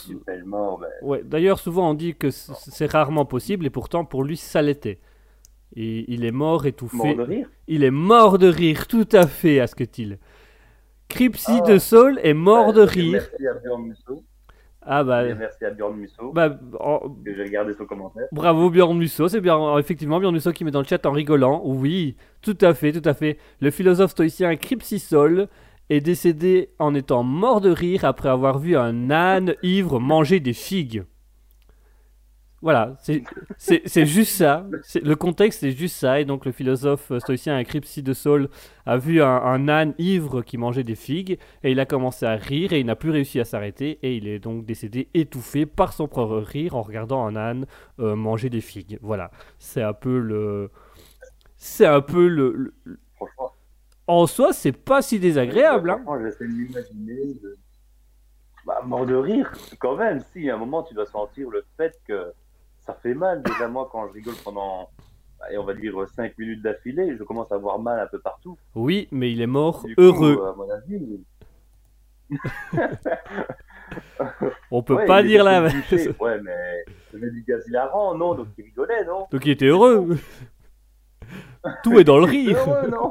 mort, 0.46 0.78
ben, 0.80 0.88
ouais, 1.02 1.22
d'ailleurs 1.24 1.58
souvent 1.60 1.90
on 1.90 1.94
dit 1.94 2.14
que 2.14 2.30
c'est 2.30 2.90
rarement 2.90 3.24
possible 3.24 3.64
et 3.66 3.70
pourtant 3.70 4.04
pour 4.04 4.24
lui 4.24 4.36
ça 4.36 4.60
l'était. 4.62 4.98
Il 5.76 6.24
est 6.24 6.32
mort 6.32 6.66
étouffé. 6.66 6.96
mort 6.96 7.14
de 7.16 7.22
rire. 7.22 7.48
Il 7.68 7.84
est 7.84 7.92
mort 7.92 8.38
de 8.38 8.48
rire, 8.48 8.88
tout 8.88 9.08
à 9.12 9.26
fait, 9.28 9.60
Asketil. 9.60 10.18
Cripsy 11.08 11.58
Ah. 11.64 11.68
de 11.72 11.78
Saul 11.78 12.18
est 12.22 12.34
mort 12.34 12.72
de 12.72 12.80
Euh, 12.82 12.84
rire. 12.84 13.12
Merci 13.12 13.46
à 13.46 13.54
Björn 13.54 13.82
Musso. 13.86 14.24
Ah 14.82 15.04
bah, 15.04 15.22
merci 15.34 15.64
à 15.64 15.70
Björn 15.70 15.94
Musso. 15.96 16.32
bah 16.32 16.58
oh, 16.80 17.14
que 17.24 17.34
j'ai 17.34 17.42
regardé 17.44 17.74
son 17.74 17.84
commentaire. 17.84 18.26
bravo 18.32 18.70
Björn 18.70 18.96
Musso, 18.96 19.28
c'est 19.28 19.40
bien 19.40 19.78
effectivement 19.78 20.18
Björn 20.18 20.32
Musso 20.34 20.52
qui 20.52 20.64
met 20.64 20.70
dans 20.72 20.80
le 20.80 20.86
chat 20.86 21.04
en 21.06 21.12
rigolant. 21.12 21.62
Oui, 21.64 22.16
tout 22.42 22.56
à 22.62 22.74
fait, 22.74 22.90
tout 22.92 23.08
à 23.08 23.14
fait. 23.14 23.38
Le 23.60 23.70
philosophe 23.70 24.10
stoïcien 24.12 24.56
Cripsisol 24.56 25.48
est 25.90 26.00
décédé 26.00 26.70
en 26.78 26.94
étant 26.94 27.22
mort 27.22 27.60
de 27.60 27.70
rire 27.70 28.04
après 28.06 28.28
avoir 28.30 28.58
vu 28.58 28.76
un 28.76 29.10
âne 29.10 29.54
ivre 29.62 30.00
manger 30.00 30.40
des 30.40 30.54
figues. 30.54 31.04
Voilà, 32.62 32.96
c'est- 33.00 34.04
juste 34.04 34.32
ça. 34.36 34.66
Le 35.02 35.14
contexte, 35.14 35.60
c'est 35.60 35.70
juste 35.70 35.96
ça. 35.96 36.20
Et 36.20 36.26
donc, 36.26 36.44
le 36.44 36.52
philosophe 36.52 37.10
stoïcien 37.18 37.62
Cripsy 37.64 38.02
de 38.02 38.12
Saul 38.12 38.50
a 38.84 38.98
vu 38.98 39.22
un, 39.22 39.26
un 39.28 39.66
âne 39.68 39.94
ivre 39.96 40.42
qui 40.42 40.58
mangeait 40.58 40.84
des 40.84 40.94
figues. 40.94 41.38
Et 41.64 41.70
il 41.72 41.80
a 41.80 41.86
commencé 41.86 42.26
à 42.26 42.34
rire 42.36 42.74
et 42.74 42.80
il 42.80 42.84
n'a 42.84 42.96
plus 42.96 43.10
réussi 43.10 43.40
à 43.40 43.46
s'arrêter. 43.46 43.98
Et 44.02 44.14
il 44.16 44.28
est 44.28 44.40
donc 44.40 44.66
décédé 44.66 45.08
étouffé 45.14 45.64
par 45.64 45.94
son 45.94 46.06
propre 46.06 46.36
rire 46.36 46.76
en 46.76 46.82
regardant 46.82 47.24
un 47.24 47.34
âne 47.34 47.64
euh, 47.98 48.14
manger 48.14 48.50
des 48.50 48.60
figues. 48.60 48.98
Voilà, 49.00 49.30
c'est 49.58 49.82
un 49.82 49.94
peu 49.94 50.18
le. 50.18 50.70
C'est 51.56 51.86
un 51.86 52.02
peu 52.02 52.28
le. 52.28 52.52
le- 52.84 52.98
Franchement, 53.16 53.52
En 54.10 54.26
soi, 54.26 54.52
c'est 54.52 54.72
pas 54.72 55.02
si 55.02 55.20
désagréable. 55.20 55.88
Hein. 55.90 56.04
j'essaie 56.20 56.48
de 56.48 56.52
m'imaginer. 56.52 57.34
De... 57.40 57.56
Bah, 58.66 58.80
mort 58.84 59.06
de 59.06 59.14
rire, 59.14 59.52
quand 59.78 59.94
même. 59.94 60.18
Si, 60.32 60.50
à 60.50 60.56
un 60.56 60.58
moment, 60.58 60.82
tu 60.82 60.94
dois 60.94 61.06
sentir 61.06 61.48
le 61.48 61.64
fait 61.76 61.96
que 62.08 62.32
ça 62.80 62.98
fait 63.00 63.14
mal. 63.14 63.40
Déjà, 63.44 63.68
moi, 63.68 63.88
quand 63.92 64.08
je 64.08 64.14
rigole 64.14 64.34
pendant 64.42 64.90
et 65.52 65.58
on 65.58 65.64
va 65.64 65.74
dire 65.74 65.94
5 66.08 66.36
minutes 66.38 66.60
d'affilée, 66.60 67.16
je 67.16 67.22
commence 67.22 67.52
à 67.52 67.54
avoir 67.54 67.78
mal 67.78 68.00
un 68.00 68.08
peu 68.08 68.18
partout. 68.18 68.58
Oui, 68.74 69.06
mais 69.12 69.30
il 69.30 69.40
est 69.40 69.46
mort 69.46 69.84
Du 69.84 69.94
coup, 69.94 70.02
heureux. 70.02 70.44
à 70.44 70.56
mon 70.56 70.68
avis, 70.68 71.20
On 74.72 74.82
peut 74.82 74.94
ouais, 74.96 75.06
pas 75.06 75.22
dire 75.22 75.44
touché. 75.70 76.10
Ouais, 76.20 76.40
mais 76.42 76.84
le 77.12 77.30
du 77.30 77.42
gaz 77.42 77.64
hilarant, 77.68 78.16
non, 78.16 78.34
donc 78.34 78.48
il 78.58 78.64
rigolait, 78.64 79.04
non? 79.04 79.28
Donc 79.30 79.46
il 79.46 79.52
était 79.52 79.66
heureux. 79.66 80.18
Tout 81.84 81.98
est 81.98 82.04
dans 82.04 82.18
le 82.18 82.24
rire. 82.24 82.58
Heureux, 82.58 82.88
non? 82.90 83.10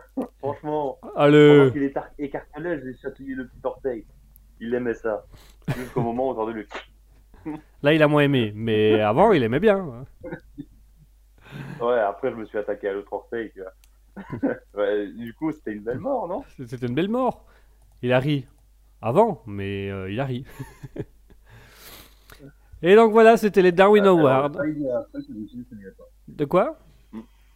Franchement, 0.38 0.98
Ah, 1.02 1.28
pendant 1.28 1.70
qu'il 1.70 1.92
écartelait, 2.18 2.80
j'ai 2.82 2.96
chatouillé 2.96 3.34
le 3.34 3.46
petit 3.48 3.60
orteil. 3.64 4.06
Il 4.60 4.74
aimait 4.74 4.94
ça. 4.94 5.24
Jusqu'au 5.76 6.00
moment 6.02 6.26
où 6.26 6.30
on 6.30 6.32
entendait 6.32 6.52
le. 6.52 6.66
Là, 7.82 7.92
il 7.92 8.02
a 8.02 8.08
moins 8.08 8.22
aimé. 8.22 8.52
Mais 8.54 9.00
avant, 9.00 9.32
il 9.32 9.42
aimait 9.42 9.60
bien. 9.60 10.04
Ouais, 11.82 11.98
après, 11.98 12.30
je 12.30 12.36
me 12.36 12.46
suis 12.46 12.56
attaqué 12.56 12.88
à 12.88 12.92
l'autre 12.94 13.12
orteil, 13.12 13.52
tu 13.52 13.60
vois. 13.60 14.54
ouais, 14.74 15.08
du 15.08 15.34
coup, 15.34 15.52
c'était 15.52 15.72
une 15.72 15.82
belle 15.82 15.98
mort, 15.98 16.26
non? 16.26 16.44
C'était 16.66 16.86
une 16.86 16.94
belle 16.94 17.10
mort. 17.10 17.44
Il 18.00 18.10
a 18.12 18.18
ri. 18.18 18.46
Avant, 19.02 19.42
mais 19.46 19.90
euh, 19.90 20.10
il 20.10 20.18
a 20.18 20.24
ri. 20.24 20.46
Et 22.82 22.96
donc 22.96 23.12
voilà, 23.12 23.36
c'était 23.36 23.62
les 23.62 23.72
Darwin 23.72 24.04
Alors, 24.04 24.18
Awards. 24.20 24.50
De 26.28 26.44
quoi? 26.44 26.78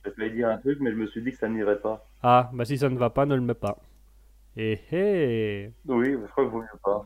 J'ai 0.07 0.13
failli 0.13 0.35
dire 0.37 0.49
un 0.49 0.59
truc, 0.59 0.79
mais 0.81 0.91
je 0.93 0.97
me 0.97 1.07
suis 1.09 1.21
dit 1.21 1.33
que 1.33 1.39
ça 1.39 1.49
n'irait 1.49 1.81
pas. 1.81 2.07
Ah, 2.23 2.51
bah 2.53 2.65
si 2.65 2.79
ça 2.79 2.89
ne 2.89 2.97
va 2.97 3.11
pas, 3.11 3.27
ne 3.27 3.35
le 3.35 3.41
mets 3.41 3.55
pas. 3.55 3.79
Eh 4.57 4.79
eh 4.93 5.73
Oui, 5.87 6.13
je 6.13 6.31
crois 6.31 6.45
qu'il 6.45 6.53
vaut 6.53 6.61
mieux 6.61 6.81
pas. 6.83 7.05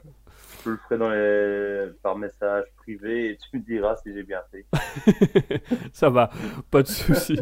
Je 0.65 0.71
le 0.71 0.77
ferai 0.77 0.99
dans 0.99 1.11
les... 1.11 1.93
par 2.03 2.17
message 2.17 2.65
privé 2.77 3.31
et 3.31 3.37
tu 3.39 3.57
me 3.57 3.63
diras 3.63 3.97
si 3.97 4.13
j'ai 4.13 4.23
bien 4.23 4.41
fait. 4.51 4.67
Ça 5.93 6.11
va, 6.11 6.31
pas 6.71 6.83
de 6.83 6.89
souci. 6.89 7.39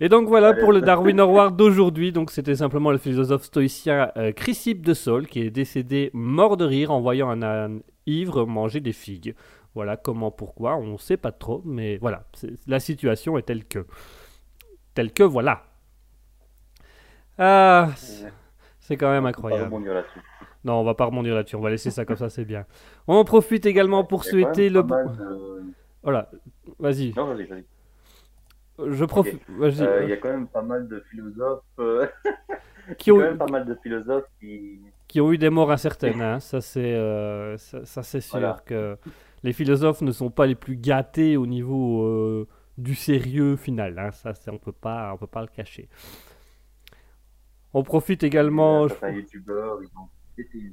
Et 0.00 0.08
donc 0.08 0.28
voilà 0.28 0.50
Allez. 0.50 0.60
pour 0.60 0.72
le 0.72 0.80
Darwin 0.80 1.18
Award 1.18 1.56
d'aujourd'hui. 1.56 2.12
Donc 2.12 2.30
c'était 2.30 2.54
simplement 2.54 2.92
le 2.92 2.98
philosophe 2.98 3.42
stoïcien 3.42 4.12
euh, 4.16 4.32
Chrysippe 4.32 4.86
de 4.86 4.94
Sol 4.94 5.26
qui 5.26 5.40
est 5.40 5.50
décédé 5.50 6.10
mort 6.12 6.56
de 6.56 6.64
rire 6.64 6.92
en 6.92 7.00
voyant 7.00 7.28
un 7.28 7.42
âne 7.42 7.82
ivre 8.06 8.46
manger 8.46 8.80
des 8.80 8.92
figues. 8.92 9.34
Voilà 9.74 9.96
comment, 9.96 10.30
pourquoi, 10.30 10.76
on 10.76 10.86
ne 10.86 10.98
sait 10.98 11.16
pas 11.16 11.30
trop, 11.30 11.62
mais 11.64 11.98
voilà, 11.98 12.24
la 12.66 12.80
situation 12.80 13.38
est 13.38 13.42
telle 13.42 13.64
que. 13.64 13.86
Telle 14.98 15.12
que 15.12 15.22
voilà. 15.22 15.62
Ah, 17.38 17.90
c'est- 18.80 18.96
quand 18.96 19.08
même 19.08 19.20
On 19.20 19.22
va 19.22 19.28
incroyable. 19.28 19.72
Non, 20.64 20.80
on 20.80 20.82
va 20.82 20.94
pas 20.94 21.04
rebondir 21.04 21.36
là-dessus, 21.36 21.54
on 21.54 21.60
va 21.60 21.70
laisser 21.70 21.92
ça 21.92 22.04
comme 22.04 22.16
ça, 22.16 22.28
c'est 22.30 22.44
bien. 22.44 22.66
On 23.06 23.14
en 23.14 23.24
profite 23.24 23.64
également 23.64 24.02
pour 24.02 24.24
souhaiter 24.24 24.68
le. 24.68 24.82
de- 24.82 25.72
Voilà, 26.02 26.28
vas-y. 26.80 27.12
Non, 27.14 27.26
vas-y, 27.32 27.44
vas-y. 27.44 27.64
Je 28.90 29.04
profite. 29.04 29.40
Euh, 29.60 30.00
Il 30.02 30.08
y 30.10 30.12
a 30.12 30.16
quand 30.16 30.30
même 30.30 30.48
pas 30.48 30.62
mal 30.62 30.88
de 30.88 30.98
philosophes. 31.12 31.62
euh, 31.78 32.08
qui, 32.98 33.12
ont, 33.12 33.18
quand 33.18 33.22
même 33.22 33.38
pas 33.38 33.46
mal 33.46 33.66
de 33.66 33.76
philosophes 33.76 34.26
qui. 34.40 34.80
qui 35.06 35.20
ont 35.20 35.30
eu 35.30 35.38
des 35.38 35.50
morts 35.50 35.70
incertaines, 35.70 36.20
hein. 36.20 36.40
ça 36.40 36.60
c'est 36.60 36.92
euh, 36.96 37.56
ça, 37.56 37.84
ça, 37.84 38.02
c'est 38.02 38.20
sûr 38.20 38.40
Voilà. 38.40 38.56
que 38.66 38.96
les 39.44 39.52
philosophes 39.52 40.00
ne 40.00 40.10
sont 40.10 40.30
pas 40.30 40.46
les 40.46 40.56
plus 40.56 40.74
gâtés 40.76 41.36
au 41.36 41.46
niveau 41.46 42.02
euh, 42.04 42.48
du 42.78 42.94
sérieux 42.94 43.56
final, 43.56 43.98
hein. 43.98 44.10
ça 44.12 44.32
c'est- 44.34 44.50
on 44.50 44.58
peut 44.58 44.72
pas 44.72 45.12
on 45.12 45.18
peut 45.18 45.26
pas 45.26 45.42
le 45.42 45.48
cacher. 45.48 45.88
On 47.74 47.82
profite 47.82 48.22
également, 48.22 48.88
je, 48.88 48.94
Certains 48.94 49.10
youtubeurs, 49.10 49.78
ils 49.82 49.98
ont 49.98 50.08
été. 50.38 50.58
je 50.60 50.70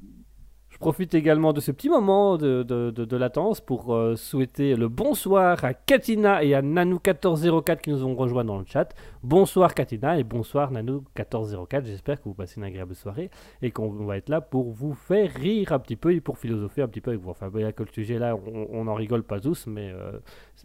profite 0.86 1.16
également 1.16 1.52
de 1.52 1.62
ce 1.62 1.72
petit 1.72 1.90
moment 1.90 2.38
de, 2.38 2.62
de, 2.62 2.92
de- 2.92 3.06
de 3.06 3.18
latence 3.18 3.60
pour 3.60 3.96
euh, 3.96 4.16
souhaiter 4.16 4.76
le 4.76 4.88
bonsoir 4.88 5.66
à 5.66 5.74
Katina 5.74 6.44
et 6.44 6.54
à 6.54 6.62
Nanou1404 6.62 7.82
qui 7.82 7.90
nous 7.90 8.06
ont 8.06 8.14
rejoints 8.14 8.46
dans 8.46 8.60
le 8.60 8.66
chat. 8.68 8.94
Bonsoir 9.24 9.74
Katina 9.74 10.20
et 10.20 10.24
bonsoir 10.24 10.72
Nanou1404. 10.72 11.86
J'espère 11.86 12.20
que 12.22 12.26
vous 12.26 12.36
passez 12.36 12.58
une 12.60 12.66
agréable 12.66 12.94
soirée 12.94 13.32
et 13.64 13.72
qu'on 13.72 13.90
va 14.06 14.18
être 14.18 14.30
là 14.30 14.42
pour 14.42 14.70
vous 14.70 14.94
faire 14.94 15.32
rire 15.34 15.72
un 15.72 15.80
petit 15.80 15.96
peu 15.96 16.14
et 16.14 16.22
pour 16.22 16.38
philosopher 16.38 16.84
un 16.84 16.88
petit 16.88 17.02
peu 17.02 17.10
avec 17.10 17.22
vous. 17.24 17.32
Enfin, 17.32 17.50
il 17.56 17.62
y 17.62 17.64
a 17.64 17.72
que 17.72 17.82
le 17.82 17.90
sujet 17.92 18.20
là, 18.20 18.36
on- 18.36 18.84
n'en 18.84 18.94
rigole 18.94 19.24
pas 19.24 19.40
tous, 19.40 19.66
mais 19.66 19.92
euh, 19.92 20.20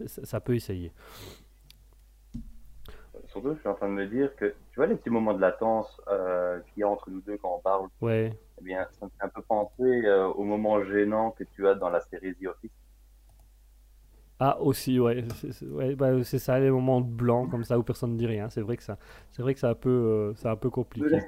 ça 0.05 0.39
peut 0.39 0.53
essayer. 0.53 0.91
Surtout, 3.31 3.55
je 3.55 3.59
suis 3.59 3.69
en 3.69 3.73
train 3.73 3.87
de 3.87 3.93
me 3.93 4.05
dire 4.05 4.35
que, 4.35 4.45
tu 4.71 4.75
vois, 4.75 4.85
les 4.85 4.95
petits 4.95 5.09
moments 5.09 5.33
de 5.33 5.41
latence 5.41 5.99
euh, 6.09 6.59
qu'il 6.73 6.81
y 6.81 6.83
a 6.83 6.87
entre 6.89 7.09
nous 7.09 7.21
deux 7.21 7.37
quand 7.37 7.55
on 7.57 7.61
parle, 7.61 7.87
Ouais. 8.01 8.33
Eh 8.61 8.63
bien, 8.63 8.87
ça 8.99 9.05
me 9.05 9.11
fait 9.11 9.25
un 9.25 9.29
peu 9.29 9.41
penser 9.41 10.05
euh, 10.05 10.27
au 10.27 10.43
moment 10.43 10.83
gênant 10.83 11.31
que 11.31 11.43
tu 11.43 11.67
as 11.67 11.73
dans 11.73 11.89
la 11.89 11.99
série 12.01 12.35
The 12.35 12.47
Office. 12.47 12.71
Ah 14.39 14.59
aussi, 14.59 14.99
ouais, 14.99 15.25
c'est 15.51 15.65
ouais, 15.65 15.95
bah, 15.95 16.23
ça, 16.23 16.59
les 16.59 16.71
moments 16.71 17.01
de 17.01 17.07
blanc 17.07 17.47
comme 17.47 17.63
ça 17.63 17.77
où 17.77 17.83
personne 17.83 18.13
ne 18.13 18.17
dit 18.17 18.27
rien. 18.27 18.49
C'est 18.49 18.61
vrai 18.61 18.77
que 18.77 18.83
ça, 18.83 18.97
c'est 19.31 19.41
vrai 19.41 19.53
que 19.53 19.59
c'est 19.59 19.67
un 19.67 19.75
peu, 19.75 19.89
euh, 19.89 20.33
c'est 20.35 20.47
un 20.47 20.55
peu 20.55 20.69
compliqué. 20.69 21.19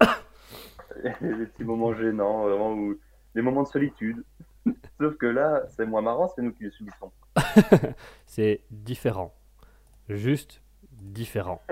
les 1.20 1.46
petits 1.46 1.64
moments 1.64 1.94
gênants, 1.94 2.42
vraiment, 2.42 2.72
où... 2.72 2.98
les 3.34 3.42
moments 3.42 3.62
de 3.62 3.68
solitude. 3.68 4.24
Sauf 5.00 5.16
que 5.16 5.26
là, 5.26 5.62
c'est 5.68 5.86
moins 5.86 6.02
marrant, 6.02 6.30
c'est 6.34 6.42
nous 6.42 6.52
qui 6.52 6.64
les 6.64 6.70
subissons. 6.70 7.12
C'est 8.26 8.60
différent. 8.70 9.34
Juste 10.08 10.62
différent. 10.90 11.62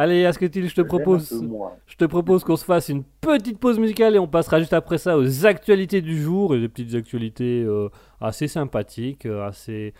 Allez, 0.00 0.24
Asketil, 0.26 0.68
je 0.68 0.76
te 0.76 0.80
propose, 0.80 1.44
je 1.86 1.96
te 1.96 2.04
propose 2.04 2.44
qu'on 2.44 2.54
se 2.54 2.64
fasse 2.64 2.88
une 2.88 3.02
petite 3.02 3.58
pause 3.58 3.80
musicale 3.80 4.14
et 4.14 4.20
on 4.20 4.28
passera 4.28 4.60
juste 4.60 4.72
après 4.72 4.96
ça 4.96 5.18
aux 5.18 5.44
actualités 5.44 6.02
du 6.02 6.22
jour 6.22 6.54
et 6.54 6.60
des 6.60 6.68
petites 6.68 6.94
actualités 6.94 7.64
euh, 7.66 7.88
assez 8.20 8.46
sympathiques, 8.46 9.26
euh, 9.26 9.44
assez 9.44 9.94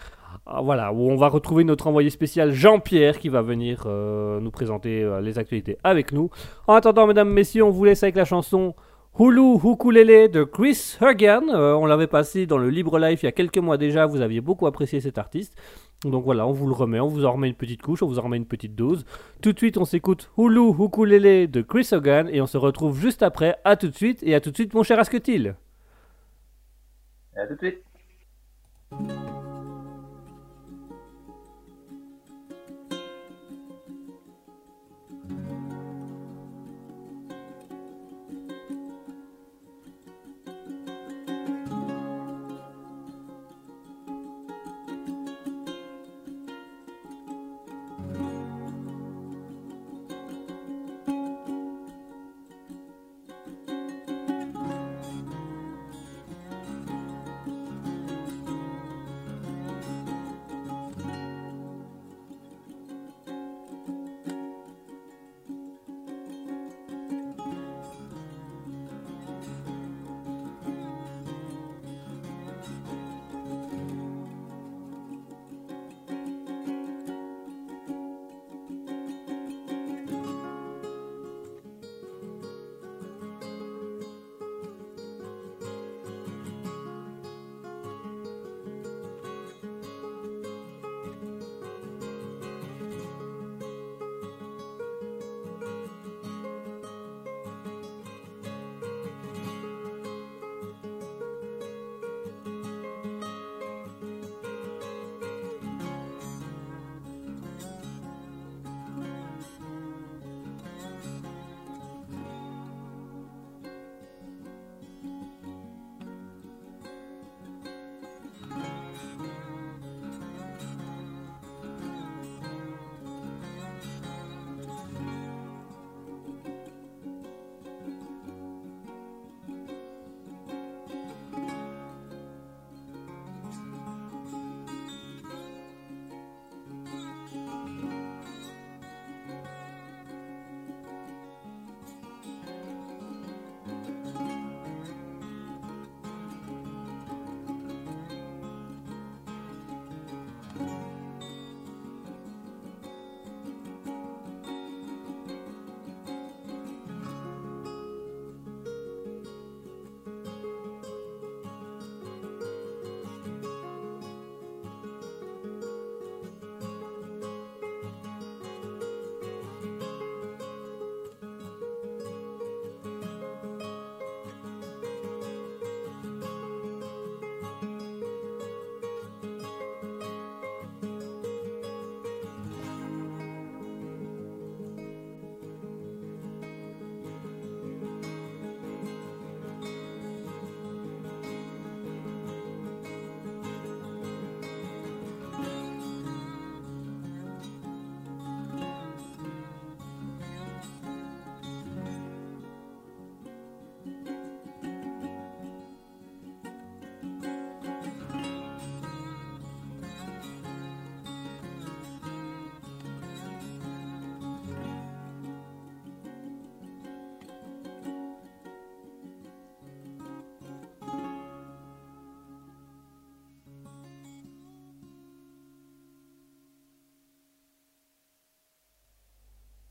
ah, 0.46 0.60
voilà, 0.62 0.92
où 0.92 1.10
on 1.10 1.16
va 1.16 1.26
retrouver 1.26 1.64
notre 1.64 1.88
envoyé 1.88 2.10
spécial 2.10 2.52
Jean-Pierre 2.52 3.18
qui 3.18 3.28
va 3.28 3.42
venir 3.42 3.86
euh, 3.86 4.38
nous 4.38 4.52
présenter 4.52 5.02
euh, 5.02 5.20
les 5.20 5.36
actualités 5.36 5.78
avec 5.82 6.12
nous. 6.12 6.30
En 6.68 6.74
attendant, 6.74 7.08
mesdames, 7.08 7.30
messieurs, 7.30 7.64
on 7.64 7.70
vous 7.70 7.84
laisse 7.84 8.04
avec 8.04 8.14
la 8.14 8.24
chanson 8.24 8.76
Hulu 9.18 9.56
Ukulele 9.64 10.30
de 10.30 10.44
Chris 10.44 10.96
Hagan. 11.00 11.48
Euh, 11.48 11.74
on 11.74 11.86
l'avait 11.86 12.06
passé 12.06 12.46
dans 12.46 12.58
le 12.58 12.70
Libre 12.70 13.00
Life 13.00 13.24
il 13.24 13.26
y 13.26 13.28
a 13.28 13.32
quelques 13.32 13.58
mois 13.58 13.76
déjà. 13.76 14.06
Vous 14.06 14.20
aviez 14.20 14.40
beaucoup 14.40 14.68
apprécié 14.68 15.00
cet 15.00 15.18
artiste. 15.18 15.54
Donc 16.04 16.24
voilà, 16.24 16.46
on 16.46 16.52
vous 16.52 16.68
le 16.68 16.74
remet, 16.74 17.00
on 17.00 17.08
vous 17.08 17.24
en 17.24 17.32
remet 17.32 17.48
une 17.48 17.56
petite 17.56 17.82
couche, 17.82 18.02
on 18.02 18.06
vous 18.06 18.20
en 18.20 18.22
remet 18.22 18.36
une 18.36 18.46
petite 18.46 18.76
dose. 18.76 19.04
Tout 19.42 19.52
de 19.52 19.58
suite, 19.58 19.78
on 19.78 19.84
s'écoute 19.84 20.30
Hulu 20.38 20.70
Ukulele 20.78 21.50
de 21.50 21.60
Chris 21.60 21.88
Hogan 21.90 22.28
et 22.30 22.40
on 22.40 22.46
se 22.46 22.56
retrouve 22.56 23.00
juste 23.00 23.22
après. 23.22 23.56
À 23.64 23.76
tout 23.76 23.88
de 23.88 23.94
suite 23.94 24.22
et 24.22 24.34
à 24.34 24.40
tout 24.40 24.50
de 24.50 24.54
suite, 24.54 24.74
mon 24.74 24.84
cher 24.84 25.00
Asketil. 25.00 25.56
Et 27.36 27.40
à 27.40 27.46
tout 27.48 27.54
de 27.54 27.58
suite. 27.58 27.82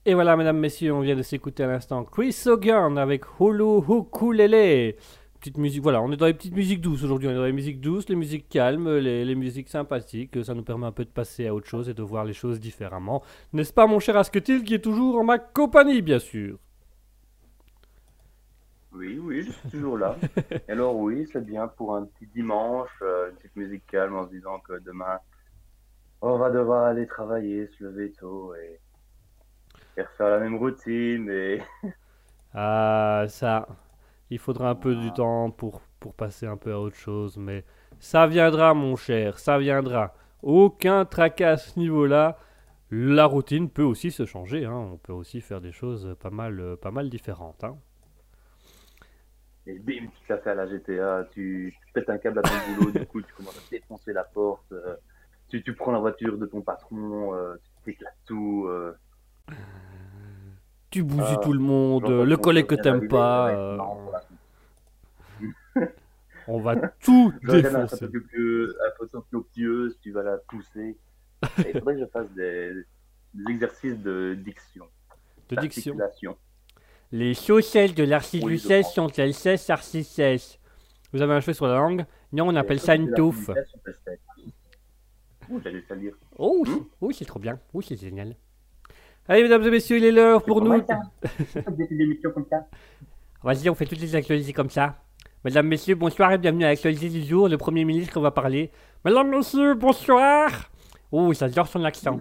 Et 0.09 0.13
voilà, 0.13 0.37
mesdames, 0.37 0.57
messieurs, 0.57 0.93
on 0.93 1.01
vient 1.01 1.17
de 1.17 1.21
s'écouter 1.21 1.63
à 1.63 1.67
l'instant 1.67 2.05
Chris 2.05 2.33
Hogan 2.45 2.97
avec 2.97 3.25
Hulu 3.41 3.79
Hukulele. 3.89 4.95
Petite 5.37 5.57
musique, 5.57 5.83
voilà, 5.83 6.01
on 6.01 6.09
est 6.13 6.15
dans 6.15 6.27
les 6.27 6.33
petites 6.33 6.55
musiques 6.55 6.79
douces 6.79 7.03
aujourd'hui. 7.03 7.27
On 7.27 7.31
est 7.31 7.35
dans 7.35 7.43
les 7.43 7.51
musiques 7.51 7.81
douces, 7.81 8.07
les 8.07 8.15
musiques 8.15 8.47
calmes, 8.47 8.89
les, 8.89 9.25
les 9.25 9.35
musiques 9.35 9.67
sympathiques. 9.67 10.41
Ça 10.45 10.53
nous 10.53 10.63
permet 10.63 10.85
un 10.85 10.93
peu 10.93 11.03
de 11.03 11.09
passer 11.09 11.47
à 11.47 11.53
autre 11.53 11.67
chose 11.67 11.89
et 11.89 11.93
de 11.93 12.01
voir 12.03 12.23
les 12.23 12.31
choses 12.31 12.61
différemment. 12.61 13.21
N'est-ce 13.51 13.73
pas, 13.73 13.85
mon 13.85 13.99
cher 13.99 14.15
Asketil, 14.15 14.63
qui 14.63 14.75
est 14.75 14.79
toujours 14.79 15.17
en 15.17 15.25
ma 15.25 15.39
compagnie, 15.39 16.01
bien 16.01 16.19
sûr? 16.19 16.57
Oui, 18.93 19.19
oui, 19.21 19.41
je 19.41 19.51
suis 19.51 19.69
toujours 19.69 19.97
là. 19.97 20.15
Alors 20.69 20.95
oui, 20.95 21.27
c'est 21.33 21.45
bien 21.45 21.67
pour 21.67 21.97
un 21.97 22.05
petit 22.05 22.27
dimanche, 22.27 22.91
euh, 23.01 23.31
une 23.31 23.35
petite 23.35 23.55
musique 23.57 23.85
calme 23.87 24.15
en 24.15 24.25
se 24.25 24.31
disant 24.31 24.59
que 24.59 24.79
demain, 24.85 25.19
on 26.21 26.37
va 26.37 26.49
devoir 26.49 26.85
aller 26.85 27.07
travailler, 27.07 27.67
se 27.77 27.83
lever 27.83 28.13
tôt 28.13 28.55
et, 28.55 28.79
et 29.97 30.01
refaire 30.03 30.29
la 30.29 30.39
même 30.39 30.55
routine. 30.57 31.29
Et 31.29 31.61
Ah, 32.53 33.25
ça, 33.29 33.67
il 34.29 34.39
faudra 34.39 34.69
un 34.71 34.75
peu 34.75 34.95
du 34.95 35.11
temps 35.13 35.51
pour, 35.51 35.81
pour 35.99 36.13
passer 36.15 36.45
un 36.47 36.57
peu 36.57 36.73
à 36.73 36.79
autre 36.79 36.95
chose, 36.97 37.37
mais 37.37 37.65
ça 37.99 38.27
viendra, 38.27 38.73
mon 38.73 38.95
cher, 38.95 39.39
ça 39.39 39.57
viendra. 39.59 40.13
Aucun 40.43 41.05
tracas 41.05 41.51
à 41.53 41.57
ce 41.57 41.79
niveau-là. 41.79 42.37
La 42.91 43.25
routine 43.25 43.69
peut 43.69 43.83
aussi 43.83 44.11
se 44.11 44.25
changer, 44.25 44.65
hein. 44.65 44.73
on 44.93 44.97
peut 44.97 45.13
aussi 45.13 45.41
faire 45.41 45.61
des 45.61 45.71
choses 45.73 46.15
pas 46.21 46.29
mal, 46.31 46.77
pas 46.81 46.91
mal 46.91 47.09
différentes. 47.09 47.63
hein. 47.63 47.77
Et 49.65 49.79
bim, 49.79 50.07
tu 50.13 50.21
te 50.27 50.33
la 50.33 50.39
fais 50.39 50.49
à 50.51 50.55
la 50.55 50.67
GTA, 50.67 51.25
tu, 51.31 51.75
tu 51.79 51.87
pètes 51.93 52.09
un 52.09 52.17
câble 52.17 52.39
à 52.39 52.43
ton 52.45 52.59
boulot, 52.59 52.91
du 52.91 53.05
coup 53.05 53.21
tu 53.21 53.33
commences 53.33 53.57
à 53.57 53.61
défoncer 53.69 54.13
la 54.13 54.23
porte, 54.23 54.71
euh, 54.71 54.95
tu, 55.49 55.61
tu 55.63 55.75
prends 55.75 55.91
la 55.91 55.99
voiture 55.99 56.37
de 56.37 56.45
ton 56.45 56.61
patron, 56.61 57.33
euh, 57.35 57.55
tu 57.63 57.71
t'éclates 57.83 58.15
tout. 58.25 58.65
euh, 58.69 58.93
Tu 60.89 61.03
bousilles 61.03 61.35
Ah, 61.37 61.41
tout 61.43 61.53
le 61.53 61.59
monde, 61.59 62.07
le 62.09 62.37
collègue 62.37 62.65
que 62.67 62.75
t'aimes 62.75 63.07
pas, 63.07 63.49
euh, 63.51 63.77
on 66.47 66.59
va 66.59 66.75
tout 66.77 67.33
un 67.47 67.61
défoncer. 67.61 68.07
peu 68.07 68.21
plus, 68.21 68.69
un 68.69 69.21
peu 69.31 69.41
plus 69.43 69.97
tu 70.01 70.11
vas 70.11 70.23
la 70.23 70.37
pousser. 70.37 70.97
Il 71.59 71.73
faudrait 71.73 71.95
que 71.95 71.99
je 72.01 72.05
fasse 72.05 72.31
des, 72.31 72.71
des 73.33 73.51
exercices 73.51 73.97
de 73.99 74.33
diction, 74.35 74.87
De 75.49 75.55
diction. 75.57 75.95
Les 77.11 77.33
chaussettes 77.33 77.93
de 77.95 78.01
Oui, 78.03 78.05
je 78.07 78.11
l'archiduchesse 78.11 78.85
pense. 78.87 78.95
sont-elles 78.95 79.33
sèches 79.33 79.69
arcisèches 79.69 80.57
Vous 81.13 81.21
avez 81.21 81.33
un 81.33 81.39
cheveu 81.41 81.53
sur 81.53 81.67
la 81.67 81.75
langue 81.75 82.05
Non, 82.31 82.47
on 82.47 82.55
appelle 82.55 82.79
ça 82.79 82.95
une 82.95 83.13
touffe. 83.13 83.49
Ouh, 85.49 85.61
j'allais 85.63 85.83
salir. 85.87 86.13
Oh, 86.37 86.63
c'est- 86.65 86.71
oh, 87.01 87.11
c'est 87.11 87.25
trop 87.25 87.39
bien. 87.39 87.59
Oh, 87.73 87.81
c'est 87.81 87.95
génial. 87.97 88.35
Allez, 89.27 89.43
mesdames 89.43 89.63
et 89.63 89.71
messieurs, 89.71 89.97
il 89.97 90.05
est 90.05 90.11
l'heure 90.11 90.43
pour 90.43 90.61
nous. 90.61 90.81
Vas-y, 93.43 93.69
on 93.69 93.75
fait 93.75 93.85
toutes 93.85 93.99
les 93.99 94.15
actualités 94.15 94.53
comme 94.53 94.69
ça. 94.69 94.95
Mesdames, 95.43 95.67
messieurs, 95.67 95.95
bonsoir 95.95 96.31
et 96.31 96.37
bienvenue 96.37 96.63
à 96.65 96.69
l'actualité 96.69 97.09
du 97.09 97.21
jour. 97.23 97.47
Le 97.49 97.57
Premier 97.57 97.83
ministre 97.85 98.19
va 98.19 98.31
parler. 98.31 98.71
Mesdames, 99.05 99.29
messieurs, 99.29 99.75
bonsoir. 99.75 100.69
Oh, 101.11 101.33
j'adore 101.33 101.67
son 101.67 101.83
accent. 101.83 102.19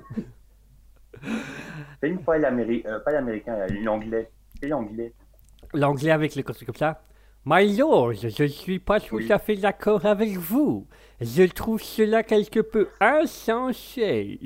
C'est 2.00 2.08
une 2.08 2.22
fois 2.22 2.38
l'américain, 2.38 2.90
euh, 2.90 3.00
pas 3.00 3.12
l'américain, 3.12 3.56
l'anglais. 3.82 4.28
C'est 4.60 4.68
l'anglais. 4.68 5.12
L'anglais 5.74 6.10
avec 6.10 6.34
les 6.34 6.42
trucs 6.42 6.66
comme 6.66 6.74
ça. 6.76 7.02
My 7.44 7.76
lord, 7.76 8.14
je 8.14 8.42
ne 8.42 8.48
suis 8.48 8.78
pas 8.80 8.98
tout 9.00 9.16
Oui. 9.16 9.32
à 9.32 9.38
fait 9.38 9.56
d'accord 9.56 10.04
avec 10.04 10.36
vous. 10.36 10.86
Je 11.20 11.44
trouve 11.44 11.80
cela 11.80 12.22
quelque 12.24 12.60
peu 12.60 12.88
insensé. 13.00 14.40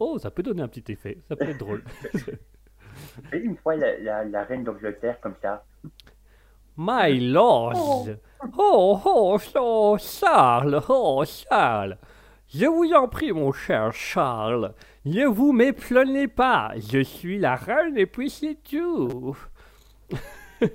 Oh, 0.00 0.18
ça 0.18 0.30
peut 0.30 0.42
donner 0.42 0.62
un 0.62 0.68
petit 0.68 0.90
effet. 0.90 1.18
Ça 1.28 1.36
peut 1.36 1.48
être 1.48 1.58
drôle. 1.58 1.84
Une 3.32 3.56
fois 3.56 3.76
la, 3.76 3.98
la, 3.98 4.24
la 4.24 4.44
reine 4.44 4.64
d'Angleterre 4.64 5.20
comme 5.20 5.36
ça. 5.40 5.64
My 6.76 7.20
lord. 7.20 8.08
Oh, 8.56 9.00
oh, 9.04 9.38
oh, 9.54 9.98
Charles, 9.98 10.82
oh, 10.88 11.24
Charles. 11.26 11.98
Je 12.48 12.66
vous 12.66 12.90
en 12.94 13.06
prie, 13.06 13.32
mon 13.32 13.52
cher 13.52 13.92
Charles. 13.92 14.74
Ne 15.04 15.26
vous 15.26 15.52
méprenez 15.52 16.26
pas. 16.26 16.72
Je 16.76 17.02
suis 17.02 17.38
la 17.38 17.54
reine 17.54 17.96
et 17.98 18.06
puis 18.06 18.30
c'est 18.30 18.58
tout. 18.62 19.36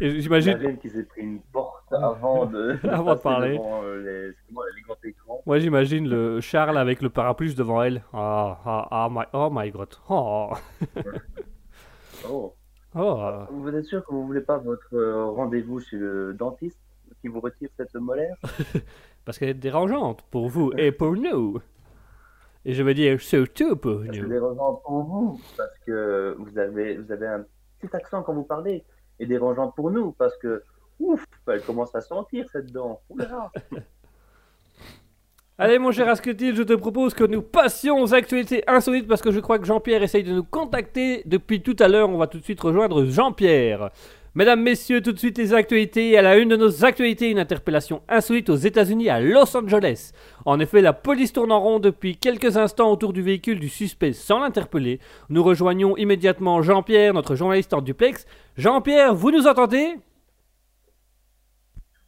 Et 0.00 0.20
J'imagine, 0.20 0.78
qui 0.78 0.90
s'est 0.90 1.04
pris 1.04 1.22
une 1.22 1.40
porte 1.40 1.90
avant 1.92 2.44
de, 2.46 2.76
Avant 2.88 3.14
de 3.14 3.20
passer 3.20 3.22
parler. 3.22 3.52
devant, 3.56 3.82
euh, 3.82 4.02
les, 4.02 4.30
excuse-moi, 4.30 4.64
les 4.76 4.82
grands 4.82 4.96
écrans. 5.04 5.42
moi 5.46 5.58
j'imagine 5.58 6.08
le 6.08 6.40
Charles 6.40 6.76
avec 6.76 7.00
le 7.00 7.08
parapluie 7.08 7.54
devant 7.54 7.82
elle. 7.82 8.02
Ah, 8.12 8.58
ah, 8.64 8.88
ah, 8.90 9.08
my, 9.10 9.24
oh 9.32 9.48
my 9.50 9.70
god. 9.70 9.88
Oh, 10.10 10.50
Oh. 12.28 12.54
oh. 12.94 13.30
Vous 13.50 13.68
êtes 13.74 13.84
sûr 13.84 14.04
que 14.04 14.10
vous 14.12 14.26
voulez 14.26 14.40
pas 14.42 14.58
votre 14.58 14.94
euh, 14.94 15.24
rendez-vous 15.26 15.80
chez 15.80 15.96
le 15.96 16.34
dentiste 16.34 16.78
qui 17.20 17.28
vous 17.28 17.40
retire 17.40 17.70
cette 17.76 17.94
molaire? 17.94 18.36
Parce 19.24 19.38
qu'elle 19.38 19.48
est 19.50 19.54
dérangeante 19.54 20.22
pour 20.30 20.48
vous 20.48 20.72
et 20.76 20.92
pour 20.92 21.12
nous. 21.16 21.58
Et 22.64 22.72
je 22.74 22.82
veux 22.82 22.94
dire 22.94 23.20
surtout 23.20 23.76
pour 23.76 24.02
C'est 24.02 24.18
nous. 24.20 24.28
dérangeant 24.28 24.74
pour 24.84 25.02
vous 25.04 25.40
parce 25.56 25.78
que 25.86 26.34
vous 26.38 26.58
avez, 26.58 26.96
vous 26.96 27.12
avez 27.12 27.26
un 27.28 27.44
petit 27.80 27.94
accent 27.94 28.22
quand 28.24 28.34
vous 28.34 28.42
parlez 28.42 28.84
et 29.18 29.26
dérangeant 29.26 29.70
pour 29.70 29.90
nous 29.90 30.12
parce 30.12 30.36
que 30.36 30.62
ouf, 30.98 31.24
elle 31.48 31.62
commence 31.62 31.94
à 31.94 32.00
sentir 32.00 32.46
cette 32.52 32.72
dent. 32.72 33.00
Oula. 33.10 33.50
Allez 35.58 35.78
mon 35.78 35.90
cher 35.90 36.06
Asketil, 36.06 36.54
je 36.54 36.62
te 36.62 36.74
propose 36.74 37.14
que 37.14 37.24
nous 37.24 37.40
passions 37.40 38.02
aux 38.02 38.12
actualités 38.12 38.62
insolites 38.66 39.08
parce 39.08 39.22
que 39.22 39.30
je 39.30 39.40
crois 39.40 39.58
que 39.58 39.64
Jean-Pierre 39.64 40.02
essaye 40.02 40.22
de 40.22 40.34
nous 40.34 40.44
contacter 40.44 41.22
depuis 41.24 41.62
tout 41.62 41.76
à 41.78 41.88
l'heure. 41.88 42.10
On 42.10 42.18
va 42.18 42.26
tout 42.26 42.38
de 42.38 42.44
suite 42.44 42.60
rejoindre 42.60 43.06
Jean-Pierre. 43.06 43.90
Mesdames, 44.36 44.60
messieurs, 44.60 45.00
tout 45.00 45.12
de 45.12 45.18
suite 45.18 45.38
les 45.38 45.54
actualités. 45.54 46.18
À 46.18 46.20
la 46.20 46.36
une 46.36 46.50
de 46.50 46.56
nos 46.56 46.84
actualités, 46.84 47.30
une 47.30 47.38
interpellation 47.38 48.02
insolite 48.06 48.50
aux 48.50 48.56
États-Unis 48.56 49.08
à 49.08 49.18
Los 49.18 49.56
Angeles. 49.56 50.12
En 50.44 50.60
effet, 50.60 50.82
la 50.82 50.92
police 50.92 51.32
tourne 51.32 51.50
en 51.52 51.60
rond 51.60 51.78
depuis 51.78 52.18
quelques 52.18 52.58
instants 52.58 52.92
autour 52.92 53.14
du 53.14 53.22
véhicule 53.22 53.58
du 53.58 53.70
suspect 53.70 54.12
sans 54.12 54.40
l'interpeller. 54.40 55.00
Nous 55.30 55.42
rejoignons 55.42 55.96
immédiatement 55.96 56.60
Jean-Pierre, 56.60 57.14
notre 57.14 57.34
journaliste 57.34 57.72
en 57.72 57.80
duplex. 57.80 58.26
Jean-Pierre, 58.58 59.14
vous 59.14 59.30
nous 59.30 59.46
entendez? 59.46 59.94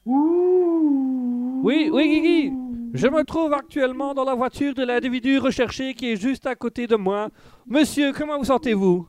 Oui, 0.05 1.89
oui, 1.91 2.09
Guigui. 2.11 2.53
Je 2.93 3.09
me 3.09 3.25
trouve 3.25 3.55
actuellement 3.55 4.13
dans 4.13 4.25
la 4.25 4.35
voiture 4.35 4.75
de 4.75 4.85
l'individu 4.85 5.39
recherché 5.39 5.95
qui 5.95 6.13
est 6.13 6.21
juste 6.21 6.47
à 6.47 6.55
côté 6.55 6.87
de 6.87 6.97
moi. 6.97 7.31
Monsieur, 7.67 8.13
comment 8.13 8.37
vous 8.37 8.45
sentez-vous? 8.45 9.07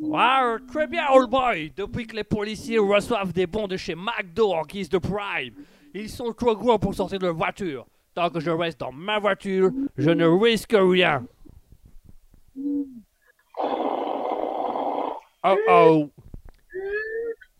Wow, 0.00 0.58
très 0.72 0.86
bien, 0.86 1.06
old 1.10 1.28
boy. 1.28 1.72
Depuis 1.76 2.06
que 2.06 2.14
les 2.14 2.24
policiers 2.24 2.78
reçoivent 2.78 3.32
des 3.32 3.46
bons 3.46 3.66
de 3.66 3.76
chez 3.76 3.96
McDo 3.96 4.52
en 4.52 4.62
guise 4.62 4.88
de 4.88 4.98
prime, 4.98 5.54
ils 5.92 6.08
sont 6.08 6.32
trop 6.32 6.54
gros 6.54 6.78
pour 6.78 6.94
sortir 6.94 7.18
de 7.18 7.26
leur 7.26 7.34
voiture. 7.34 7.84
Tant 8.14 8.30
que 8.30 8.38
je 8.40 8.50
reste 8.50 8.78
dans 8.78 8.92
ma 8.92 9.18
voiture, 9.18 9.70
je 9.96 10.10
ne 10.10 10.26
risque 10.26 10.74
rien. 10.74 11.24
Oh 15.44 15.56
oh. 15.68 16.10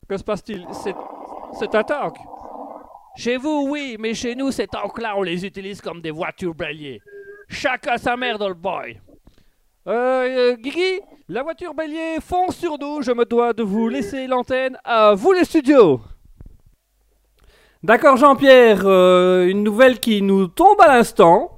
Que 0.09 0.16
se 0.16 0.24
passe-t-il? 0.24 0.66
C'est 0.72 1.74
un 1.74 1.82
tank. 1.82 2.16
Chez 3.16 3.36
vous, 3.36 3.66
oui, 3.68 3.97
mais 3.99 4.14
chez 4.14 4.36
nous, 4.36 4.53
ces 4.53 4.68
tanks-là, 4.68 5.16
on 5.16 5.22
les 5.22 5.45
utilise 5.45 5.80
comme 5.80 6.01
des 6.01 6.12
voitures 6.12 6.55
béliers. 6.55 7.01
Chacun 7.49 7.97
sa 7.97 8.16
mère 8.16 8.39
le 8.39 8.55
boy. 8.55 9.01
Euh, 9.89 10.53
euh, 10.53 10.57
Guigui, 10.57 11.01
la 11.29 11.43
voiture 11.43 11.74
bélier 11.74 12.16
fonce 12.20 12.57
sur 12.57 12.79
nous. 12.79 13.03
Je 13.03 13.12
me 13.12 13.24
dois 13.24 13.53
de 13.53 13.62
vous 13.62 13.89
laisser 13.89 14.26
l'antenne. 14.26 14.79
À 14.85 15.14
vous 15.14 15.33
les 15.33 15.45
studios. 15.45 16.01
D'accord, 17.83 18.16
Jean-Pierre. 18.16 18.83
euh, 18.85 19.47
une 19.47 19.62
nouvelle 19.62 20.01
qui 20.01 20.22
nous 20.22 20.47
tombe 20.47 20.81
à 20.81 20.89
l'instant. 20.89 21.53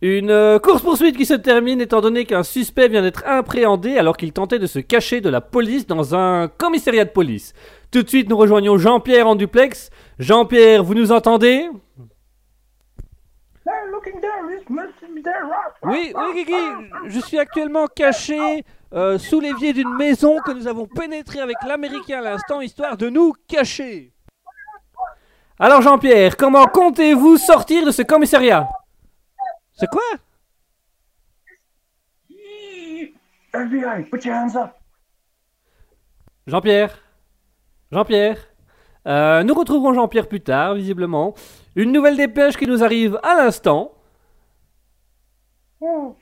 Une 0.00 0.30
euh, 0.30 0.58
course-poursuite 0.58 1.16
qui 1.16 1.24
se 1.24 1.34
termine 1.34 1.80
étant 1.80 2.00
donné 2.00 2.26
qu'un 2.26 2.42
suspect 2.42 2.88
vient 2.88 3.02
d'être 3.02 3.24
appréhendé 3.26 3.96
alors 3.96 4.16
qu'il 4.16 4.32
tentait 4.32 4.58
de 4.58 4.66
se 4.66 4.78
cacher 4.78 5.20
de 5.20 5.30
la 5.30 5.40
police 5.40 5.86
dans 5.86 6.14
un 6.14 6.48
commissariat 6.48 7.06
de 7.06 7.10
police. 7.10 7.54
Tout 7.90 8.02
de 8.02 8.08
suite, 8.08 8.28
nous 8.28 8.36
rejoignons 8.36 8.76
Jean-Pierre 8.76 9.26
en 9.26 9.34
duplex. 9.34 9.90
Jean-Pierre, 10.18 10.84
vous 10.84 10.94
nous 10.94 11.10
entendez? 11.10 11.68
Oui, 15.82 16.12
oui, 16.14 16.34
Guigui, 16.34 16.90
je 17.06 17.20
suis 17.20 17.38
actuellement 17.38 17.86
caché 17.86 18.64
euh, 18.92 19.18
sous 19.18 19.40
l'évier 19.40 19.72
d'une 19.72 19.94
maison 19.96 20.38
que 20.40 20.52
nous 20.52 20.66
avons 20.66 20.86
pénétrée 20.86 21.40
avec 21.40 21.56
l'Américain 21.66 22.18
à 22.18 22.22
l'instant, 22.22 22.60
histoire 22.60 22.96
de 22.96 23.08
nous 23.08 23.32
cacher. 23.48 24.12
Alors 25.58 25.82
Jean-Pierre, 25.82 26.36
comment 26.36 26.66
comptez-vous 26.66 27.36
sortir 27.38 27.86
de 27.86 27.90
ce 27.90 28.02
commissariat? 28.02 28.68
C'est 29.72 29.88
quoi? 29.88 30.02
FBI, 33.52 34.04
put 34.10 34.24
your 34.26 34.34
hands 34.34 34.56
up. 34.56 34.70
Jean-Pierre 36.46 36.98
Jean-Pierre 37.92 38.38
Euh, 39.06 39.42
Nous 39.44 39.54
retrouverons 39.54 39.92
Jean-Pierre 39.94 40.28
plus 40.28 40.40
tard, 40.40 40.74
visiblement. 40.74 41.34
Une 41.76 41.92
nouvelle 41.92 42.16
dépêche 42.16 42.56
qui 42.56 42.66
nous 42.66 42.82
arrive 42.82 43.18
à 43.22 43.34
l'instant. 43.36 43.92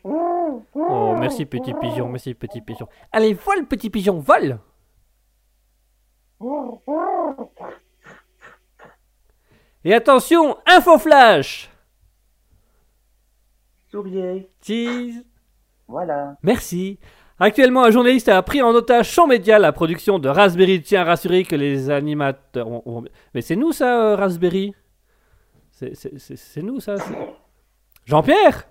Oh, 0.04 1.16
merci 1.18 1.46
petit 1.46 1.72
pigeon, 1.74 2.08
merci 2.08 2.34
petit 2.34 2.60
pigeon. 2.60 2.88
Allez, 3.12 3.34
vole 3.34 3.66
petit 3.66 3.90
pigeon, 3.90 4.18
vole 4.18 4.58
Et 9.84 9.94
attention, 9.94 10.56
info 10.66 10.98
flash 10.98 11.68
Souriez. 13.90 14.48
Cheese 14.62 15.22
Voilà. 15.86 16.36
Merci. 16.42 16.98
Actuellement, 17.38 17.82
un 17.84 17.90
journaliste 17.90 18.28
a 18.28 18.40
pris 18.42 18.62
en 18.62 18.70
otage 18.70 19.10
champ 19.10 19.26
média 19.26 19.58
la 19.58 19.72
production 19.72 20.18
de 20.18 20.28
Raspberry. 20.28 20.80
Tiens 20.80 21.04
rassurer 21.04 21.44
que 21.44 21.56
les 21.56 21.90
animateurs... 21.90 22.68
ont- 22.68 22.82
ont- 22.86 23.04
Mais 23.34 23.42
c'est 23.42 23.56
nous 23.56 23.72
ça, 23.72 24.12
euh, 24.12 24.16
Raspberry? 24.16 24.74
C'est- 25.72 26.62
nous 26.62 26.78
ça 26.80 26.94
Jean-Pierre? 28.06 28.68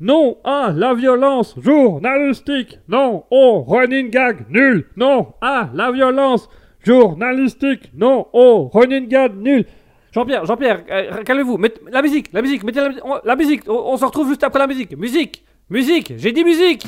Non 0.00 0.38
à 0.42 0.72
la 0.74 0.92
violence 0.92 1.54
journalistique. 1.60 2.80
Non 2.88 3.24
au 3.30 3.62
running 3.62 4.10
gag 4.10 4.46
nul. 4.50 4.86
Non 4.96 5.34
à 5.40 5.70
la 5.72 5.92
violence 5.92 6.48
journalistique. 6.84 7.92
Non 7.94 8.26
au 8.32 8.68
running 8.74 9.06
gag 9.06 9.36
nul. 9.36 9.64
Jean-Pierre, 10.12 10.46
Jean-Pierre, 10.46 10.82
euh, 10.90 11.22
calmez-vous. 11.22 11.58
La 11.90 12.02
musique, 12.02 12.32
la 12.32 12.42
musique, 12.42 12.64
mettez 12.64 12.80
la, 13.24 13.36
musique. 13.36 13.62
On 13.68 13.96
se 13.96 14.04
retrouve 14.04 14.28
juste 14.28 14.42
après 14.42 14.58
la 14.58 14.66
musique. 14.66 14.96
Musique, 14.96 15.44
musique, 15.70 16.12
j'ai 16.16 16.32
dit 16.32 16.44
musique. 16.44 16.84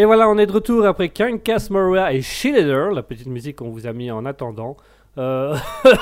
Et 0.00 0.04
voilà, 0.04 0.28
on 0.28 0.38
est 0.38 0.46
de 0.46 0.52
retour 0.52 0.86
après 0.86 1.08
Kankas 1.08 1.66
Moria 1.70 2.12
et 2.12 2.22
Shilleder, 2.22 2.90
la 2.94 3.02
petite 3.02 3.26
musique 3.26 3.56
qu'on 3.56 3.70
vous 3.70 3.88
a 3.88 3.92
mis 3.92 4.12
en 4.12 4.24
attendant. 4.26 4.76
Euh, 5.18 5.56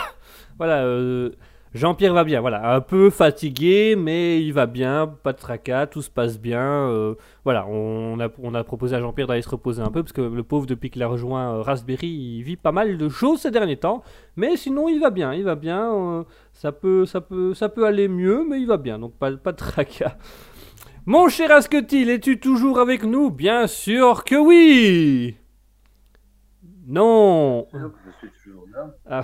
voilà, 0.58 0.84
euh, 0.84 1.30
Jean-Pierre 1.72 2.12
va 2.12 2.22
bien, 2.22 2.42
voilà, 2.42 2.74
un 2.74 2.82
peu 2.82 3.08
fatigué, 3.08 3.96
mais 3.96 4.42
il 4.42 4.52
va 4.52 4.66
bien, 4.66 5.06
pas 5.22 5.32
de 5.32 5.38
tracas, 5.38 5.86
tout 5.86 6.02
se 6.02 6.10
passe 6.10 6.38
bien. 6.38 6.60
euh, 6.60 7.14
voilà, 7.42 7.66
on 7.68 8.20
a, 8.20 8.64
proposé 8.64 8.96
à 8.96 9.00
Jean-Pierre 9.00 9.28
d'aller 9.28 9.40
se 9.40 9.48
reposer 9.48 9.80
un 9.80 9.90
peu, 9.90 10.02
parce 10.02 10.12
que 10.12 10.20
le 10.20 10.42
pauvre, 10.42 10.66
depuis 10.66 10.90
qu'il 10.90 11.02
a 11.02 11.06
rejoint 11.06 11.62
Raspberry, 11.62 12.06
il 12.06 12.42
vit 12.42 12.56
pas 12.56 12.72
mal 12.72 12.98
de 12.98 13.08
choses 13.08 13.40
ces 13.40 13.50
derniers 13.50 13.78
temps. 13.78 14.02
Mais 14.36 14.58
sinon, 14.58 14.90
il 14.90 15.00
va 15.00 15.08
bien, 15.08 15.32
il 15.32 15.44
va 15.44 15.54
bien. 15.54 16.26
ça, 16.52 16.70
peut, 16.70 17.06
ça, 17.06 17.22
peut, 17.22 17.54
ça 17.54 17.70
peut 17.70 17.86
aller 17.86 18.08
mieux, 18.08 18.44
mais 18.46 18.60
il 18.60 18.66
va 18.66 18.76
bien, 18.76 18.98
donc 18.98 19.14
pas, 19.14 19.34
pas 19.38 19.52
de 19.52 19.56
tracas. 19.56 20.18
Mon 21.08 21.28
cher 21.28 21.52
Asketil, 21.52 22.10
es-tu 22.10 22.40
toujours 22.40 22.80
avec 22.80 23.04
nous? 23.04 23.30
Bien 23.30 23.68
sûr 23.68 24.24
que 24.24 24.34
oui 24.34 25.38
Non 26.84 27.68
Je 27.72 27.78
suis 28.18 28.28
toujours 28.42 28.64
là. 28.74 28.90
Ah, 29.08 29.22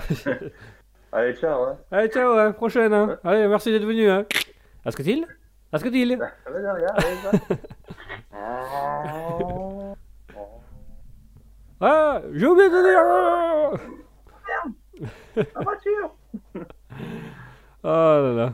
Allez, 1.11 1.35
ciao, 1.35 1.61
hein. 1.63 1.77
Allez, 1.91 2.07
ciao, 2.07 2.39
hein, 2.39 2.53
prochaine. 2.53 2.93
Hein. 2.93 3.19
Allez, 3.25 3.49
merci 3.49 3.69
d'être 3.69 3.83
venu. 3.85 4.09
Hein. 4.09 4.25
Asketil? 4.85 5.27
Asketil 5.73 6.17
ça. 6.17 6.31
Ah, 11.85 12.21
j'ai 12.31 12.47
oublié 12.47 12.69
de 12.69 12.81
dire 12.81 13.03
La 15.35 15.43
voiture 15.61 16.15
Oh 16.55 16.59
là 18.23 18.31
là. 18.31 18.53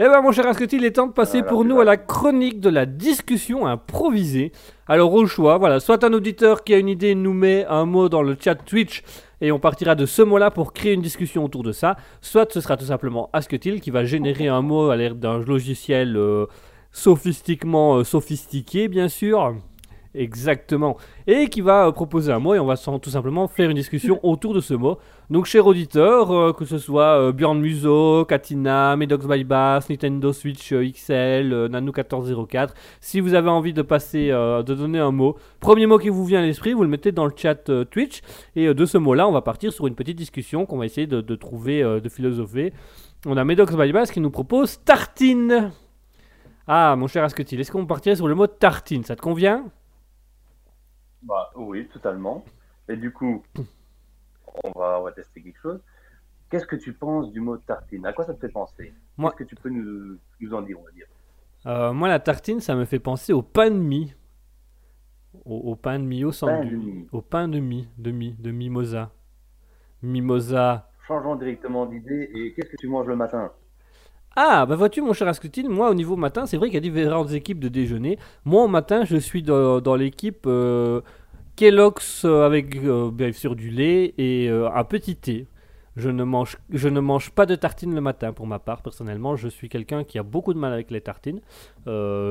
Eh 0.00 0.04
ben 0.04 0.22
mon 0.22 0.30
cher 0.30 0.46
Asketil, 0.46 0.78
il 0.78 0.84
est 0.84 0.92
temps 0.92 1.08
de 1.08 1.12
passer 1.12 1.38
Voilà, 1.38 1.48
pour 1.48 1.64
nous 1.64 1.80
à 1.80 1.84
la 1.84 1.96
chronique 1.96 2.60
de 2.60 2.68
la 2.68 2.86
discussion 2.86 3.66
improvisée. 3.66 4.52
Alors 4.86 5.12
au 5.12 5.26
choix, 5.26 5.58
voilà, 5.58 5.80
soit 5.80 6.04
un 6.04 6.12
auditeur 6.12 6.62
qui 6.62 6.72
a 6.72 6.78
une 6.78 6.88
idée 6.88 7.16
nous 7.16 7.32
met 7.32 7.66
un 7.66 7.84
mot 7.84 8.08
dans 8.08 8.22
le 8.22 8.36
chat 8.38 8.54
Twitch 8.54 9.02
et 9.40 9.50
on 9.50 9.58
partira 9.58 9.96
de 9.96 10.06
ce 10.06 10.22
mot-là 10.22 10.52
pour 10.52 10.72
créer 10.72 10.92
une 10.92 11.02
discussion 11.02 11.44
autour 11.44 11.64
de 11.64 11.72
ça, 11.72 11.96
soit 12.20 12.52
ce 12.52 12.60
sera 12.60 12.76
tout 12.76 12.84
simplement 12.84 13.28
Asketil 13.32 13.80
qui 13.80 13.90
va 13.90 14.04
générer 14.04 14.46
un 14.46 14.62
mot 14.62 14.90
à 14.90 14.96
l'air 14.96 15.16
d'un 15.16 15.38
logiciel 15.38 16.16
euh, 16.16 16.46
sophistiquement 16.92 17.96
euh, 17.96 18.04
sophistiqué 18.04 18.86
bien 18.86 19.08
sûr. 19.08 19.56
Exactement. 20.20 20.96
Et 21.28 21.46
qui 21.48 21.60
va 21.60 21.86
euh, 21.86 21.92
proposer 21.92 22.32
un 22.32 22.40
mot 22.40 22.52
et 22.52 22.58
on 22.58 22.66
va 22.66 22.74
sans- 22.74 22.98
tout 22.98 23.08
simplement 23.10 23.46
faire 23.46 23.70
une 23.70 23.76
discussion 23.76 24.18
autour 24.24 24.52
de 24.52 24.58
ce 24.60 24.74
mot. 24.74 24.98
Donc, 25.30 25.46
cher 25.46 25.64
auditeur, 25.66 26.32
euh, 26.32 26.52
que 26.52 26.64
ce 26.64 26.76
soit 26.78 27.20
euh, 27.20 27.32
Björn 27.32 27.60
Muso, 27.60 28.24
Katina, 28.24 28.96
Medox 28.96 29.26
by 29.28 29.44
Bass, 29.44 29.88
Nintendo 29.88 30.32
Switch 30.32 30.72
euh, 30.72 30.82
XL, 30.90 31.52
euh, 31.52 31.68
Nano1404, 31.68 32.70
si 33.00 33.20
vous 33.20 33.34
avez 33.34 33.48
envie 33.48 33.72
de 33.72 33.82
passer, 33.82 34.30
euh, 34.32 34.64
de 34.64 34.74
donner 34.74 34.98
un 34.98 35.12
mot, 35.12 35.36
premier 35.60 35.86
mot 35.86 35.98
qui 35.98 36.08
vous 36.08 36.24
vient 36.24 36.40
à 36.40 36.46
l'esprit, 36.46 36.72
vous 36.72 36.82
le 36.82 36.88
mettez 36.88 37.12
dans 37.12 37.26
le 37.26 37.32
chat 37.36 37.68
euh, 37.68 37.84
Twitch. 37.84 38.20
Et 38.56 38.66
euh, 38.66 38.74
de 38.74 38.84
ce 38.86 38.98
mot-là, 38.98 39.28
on 39.28 39.32
va 39.32 39.42
partir 39.42 39.72
sur 39.72 39.86
une 39.86 39.94
petite 39.94 40.18
discussion 40.18 40.66
qu'on 40.66 40.78
va 40.78 40.86
essayer 40.86 41.06
de, 41.06 41.20
de 41.20 41.34
trouver, 41.36 41.80
euh, 41.82 42.00
de 42.00 42.08
philosopher. 42.08 42.72
On 43.24 43.36
a 43.36 43.44
Medox 43.44 43.76
by 43.76 43.92
Bass 43.92 44.10
qui 44.10 44.20
nous 44.20 44.30
propose 44.30 44.82
tartine. 44.84 45.70
Ah, 46.66 46.96
mon 46.96 47.06
cher 47.06 47.22
Asketil, 47.24 47.60
est-ce 47.60 47.70
qu'on 47.72 47.86
partirait 47.86 48.16
sur 48.16 48.28
le 48.28 48.34
mot 48.34 48.46
tartine? 48.46 49.02
Ça 49.04 49.16
te 49.16 49.22
convient? 49.22 49.64
Bah 51.22 51.50
oui, 51.56 51.86
totalement. 51.88 52.44
Et 52.88 52.96
du 52.96 53.12
coup, 53.12 53.42
on 54.64 54.70
va, 54.78 55.00
on 55.00 55.02
va 55.04 55.12
tester 55.12 55.42
quelque 55.42 55.60
chose. 55.60 55.80
Qu'est-ce 56.50 56.66
que 56.66 56.76
tu 56.76 56.92
penses 56.94 57.30
du 57.32 57.40
mot 57.40 57.56
tartine? 57.58 58.06
À 58.06 58.12
quoi 58.12 58.24
ça 58.24 58.34
te 58.34 58.40
fait 58.40 58.52
penser? 58.52 58.92
Moi- 59.16 59.30
Qu'est-ce 59.32 59.44
que 59.50 59.54
tu 59.54 59.56
peux 59.56 59.68
nous, 59.68 60.16
nous 60.40 60.54
en 60.54 60.62
dire, 60.62 60.80
on 60.80 60.84
va 60.84 60.90
dire? 60.92 61.06
Euh, 61.66 61.92
moi, 61.92 62.08
la 62.08 62.20
tartine, 62.20 62.60
ça 62.60 62.74
me 62.74 62.84
fait 62.84 62.98
penser 63.00 63.32
au 63.32 63.42
pain 63.42 63.70
de 63.70 63.76
mie. 63.76 64.14
Au, 65.44 65.56
au 65.72 65.76
pain 65.76 65.98
de 65.98 66.04
mie 66.04 66.24
au 66.24 66.30
mie. 66.30 67.06
Au 67.12 67.20
pain 67.20 67.48
de 67.48 67.58
mie, 67.58 67.88
de 67.98 68.10
mie, 68.10 68.34
de 68.38 68.50
mimosa. 68.50 69.12
Mimosa. 70.02 70.90
Changeons 71.06 71.36
directement 71.36 71.84
d'idée. 71.86 72.30
Et 72.34 72.54
qu'est-ce 72.54 72.70
que 72.70 72.76
tu 72.76 72.88
manges 72.88 73.06
le 73.06 73.16
matin? 73.16 73.52
Ah, 74.40 74.66
bah 74.66 74.76
vois-tu, 74.76 75.00
mon 75.02 75.14
cher 75.14 75.26
Asketil, 75.26 75.68
moi, 75.68 75.90
au 75.90 75.94
niveau 75.94 76.14
matin, 76.14 76.46
c'est 76.46 76.56
vrai 76.58 76.68
qu'il 76.68 76.74
y 76.74 76.78
a 76.78 76.80
différentes 76.80 77.32
équipes 77.32 77.58
de 77.58 77.66
déjeuner. 77.66 78.20
Moi, 78.44 78.62
au 78.62 78.68
matin, 78.68 79.04
je 79.04 79.16
suis 79.16 79.42
dans, 79.42 79.96
l'équipe 79.96 80.44
euh, 80.46 81.00
Kellogg's 81.56 82.24
euh, 82.24 82.46
avec 82.46 82.76
euh, 82.76 83.10
bien 83.10 83.32
sûr 83.32 83.56
du 83.56 83.70
lait 83.70 84.14
et 84.16 84.48
un 84.48 84.84
petit 84.84 85.16
thé. 85.16 85.48
Je 85.96 86.10
ne, 86.10 86.22
mange, 86.22 87.30
pas 87.34 87.46
de 87.46 87.56
tartines 87.56 87.92
le 87.92 88.00
matin 88.00 88.32
pour 88.32 88.46
ma 88.46 88.60
part, 88.60 88.82
personnellement. 88.82 89.34
Je 89.34 89.48
suis 89.48 89.68
quelqu'un 89.68 90.04
qui 90.04 90.20
a 90.20 90.22
beaucoup 90.22 90.54
de 90.54 90.58
mal 90.60 90.72
avec 90.72 90.92
les 90.92 91.00
tartines. 91.00 91.40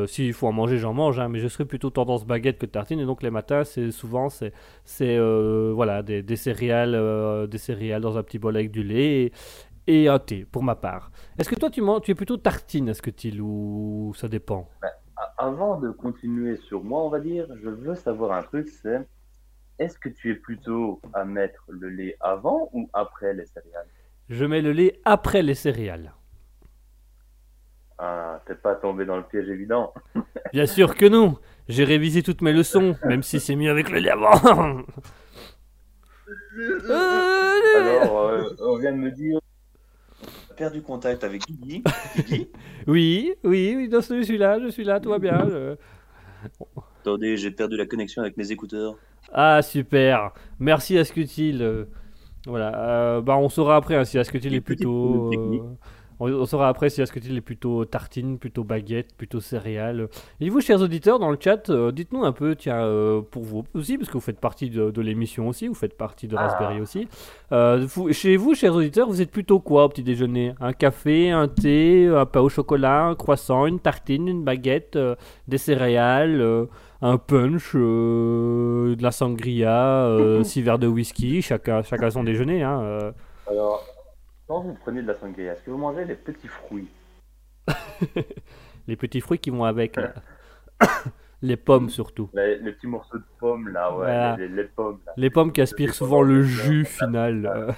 S'il 0.08 0.32
faut 0.32 0.48
en 0.48 0.54
manger, 0.54 0.78
j'en 0.78 0.94
mange, 0.94 1.20
hein, 1.20 1.28
mais 1.28 1.40
je 1.40 1.50
serais 1.50 1.66
plutôt 1.66 1.90
tendance 1.90 2.26
baguette 2.26 2.58
que 2.58 2.66
tartine. 2.66 3.02
Et 3.02 3.06
donc 3.06 3.22
les 3.22 3.32
matins, 3.32 3.66
c'est 3.66 3.92
souvent 3.92 4.30
c'est 4.30 4.54
voilà 5.20 6.04
des, 6.04 6.36
céréales, 6.38 7.50
des 7.50 7.58
céréales 7.58 8.02
dans 8.02 8.18
un 8.18 8.24
petit 8.24 8.40
bol 8.40 8.56
avec 8.56 8.72
du 8.72 8.84
lait 8.84 9.34
et 9.88 10.08
un 10.08 10.20
thé 10.20 10.46
pour 10.46 10.64
ma 10.64 10.76
part. 10.76 11.12
Est-ce 11.38 11.50
que 11.50 11.56
toi 11.56 11.70
tu 11.70 11.82
tu 12.04 12.12
es 12.12 12.16
plutôt 12.16 12.38
tartine, 12.38 12.90
est-ce 12.90 13.02
que 13.02 13.10
tu 13.10 13.40
ou 13.42 14.14
ça 14.16 14.28
dépend? 14.28 14.70
A- 15.16 15.34
Avant 15.38 15.80
de 15.80 15.90
continuer 15.92 16.58
sur 16.58 16.84
moi, 16.84 17.02
on 17.04 17.10
va 17.10 17.20
dire, 17.20 17.48
je 17.64 17.70
veux 17.70 17.96
savoir 17.96 18.32
un 18.34 18.44
truc, 18.44 18.68
c'est 18.68 19.08
est-ce 19.80 19.98
que 20.00 20.10
tu 20.10 20.32
es 20.32 20.36
plutôt 20.36 21.00
à 21.14 21.26
mettre 21.26 21.64
le 21.70 21.90
lait 21.90 22.18
avant 22.20 22.70
ou 22.74 22.90
après 22.94 23.34
les 23.34 23.46
céréales? 23.46 23.88
Je 24.30 24.46
mets 24.46 24.62
le 24.62 24.72
lait 24.72 25.00
après 25.06 25.42
les 25.42 25.56
céréales. 25.56 26.14
Ah, 28.00 28.42
t'es 28.46 28.56
pas 28.56 28.76
tombé 28.76 29.06
dans 29.06 29.18
le 29.18 29.24
piège 29.24 29.50
évident. 29.50 29.94
Bien 30.54 30.66
sûr 30.66 30.96
que 30.96 31.06
non. 31.06 31.38
J'ai 31.68 31.84
révisé 31.84 32.24
toutes 32.24 32.42
mes 32.42 32.54
leçons, 32.54 32.98
même 33.04 33.24
si 33.24 33.40
c'est 33.40 33.56
mieux 33.56 33.70
avec 33.72 33.90
le 33.90 34.00
lait 34.00 34.12
avant. 34.12 34.82
Alors, 37.74 38.20
euh, 38.20 38.44
on 38.60 38.78
vient 38.78 38.92
de 38.92 38.98
me 38.98 39.12
dire 39.12 39.40
perdu 40.56 40.82
contact 40.82 41.24
avec 41.24 41.46
Guigui. 41.46 41.84
Guigui 42.16 42.48
oui, 42.88 43.34
oui, 43.44 43.74
oui, 43.76 43.90
non, 43.90 44.02
je 44.02 44.22
suis 44.24 44.38
là, 44.38 44.60
je 44.60 44.68
suis 44.70 44.84
là, 44.84 45.00
tout 45.00 45.10
va 45.10 45.20
bien. 45.20 45.48
je- 45.50 45.76
Attendez, 47.02 47.38
j'ai 47.38 47.52
perdu 47.52 47.78
la 47.78 47.86
connexion 47.86 48.22
avec 48.22 48.38
mes 48.38 48.52
écouteurs. 48.52 48.96
Ah 49.34 49.62
super, 49.62 50.32
merci 50.60 50.98
Ascutil. 50.98 51.62
euh, 51.62 51.86
Voilà, 52.46 53.18
euh, 53.18 53.22
bah 53.22 53.38
on 53.38 53.50
saura 53.50 53.78
après 53.78 53.96
hein, 53.96 54.06
si 54.06 54.18
Ascutil 54.18 54.56
est 54.56 54.62
plutôt. 54.62 55.78
On, 56.20 56.32
on 56.32 56.46
saura 56.46 56.68
après 56.70 56.90
si 56.90 57.02
Ascutil 57.02 57.36
est 57.38 57.42
plutôt 57.42 57.86
tartine, 57.86 58.38
plutôt 58.40 58.64
baguette, 58.64 59.16
plutôt 59.16 59.40
céréales. 59.40 60.08
Et 60.40 60.50
vous, 60.50 60.62
chers 60.62 60.82
auditeurs, 60.82 61.20
dans 61.20 61.30
le 61.32 61.38
chat, 61.40 61.70
euh, 61.70 61.92
dites-nous 61.92 62.24
un 62.24 62.32
peu, 62.32 62.56
tiens, 62.56 62.82
euh, 62.84 63.22
pour 63.22 63.44
vous 63.44 63.64
aussi, 63.74 63.98
parce 63.98 64.10
que 64.10 64.14
vous 64.14 64.20
faites 64.22 64.40
partie 64.40 64.70
de, 64.70 64.92
de 64.92 65.02
l'émission 65.02 65.48
aussi, 65.48 65.68
vous 65.68 65.74
faites 65.76 65.98
partie 65.98 66.28
de 66.28 66.36
Ah. 66.38 66.48
Raspberry 66.48 66.82
aussi. 66.82 67.08
Euh, 67.52 67.86
vous- 67.88 68.12
chez 68.14 68.36
vous, 68.38 68.56
chers 68.56 68.74
auditeurs, 68.76 69.08
vous 69.08 69.22
êtes 69.22 69.32
plutôt 69.32 69.60
quoi 69.60 69.86
au 69.86 69.90
petit 69.90 70.04
déjeuner? 70.04 70.54
Un 70.60 70.74
café, 70.74 71.32
un 71.32 71.48
thé, 71.48 72.08
un 72.08 72.26
pain 72.26 72.42
au 72.42 72.50
chocolat, 72.50 73.06
un 73.06 73.16
croissant, 73.16 73.66
une 73.66 73.80
tartine, 73.80 74.28
une 74.28 74.44
baguette, 74.44 74.98
des 75.48 75.58
céréales, 75.58 76.68
un 77.02 77.18
punch, 77.18 77.74
euh, 77.76 78.96
de 78.96 79.04
la 79.04 79.12
sangria, 79.12 80.06
euh, 80.06 80.44
six 80.44 80.62
verres 80.62 80.80
de 80.80 80.88
whisky, 80.88 81.42
chacun, 81.42 81.84
chacun 81.84 82.10
son 82.10 82.24
déjeuner. 82.24 82.64
Hein, 82.64 82.82
euh. 82.82 83.12
Alors, 83.50 83.84
quand 84.48 84.62
vous 84.62 84.74
prenez 84.76 85.02
de 85.02 85.08
la 85.08 85.20
sangria, 85.20 85.54
est-ce 85.54 85.64
que 85.64 85.72
vous 85.72 85.78
mangez 85.78 86.06
les 86.06 86.16
petits 86.16 86.48
fruits 86.48 86.90
les 88.88 88.96
petits 88.96 89.22
fruits 89.22 89.40
qui 89.40 89.50
vont 89.50 89.66
avec. 89.66 90.00
les 91.42 91.58
pommes 91.58 91.90
surtout. 91.90 92.30
les, 92.34 92.58
les 92.60 92.72
petits 92.72 92.88
morceaux 92.88 93.18
de 93.18 93.26
pommes 93.40 93.68
là, 93.70 93.92
ouais, 93.92 93.98
Voilà. 93.98 94.38
les, 94.38 94.64
pommes 94.64 95.00
là. 95.06 95.14
Les 95.18 95.30
pommes 95.30 95.52
qui 95.52 95.62
aspirent 95.62 95.94
souvent 95.94 96.22
le 96.22 96.42
jus 96.44 96.86
final. 96.86 97.46
euh. 97.56 97.72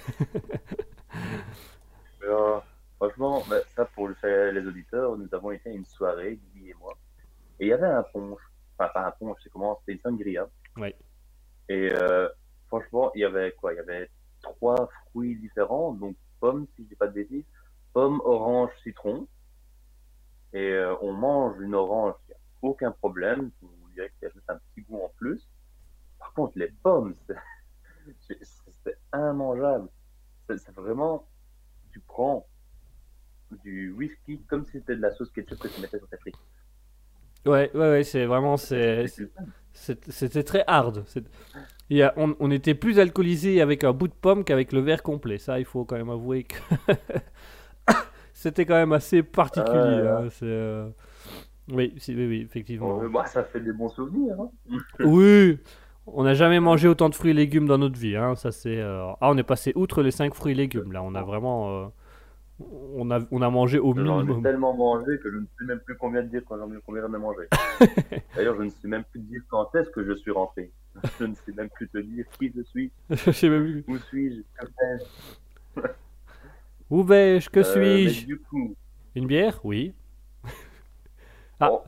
Alors, 2.24 2.64
franchement, 2.98 3.44
bah, 3.50 3.58
ça 3.76 3.86
pour 3.86 4.10
les 4.10 4.68
auditeurs, 4.68 5.18
nous 5.18 5.28
avons 5.32 5.52
été 5.52 5.70
à 5.70 5.74
une 5.74 5.86
soirée, 5.86 6.40
Guy 6.56 6.70
et 6.70 6.76
moi, 6.80 6.94
et 7.60 7.66
il 7.66 7.70
y 7.70 7.74
avait 7.74 7.88
un 7.88 8.04
punch, 8.04 8.40
enfin 8.78 8.92
pas 8.94 9.08
un 9.08 9.12
punch, 9.12 9.38
c'est 9.44 9.50
comment, 9.50 9.80
c'était 9.80 9.94
une 9.94 10.00
sangria. 10.02 10.48
Ouais. 10.78 10.96
Et 11.68 11.92
euh, 11.92 12.30
franchement, 12.68 13.12
il 13.16 13.22
y 13.22 13.26
avait 13.26 13.52
quoi? 13.54 13.74
Il 13.74 13.78
y 13.78 13.80
avait 13.80 14.10
trois 14.42 14.90
fruits 15.10 15.36
différents, 15.36 15.94
donc 15.94 16.16
pommes, 16.40 16.68
si 16.76 16.84
je 16.84 16.90
dis 16.90 16.96
pas 16.96 17.08
de 17.08 17.14
bêtises, 17.14 17.46
pomme, 17.94 18.22
orange, 18.24 18.72
citron. 18.84 19.28
Et 20.54 20.72
euh, 20.72 20.96
on 21.02 21.14
mange 21.14 21.60
une 21.62 21.76
orange, 21.76 22.16
il 22.28 22.32
n'y 22.32 22.36
a 22.36 22.40
aucun 22.64 22.92
problème, 22.92 23.52
on 23.62 23.88
dirait 23.94 24.10
qu'il 24.18 24.28
y 24.28 24.32
a 24.32 24.34
juste 24.34 24.50
un 24.50 24.58
petit 24.74 24.82
goût 24.82 25.00
en 25.02 25.12
plus. 25.18 25.48
Par 26.18 26.34
contre, 26.34 26.58
les 26.58 26.70
pommes, 26.84 27.16
c'est- 28.28 28.40
immangeable. 29.14 29.90
C'est 30.48 30.70
vraiment, 30.72 31.28
tu 31.92 32.00
prends 32.00 32.48
du 33.64 33.92
whisky 33.92 34.42
comme 34.48 34.66
si 34.66 34.74
c'était 34.74 34.96
de 34.96 35.02
la 35.02 35.12
sauce 35.12 35.32
ketchup 35.32 35.60
que 35.60 35.68
tu 35.68 35.82
mettais 35.82 36.00
sur 36.00 36.08
tes 36.08 36.18
frites. 36.18 36.36
Ouais, 37.46 37.72
ouais, 37.74 37.90
ouais, 37.92 38.04
c'est 38.04 38.26
vraiment. 38.26 38.58
c'est- 38.58 39.08
C'était 40.10 40.44
très 40.44 40.64
hard. 40.68 41.04
On, 42.18 42.36
on 42.40 42.52
était 42.52 42.76
plus 42.76 43.00
alcoolisé 43.00 43.62
avec 43.62 43.84
un 43.84 43.94
bout 43.94 44.08
de 44.08 44.14
pomme 44.14 44.44
qu'avec 44.44 44.74
le 44.74 44.80
verre 44.82 45.02
complet. 45.04 45.38
Ça, 45.38 45.60
il 45.60 45.66
faut 45.66 45.86
quand 45.86 45.96
même 45.98 46.10
avouer 46.10 46.44
que. 46.44 46.56
C'était 48.34 48.66
quand 48.66 48.76
même 48.76 48.94
assez 48.94 49.24
particulier. 49.24 50.02
Ah, 50.08 50.22
hein, 50.24 50.30
euh, 50.44 50.90
Oui, 51.72 51.94
si- 51.98 52.16
oui, 52.16 52.28
oui, 52.28 52.42
effectivement. 52.42 52.98
Bon, 53.00 53.10
bah, 53.10 53.26
ça 53.26 53.44
fait 53.44 53.60
des 53.60 53.74
bons 53.74 53.90
souvenirs. 53.90 54.36
Hein. 54.40 54.50
Oui, 55.06 55.58
on 56.08 56.24
n'a 56.24 56.34
jamais 56.34 56.60
mangé 56.60 56.88
autant 56.88 57.10
de 57.10 57.16
fruits 57.16 57.32
et 57.32 57.34
légumes 57.34 57.68
dans 57.68 57.78
notre 57.78 57.98
vie. 58.00 58.16
Hein. 58.16 58.36
Ça, 58.36 58.52
c'est, 58.52 58.78
euh, 58.80 59.08
Ah, 59.22 59.30
on 59.32 59.38
est 59.38 59.44
passé 59.44 59.74
outre 59.76 60.04
les 60.04 60.12
5 60.12 60.34
fruits 60.36 60.52
et 60.54 60.56
légumes. 60.56 60.92
Là, 60.92 61.04
on 61.04 61.16
a 61.16 61.24
vraiment. 61.24 61.92
On, 62.96 63.10
a, 63.10 63.20
on 63.32 63.42
a 63.42 63.50
mangé 63.50 63.80
au 63.80 63.94
J'en 63.96 64.02
ai 64.02 64.24
minimum. 64.24 64.44
tellement 64.44 64.74
mangé 64.74 65.18
que 65.20 65.32
je 65.32 65.38
ne 65.38 65.46
sais 65.58 65.66
même 65.66 65.80
plus 65.80 65.96
combien 65.96 66.22
de 66.24 66.28
dire 66.28 66.42
quand 66.46 66.58
combien 66.86 67.02
j'en 67.02 67.14
ai 67.14 67.18
mangé. 67.18 67.48
D'ailleurs, 68.36 68.58
je 68.58 68.64
ne 68.64 68.70
sais 68.70 68.88
même 68.88 69.04
plus 69.06 69.22
dire 69.22 69.42
quand 69.50 69.74
est-ce 69.76 69.90
que 69.92 70.04
je 70.04 70.14
suis 70.14 70.32
rentré. 70.32 70.72
Je 71.20 71.26
ne 71.26 71.36
sais 71.36 71.54
même 71.54 71.70
plus 71.70 71.88
te 71.88 72.00
dire 72.00 72.26
qui 72.38 72.52
je 72.54 72.62
suis, 72.64 72.92
Je 73.10 73.32
sais 73.32 73.48
même 73.48 73.64
plus. 73.84 73.94
où 73.94 73.98
suis-je, 74.00 74.42
que 74.42 74.66
fais-je? 74.66 75.82
Où 76.90 77.04
vais-je? 77.04 77.50
Que 77.50 77.60
Euh, 77.60 77.64
suis-je? 77.64 78.22
mais 78.22 78.26
Du 78.26 78.40
coup, 78.40 78.76
Une 79.16 79.28
bière? 79.28 79.60
Oui. 79.64 79.94
Ah. 81.62 81.70
Bon. 81.70 81.82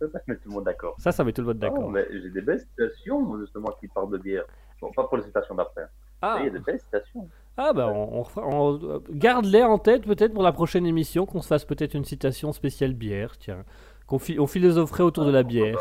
ça, 0.00 0.08
ça 0.08 0.20
met 0.26 0.36
tout 0.36 0.48
le 0.48 0.54
monde 0.54 0.64
d'accord. 0.64 0.94
Ça, 0.98 1.12
ça 1.12 1.22
met 1.24 1.32
tout 1.32 1.42
le 1.42 1.48
monde 1.48 1.58
Non, 1.62 1.68
d'accord. 1.92 1.94
j'ai 2.10 2.30
des 2.30 2.40
belles 2.40 2.60
citations, 2.60 3.38
justement, 3.40 3.70
qui 3.78 3.88
parlent 3.88 4.10
de 4.10 4.18
bière. 4.18 4.44
Bon, 4.80 4.90
pas 4.92 5.04
pour 5.04 5.16
les 5.18 5.24
citations 5.24 5.54
d'après. 5.54 5.86
Ah, 6.22 6.36
il 6.40 6.44
y 6.46 6.48
a 6.48 6.50
de 6.50 6.58
belles 6.60 6.80
citations. 6.80 7.28
Ah 7.56 7.72
bah 7.72 7.88
on, 7.88 8.18
on 8.18 8.22
refera- 8.22 8.46
on- 8.46 8.80
euh, 8.82 8.98
garde-les 9.10 9.62
en 9.62 9.78
tête 9.78 10.02
peut-être 10.04 10.32
pour 10.34 10.42
la 10.42 10.52
prochaine 10.52 10.86
émission, 10.86 11.24
qu'on 11.26 11.40
se 11.42 11.46
fasse 11.48 11.64
peut-être 11.64 11.94
une 11.94 12.04
citation 12.04 12.52
spéciale 12.52 12.94
bière, 12.94 13.36
tiens. 13.38 13.64
Qu'on 14.06 14.18
phi- 14.18 14.38
on 14.38 14.46
philosopherait 14.46 15.02
autour 15.04 15.24
de 15.24 15.30
la 15.30 15.42
bière. 15.42 15.78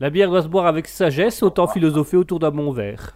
La 0.00 0.10
bière 0.10 0.30
doit 0.30 0.42
se 0.42 0.48
boire 0.48 0.66
avec 0.66 0.88
sagesse, 0.88 1.42
autant 1.42 1.66
philosopher 1.68 2.16
autour 2.16 2.38
d'un 2.40 2.50
bon 2.50 2.72
verre. 2.72 3.14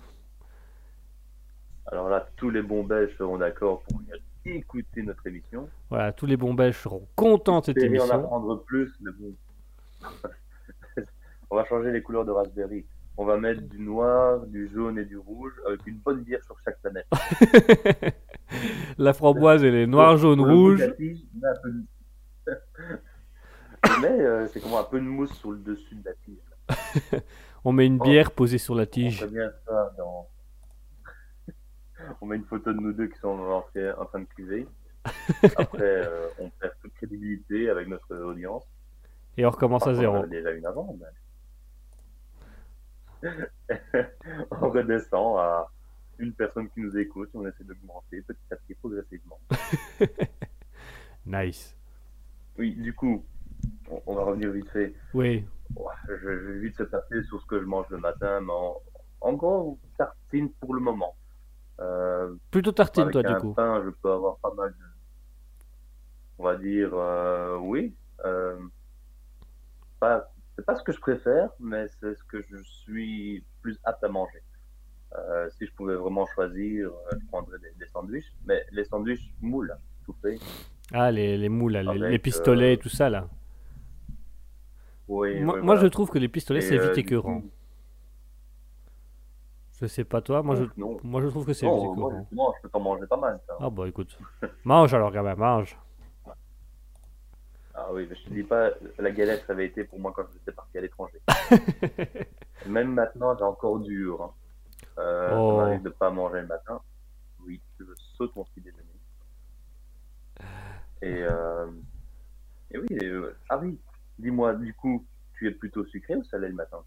Alors 1.87 2.09
là, 2.09 2.27
tous 2.37 2.51
les 2.51 2.63
bons 2.63 2.85
belges 2.85 3.17
seront 3.17 3.39
d'accord 3.39 3.83
pour 3.89 4.01
écouter 4.45 5.03
notre 5.03 5.27
émission. 5.27 5.69
Voilà, 5.91 6.13
tous 6.13 6.27
les 6.27 6.37
bons 6.37 6.55
belges 6.55 6.79
seront 6.81 7.07
contents 7.17 7.61
de 7.61 7.65
cette 7.67 7.77
Espérer 7.79 7.99
en 7.99 8.03
émission. 8.05 8.19
apprendre 8.21 8.63
plus, 8.65 8.93
mais 9.01 9.11
bon. 9.19 9.35
On 11.51 11.57
va 11.57 11.65
changer 11.65 11.91
les 11.93 12.03
couleurs 12.03 12.25
de 12.25 12.33
Raspberry. 12.33 12.85
On 13.19 13.25
va 13.25 13.39
mettre 13.39 13.63
du 13.63 13.79
noir, 13.79 14.41
du 14.47 14.69
jaune 14.69 14.99
et 14.99 15.05
du 15.05 15.17
rouge 15.17 15.53
avec 15.67 15.87
une 15.87 15.97
bonne 15.99 16.23
bière 16.23 16.43
sur 16.45 16.57
chaque 16.65 16.79
planète. 16.81 17.07
La 18.99 19.13
framboise, 19.15 19.65
elle 19.65 19.75
est 19.75 19.87
noire, 19.87 20.17
jaune, 20.19 20.45
le 20.45 20.53
rouge. 20.53 20.83
on 20.83 20.87
met 20.87 21.49
un 21.49 21.55
peu 21.63 21.71
de- 21.73 21.85
Mais 24.03 24.21
euh, 24.21 24.47
c'est 24.49 24.61
comme 24.61 24.75
un 24.75 24.83
peu 24.85 24.99
de 25.01 25.05
mousse 25.05 25.33
sur 25.35 25.53
le 25.53 25.59
dessus 25.59 25.95
de 25.95 26.05
la 26.05 26.15
tige. 26.15 27.23
On 27.65 27.73
met 27.73 27.87
une 27.87 27.99
Oh. 28.01 28.05
bière 28.05 28.31
posée 28.31 28.59
sur 28.59 28.75
la 28.75 28.87
tige. 28.87 29.21
fait 29.21 29.27
bien 29.29 29.51
ça 29.67 29.93
dans. 29.99 30.29
on 32.21 32.27
met 32.27 32.37
une 32.37 32.45
photo 32.45 32.73
de 32.73 32.79
nous 32.79 32.93
deux 32.93 33.09
qui 33.09 33.19
sont 33.19 33.29
en 33.29 33.63
train, 33.63 33.93
en 33.99 34.05
train 34.05 34.21
de 34.21 34.27
cuver. 34.37 34.69
Après, 35.57 35.81
euh, 35.83 36.29
on 36.39 36.51
perd 36.51 36.73
toute 36.83 36.93
crédibilité 36.95 37.69
avec 37.71 37.89
notre 37.89 38.15
audience. 38.17 38.65
Et 39.37 39.45
on 39.47 39.51
recommence 39.51 39.83
à 39.87 39.91
Enfin, 39.91 39.99
on 39.99 40.01
zéro. 40.01 40.17
avait 40.17 40.29
déjà 40.29 40.51
une 40.53 40.67
avant. 40.67 40.97
mais- 40.99 41.07
on 44.51 44.71
redescend 44.71 45.39
à 45.39 45.67
une 46.19 46.33
personne 46.33 46.69
qui 46.71 46.81
nous 46.81 46.97
écoute 46.97 47.29
on 47.35 47.47
essaie 47.47 47.65
d'augmenter 47.65 48.23
petit 48.23 48.39
à 48.53 48.57
petit 48.57 48.75
progressivement. 48.75 49.39
Nice. 51.27 51.77
Oui, 52.57 52.75
du 52.77 52.95
coup, 52.95 53.25
on, 53.91 54.01
on 54.07 54.15
va 54.15 54.23
revenir 54.25 54.51
vite 54.53 54.71
fait. 54.71 54.95
Oui. 55.13 55.45
Je, 56.09 56.17
je 56.17 56.29
vais 56.29 56.59
vite 56.61 56.77
se 56.77 56.85
passer 56.85 57.23
sur 57.25 57.41
ce 57.41 57.47
que 57.47 57.59
je 57.61 57.65
mange 57.65 57.87
le 57.91 57.99
matin, 57.99 58.41
mais 58.41 58.53
en, 58.53 58.81
en 59.21 59.33
gros, 59.33 59.79
tartine 59.99 60.51
pour 60.53 60.73
le 60.75 60.81
moment. 60.81 61.17
Euh, 61.81 62.35
Plutôt 62.51 62.73
tartine, 62.73 63.11
toi, 63.11 63.23
du 63.23 63.35
coup. 63.37 63.55
pain, 63.55 63.83
je 63.85 63.91
peux 63.91 64.13
avoir 64.13 64.37
pas 64.39 64.55
mal 64.55 64.71
de. 64.71 64.85
On 66.39 66.45
va 66.45 66.57
dire, 66.57 66.91
euh, 66.95 67.59
oui. 67.59 67.95
Euh, 68.25 68.57
pas, 69.99 70.31
c'est 70.57 70.65
pas 70.65 70.75
ce 70.77 70.83
que 70.83 70.93
je 70.93 71.01
préfère, 71.01 71.51
mais 71.61 71.87
c'est 72.01 72.15
ce 72.15 72.25
que 72.25 72.43
je 72.51 72.57
suis 72.63 73.45
plus 73.63 73.79
apte 73.85 74.03
à 74.05 74.09
manger. 74.09 74.43
Euh, 75.17 75.49
si 75.51 75.67
je 75.67 75.73
pouvais 75.75 75.95
vraiment 75.95 76.27
choisir, 76.27 76.89
euh, 76.91 77.19
je 77.21 77.27
prendrais 77.29 77.59
des, 77.59 77.73
des 77.79 77.87
sandwichs, 77.87 78.33
mais 78.45 78.65
les 78.73 78.85
sandwichs 78.85 79.33
moules, 79.41 79.75
tout 80.05 80.15
fait. 80.23 80.39
Ah, 80.93 81.11
les, 81.11 81.37
les 81.39 81.49
moules, 81.49 81.73
les, 81.77 81.89
Avec, 81.89 82.03
les 82.03 82.19
pistolets 82.19 82.71
euh, 82.71 82.73
et 82.73 82.79
tout 82.79 82.89
ça, 82.89 83.09
là. 83.11 83.29
Oui, 85.09 85.41
Moi, 85.41 85.55
oui, 85.55 85.61
moi, 85.61 85.75
voilà. 85.75 85.81
je 85.83 85.87
trouve 85.87 86.11
que 86.11 86.19
les 86.19 86.29
pistolets, 86.29 86.59
Et, 86.59 86.63
c'est 86.63 86.79
euh, 86.79 86.89
vite 86.89 86.99
écœurant. 86.99 87.41
coup, 87.43 87.51
Je 89.81 89.87
sais 89.87 90.05
pas 90.05 90.21
toi, 90.21 90.43
moi 90.43 90.57
je, 90.57 90.65
non. 90.77 90.99
moi 91.05 91.21
je 91.23 91.29
trouve 91.29 91.45
que 91.47 91.53
c'est 91.53 91.67
Non, 91.67 91.95
vite 91.95 92.27
moi, 92.33 92.53
je 92.57 92.63
peux 92.63 92.69
t'en 92.71 92.81
manger 92.81 93.07
pas 93.07 93.17
mal. 93.17 93.39
ça. 93.47 93.57
Ah 93.61 93.71
bah 93.71 93.87
écoute. 93.87 94.19
mange 94.65 94.93
alors, 94.95 95.13
gamin, 95.13 95.35
mange. 95.37 95.79
Ah 97.79 97.89
oui, 97.93 98.07
mais 98.09 98.17
je 98.17 98.25
te 98.25 98.31
dis 98.31 98.43
pas, 98.43 98.71
la 98.99 99.11
galette, 99.11 99.45
ça 99.47 99.53
avait 99.53 99.67
été 99.67 99.85
pour 99.85 100.01
moi 100.01 100.11
quand 100.17 100.25
j'étais 100.33 100.53
parti 100.53 100.79
à 100.79 100.81
l'étranger. 100.81 101.21
Même 102.67 102.95
maintenant, 102.95 103.37
j'ai 103.37 103.45
encore 103.45 103.81
dur. 103.81 104.23
Hein. 104.23 104.33
Euh, 104.99 105.31
Oh. 105.37 105.51
Ça 105.51 105.57
m'arrive 105.65 105.83
de 105.83 105.91
pas 105.91 106.11
manger 106.11 106.41
le 106.41 106.47
matin. 106.47 106.81
Oui, 107.45 107.61
je 107.79 107.85
saute 108.17 108.35
mon 108.35 108.45
petit 108.45 108.63
déjeuner. 108.63 108.83
Et, 111.03 111.23
euh, 111.23 111.67
et 112.71 112.79
oui, 112.79 112.87
et, 112.91 113.05
euh, 113.05 113.37
ah 113.51 113.59
oui, 113.59 113.79
dis-moi, 114.19 114.55
du 114.55 114.73
coup, 114.73 115.07
tu 115.35 115.47
es 115.47 115.51
plutôt 115.51 115.85
sucré 115.85 116.17
ou 116.17 116.25
salé 116.25 116.49
le 116.49 116.55
matin? 116.55 116.83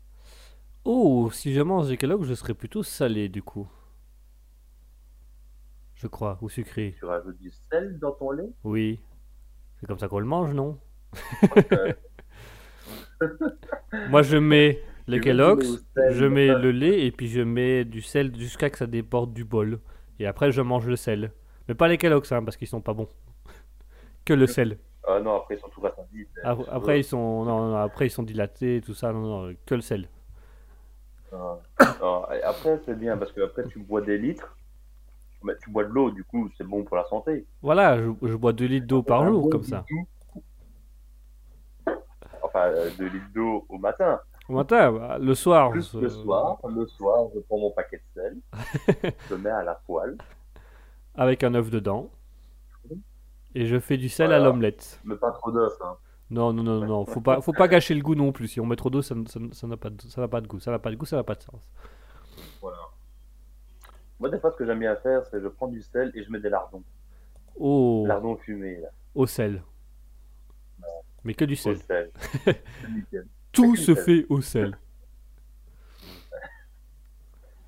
Oh, 0.85 1.29
si 1.31 1.53
je 1.53 1.61
mange 1.61 1.87
des 1.87 1.97
Kellogg's, 1.97 2.25
je 2.27 2.33
serais 2.33 2.55
plutôt 2.55 2.81
salé 2.81 3.29
du 3.29 3.43
coup. 3.43 3.67
Je 5.95 6.07
crois, 6.07 6.39
ou 6.41 6.49
sucré. 6.49 6.95
Tu 6.97 7.05
rajoutes 7.05 7.37
du 7.37 7.51
sel 7.69 7.99
dans 7.99 8.13
ton 8.13 8.31
lait? 8.31 8.49
Oui. 8.63 8.99
C'est 9.79 9.87
comme 9.87 9.99
ça 9.99 10.07
qu'on 10.07 10.19
le 10.19 10.25
mange, 10.25 10.53
non 10.53 10.77
Euh, 11.71 11.93
Moi 14.09 14.21
je 14.21 14.37
mets 14.37 14.81
veux 15.07 15.19
Kellogg's, 15.19 15.83
je 16.11 16.25
mets 16.25 16.47
le 16.47 16.71
lait 16.71 17.05
et 17.05 17.11
puis 17.11 17.27
je 17.27 17.41
mets 17.41 17.83
du 17.85 18.01
sel 18.01 18.35
jusqu'à 18.35 18.69
que 18.69 18.77
ça 18.77 18.87
déborde 18.87 19.33
du 19.33 19.43
bol. 19.45 19.79
Et 20.19 20.27
après 20.27 20.51
je 20.51 20.61
mange 20.61 20.87
le 20.87 20.95
sel. 20.95 21.31
Mais 21.67 21.75
pas 21.75 21.87
les 21.87 21.97
Kellogg's, 21.97 22.31
hein, 22.31 22.43
parce 22.43 22.57
qu'ils 22.57 22.67
sont 22.67 22.81
pas 22.81 22.93
bons. 22.93 23.07
Que 24.25 24.33
le 24.33 24.47
sel. 24.47 24.77
Ah 25.07 25.19
non, 25.19 25.37
après, 25.37 25.55
ils 25.55 25.59
sont 25.59 25.69
tout 25.69 25.81
c'est- 25.81 26.41
Après, 26.43 26.99
ils 26.99 27.03
sont, 27.03 27.43
non, 27.45 27.69
non, 27.69 27.75
après 27.77 28.07
ils 28.07 28.11
sont 28.11 28.21
dilatés 28.21 28.75
et 28.77 28.81
tout 28.81 28.93
ça. 28.93 29.11
Non, 29.11 29.21
non, 29.47 29.55
que 29.65 29.75
le 29.75 29.81
sel. 29.81 30.07
Ah, 31.31 31.57
ah, 31.79 32.29
après, 32.43 32.79
c'est 32.85 32.97
bien 32.97 33.17
parce 33.17 33.31
que 33.31 33.41
après, 33.41 33.63
tu 33.67 33.79
bois 33.79 34.01
des 34.01 34.17
litres. 34.17 34.55
Mais 35.43 35.53
tu 35.63 35.69
bois 35.69 35.83
de 35.85 35.89
l'eau, 35.89 36.11
du 36.11 36.23
coup, 36.25 36.49
c'est 36.57 36.65
bon 36.65 36.83
pour 36.83 36.97
la 36.97 37.05
santé. 37.05 37.45
Voilà, 37.61 37.97
je, 37.97 38.09
je 38.23 38.35
bois 38.35 38.51
2 38.53 38.65
litres 38.65 38.87
d'eau 38.87 39.01
par 39.03 39.25
jour 39.25 39.43
bon 39.43 39.49
comme 39.49 39.63
ça. 39.63 39.85
Enfin, 42.41 42.71
2 42.97 43.05
litres 43.07 43.25
d'eau 43.33 43.65
au 43.69 43.77
matin. 43.77 44.19
Au 44.47 44.53
matin, 44.53 44.91
bah, 44.91 45.17
le 45.19 45.35
soir. 45.35 45.71
Plus 45.71 45.91
je- 45.93 45.99
le 45.99 46.09
soir. 46.09 46.57
Le 46.67 46.85
soir, 46.87 47.27
je 47.35 47.39
prends 47.41 47.59
mon 47.59 47.71
paquet 47.71 47.97
de 48.15 48.21
sel. 48.21 48.37
je 49.29 49.35
le 49.35 49.41
mets 49.41 49.49
à 49.49 49.63
la 49.63 49.75
poêle. 49.75 50.17
Avec 51.15 51.43
un 51.43 51.53
œuf 51.53 51.69
dedans. 51.69 52.09
Et 53.55 53.65
je 53.65 53.79
fais 53.79 53.97
du 53.97 54.09
sel 54.09 54.31
à 54.31 54.39
l'omelette. 54.39 54.99
Mais 55.03 55.15
pas 55.15 55.31
trop 55.31 55.51
d'œufs. 55.51 55.71
Hein. 55.81 55.95
Non, 56.31 56.53
non, 56.53 56.61
non, 56.63 56.85
non, 56.85 57.05
faut 57.05 57.21
pas, 57.21 57.41
faut 57.41 57.53
pas 57.53 57.67
gâcher 57.67 57.95
le 57.95 58.01
goût 58.01 58.13
non 58.15 58.31
plus. 58.31 58.47
Si 58.47 58.59
on 58.59 58.65
met 58.65 58.75
trop 58.75 58.89
d'eau, 58.91 59.01
ça 59.01 59.15
n- 59.15 59.25
ça 59.27 59.39
ça 59.51 59.65
n'a 59.67 59.77
pas, 59.77 59.89
de- 59.89 60.01
ça 60.01 60.21
n'a 60.21 60.27
pas 60.27 60.41
de 60.41 60.47
goût. 60.47 60.59
Ça 60.59 60.69
n'a 60.71 60.77
pas 60.79 60.91
de 60.91 60.95
goût, 60.95 61.05
ça 61.05 61.15
n'a 61.15 61.23
pas 61.23 61.33
de 61.35 61.41
sens. 61.41 61.59
Voilà. 62.61 62.77
Moi, 64.19 64.29
des 64.29 64.39
fois, 64.39 64.51
ce 64.51 64.57
que 64.57 64.65
j'aime 64.65 64.79
bien 64.79 64.95
faire, 64.97 65.25
c'est 65.27 65.39
je 65.41 65.47
prends 65.47 65.67
du 65.67 65.81
sel 65.81 66.11
et 66.15 66.23
je 66.23 66.31
mets 66.31 66.39
des 66.39 66.49
lardons. 66.49 66.83
Oh, 67.55 68.05
Lardons 68.07 68.35
fumés, 68.37 68.77
là. 68.81 68.89
au 69.15 69.25
sel. 69.27 69.61
Mais 71.23 71.33
que 71.33 71.45
du 71.45 71.53
Au 71.53 71.57
sel. 71.57 71.77
sel. 71.79 72.11
C'est 72.45 72.89
nickel. 72.91 73.27
Tout 73.51 73.75
se 73.75 73.93
sel. 73.95 74.03
fait 74.03 74.25
au 74.29 74.41
sel. 74.41 74.77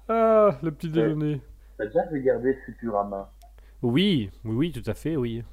Ah, 0.10 0.58
le 0.62 0.72
petit 0.72 0.89
déjeuner. 0.89 1.41
T'as 1.78 1.86
déjà 1.86 2.04
regardé 2.12 2.54
Futurama? 2.66 3.32
Oui, 3.82 4.30
oui, 4.43 4.56
oui, 4.56 4.72
tout 4.72 4.84
à 4.89 4.93
fait, 4.93 5.16
oui. 5.16 5.43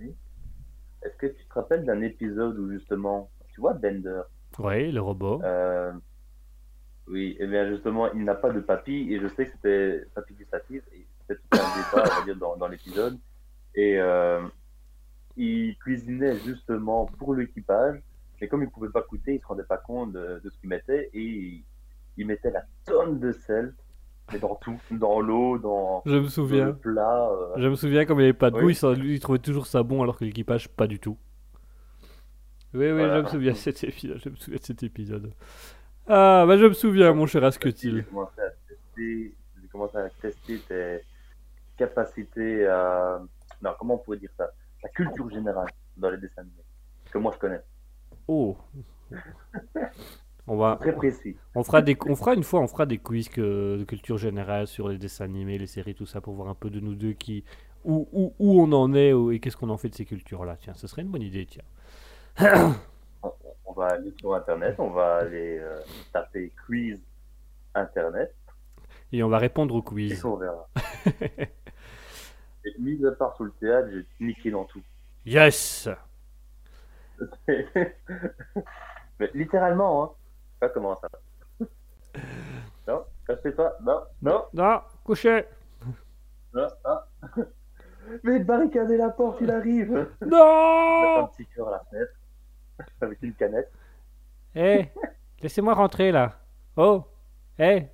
Est-ce 0.00 1.16
que 1.16 1.26
tu 1.26 1.44
te 1.46 1.54
rappelles 1.54 1.84
d'un 1.84 2.00
épisode 2.00 2.58
où 2.58 2.70
justement, 2.70 3.30
tu 3.50 3.60
vois 3.60 3.74
Bender? 3.74 4.22
Ouais, 4.58 4.90
le 4.90 5.00
robot. 5.00 5.40
euh, 5.44 5.92
Oui, 7.10 7.36
et 7.40 7.46
bien 7.46 7.66
justement, 7.68 8.12
il 8.12 8.24
n'a 8.24 8.34
pas 8.34 8.50
de 8.50 8.60
papy, 8.60 9.08
et 9.12 9.20
je 9.20 9.28
sais 9.28 9.46
que 9.46 9.52
c'était 9.52 10.04
papy 10.14 10.34
gustatif, 10.34 10.82
et 10.94 11.06
c'était 11.20 11.40
tout 11.40 11.58
un 11.58 11.76
débat, 11.76 12.04
on 12.12 12.18
va 12.20 12.24
dire, 12.24 12.36
dans, 12.36 12.56
dans 12.56 12.68
l'épisode. 12.68 13.18
Et 13.74 13.98
euh, 13.98 14.40
il 15.36 15.76
cuisinait 15.78 16.36
justement 16.44 17.06
pour 17.18 17.34
l'équipage, 17.34 18.00
mais 18.40 18.48
comme 18.48 18.62
il 18.62 18.68
pouvait 18.70 18.90
pas 18.90 19.02
coûter, 19.02 19.34
il 19.36 19.40
se 19.40 19.46
rendait 19.46 19.62
pas 19.64 19.78
compte 19.78 20.12
de, 20.12 20.40
de 20.44 20.50
ce 20.50 20.58
qu'il 20.58 20.68
mettait, 20.68 21.08
et 21.14 21.20
il, 21.22 21.64
il 22.18 22.26
mettait 22.26 22.50
la 22.50 22.64
tonne 22.84 23.18
de 23.20 23.32
sel, 23.32 23.74
mais 24.32 24.38
dans 24.38 24.56
tout, 24.56 24.78
dans 24.90 25.20
l'eau, 25.20 25.56
dans, 25.58 26.02
Je 26.04 26.10
me 26.12 26.16
dans 26.16 26.22
le 26.24 26.28
souviens. 26.28 26.72
plat. 26.72 27.30
euh, 27.30 27.54
Je 27.56 27.68
me 27.68 27.74
souviens 27.74 28.04
comme 28.04 28.20
il 28.20 28.24
avait 28.24 28.32
pas 28.34 28.50
de 28.50 28.56
Oui. 28.56 28.74
goût, 28.78 28.94
il, 29.02 29.20
trouvait 29.20 29.38
toujours 29.38 29.66
ça 29.66 29.82
bon 29.82 30.02
alors 30.02 30.18
que 30.18 30.24
l'équipage 30.26 30.68
pas 30.68 30.86
du 30.86 30.98
tout. 30.98 31.16
Oui, 32.74 32.84
oui, 32.86 32.92
Voilà. 32.92 33.18
je 33.20 33.22
me 33.22 33.28
souviens 33.28 33.52
de 33.52 33.56
cet 33.56 33.82
épisode. 33.84 34.20
Je 34.22 34.28
me 34.28 34.36
souviens 34.36 34.58
de 34.58 34.64
cet 34.64 34.82
épisode. 34.82 35.32
Ah, 36.08 36.44
bah 36.46 36.56
je 36.56 36.64
me 36.66 36.72
souviens, 36.72 37.12
mon 37.12 37.26
cher 37.26 37.42
J'ai 37.42 37.46
Asketil. 37.48 38.04
commencé 38.06 38.40
à 38.40 38.50
tester, 38.68 39.34
j'ai 39.60 39.68
commencé 39.68 39.96
à 39.98 40.08
tester 40.20 40.58
tes 40.68 41.00
capacités 41.76 42.66
à. 42.66 43.20
Non, 43.62 43.70
comment 43.78 43.94
on 43.94 43.98
pourrait 43.98 44.18
dire 44.18 44.30
ça? 44.36 44.50
La 44.82 44.88
culture 44.90 45.28
générale 45.30 45.68
dans 45.96 46.10
les 46.10 46.16
dessins 46.18 46.42
animés. 46.42 46.62
Que 47.10 47.18
moi 47.18 47.32
je 47.34 47.38
connais. 47.38 47.60
Oh. 48.26 48.56
On 50.46 50.56
va, 50.56 50.78
Très 50.80 50.94
précis. 50.94 51.36
on 51.54 51.62
fera 51.62 51.82
des, 51.82 51.96
on 52.06 52.16
fera 52.16 52.34
une 52.34 52.42
fois, 52.42 52.60
on 52.60 52.66
fera 52.68 52.86
des 52.86 52.96
quiz 52.98 53.28
que- 53.28 53.76
de 53.78 53.84
culture 53.84 54.16
générale 54.16 54.66
sur 54.66 54.88
les 54.88 54.96
dessins 54.96 55.24
animés, 55.26 55.58
les 55.58 55.66
séries, 55.66 55.94
tout 55.94 56.06
ça, 56.06 56.22
pour 56.22 56.32
voir 56.34 56.48
un 56.48 56.54
peu 56.54 56.70
de 56.70 56.80
nous 56.80 56.94
deux 56.94 57.12
qui, 57.12 57.44
où, 57.84 58.08
où, 58.12 58.32
où 58.38 58.62
on 58.62 58.72
en 58.72 58.94
est 58.94 59.12
et 59.34 59.40
qu'est-ce 59.40 59.58
qu'on 59.58 59.68
en 59.68 59.76
fait 59.76 59.90
de 59.90 59.94
ces 59.94 60.06
cultures-là. 60.06 60.56
Tiens, 60.58 60.72
ce 60.74 60.86
serait 60.86 61.02
une 61.02 61.08
bonne 61.08 61.22
idée, 61.22 61.46
tiens. 61.46 61.64
On, 63.68 63.72
va 63.74 63.88
aller 63.88 64.12
sur 64.18 64.34
Internet, 64.34 64.76
on 64.78 64.90
va 64.90 65.16
aller 65.16 65.58
euh, 65.58 65.78
taper 66.12 66.52
quiz 66.66 66.98
Internet 67.74 68.34
Et 69.12 69.22
on 69.22 69.28
va 69.28 69.36
répondre 69.38 69.74
au 69.74 69.80
et 69.80 69.84
quiz. 69.84 70.24
on 70.24 70.36
verra. 70.36 70.66
et 72.64 72.74
mis 72.78 73.04
à 73.06 73.12
part 73.12 73.36
sur 73.36 73.44
le 73.44 73.52
théâtre, 73.60 73.88
j'ai 73.92 74.06
niqué 74.24 74.50
dans 74.50 74.64
tout. 74.64 74.82
Yes. 75.26 75.88
Mais 77.48 79.30
littéralement, 79.34 80.04
hein. 80.04 80.10
Pas 80.60 80.68
comment 80.70 80.98
ça. 81.00 81.08
Non, 82.88 83.04
cassez 83.26 83.52
pas. 83.52 83.76
Non, 83.82 84.00
non, 84.22 84.44
Non, 84.54 84.80
couché. 85.04 85.44
non. 86.54 86.66
ah. 86.84 87.06
Mais 88.22 88.38
barricader 88.38 88.96
la 88.96 89.10
porte, 89.10 89.42
il 89.42 89.50
arrive. 89.50 89.90
Mettre 89.92 90.16
un 90.22 90.26
Non 90.26 91.26
petit 91.28 91.46
cœur 91.54 91.68
à 91.68 91.72
la 91.72 91.84
fenêtre. 91.90 92.12
Avec 93.00 93.18
une 93.22 93.34
canette. 93.34 93.70
Eh, 94.54 94.86
laissez-moi 95.42 95.74
rentrer 95.74 96.12
là. 96.12 96.40
Oh, 96.76 97.04
eh, 97.58 97.84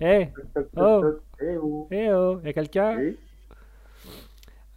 eh, 0.00 0.28
Oh. 0.76 1.02
Eh 1.40 1.56
oh. 1.56 1.88
eh 1.90 2.10
oh, 2.12 2.40
y'a 2.44 2.52
quelqu'un 2.52 2.98
Eh, 2.98 3.16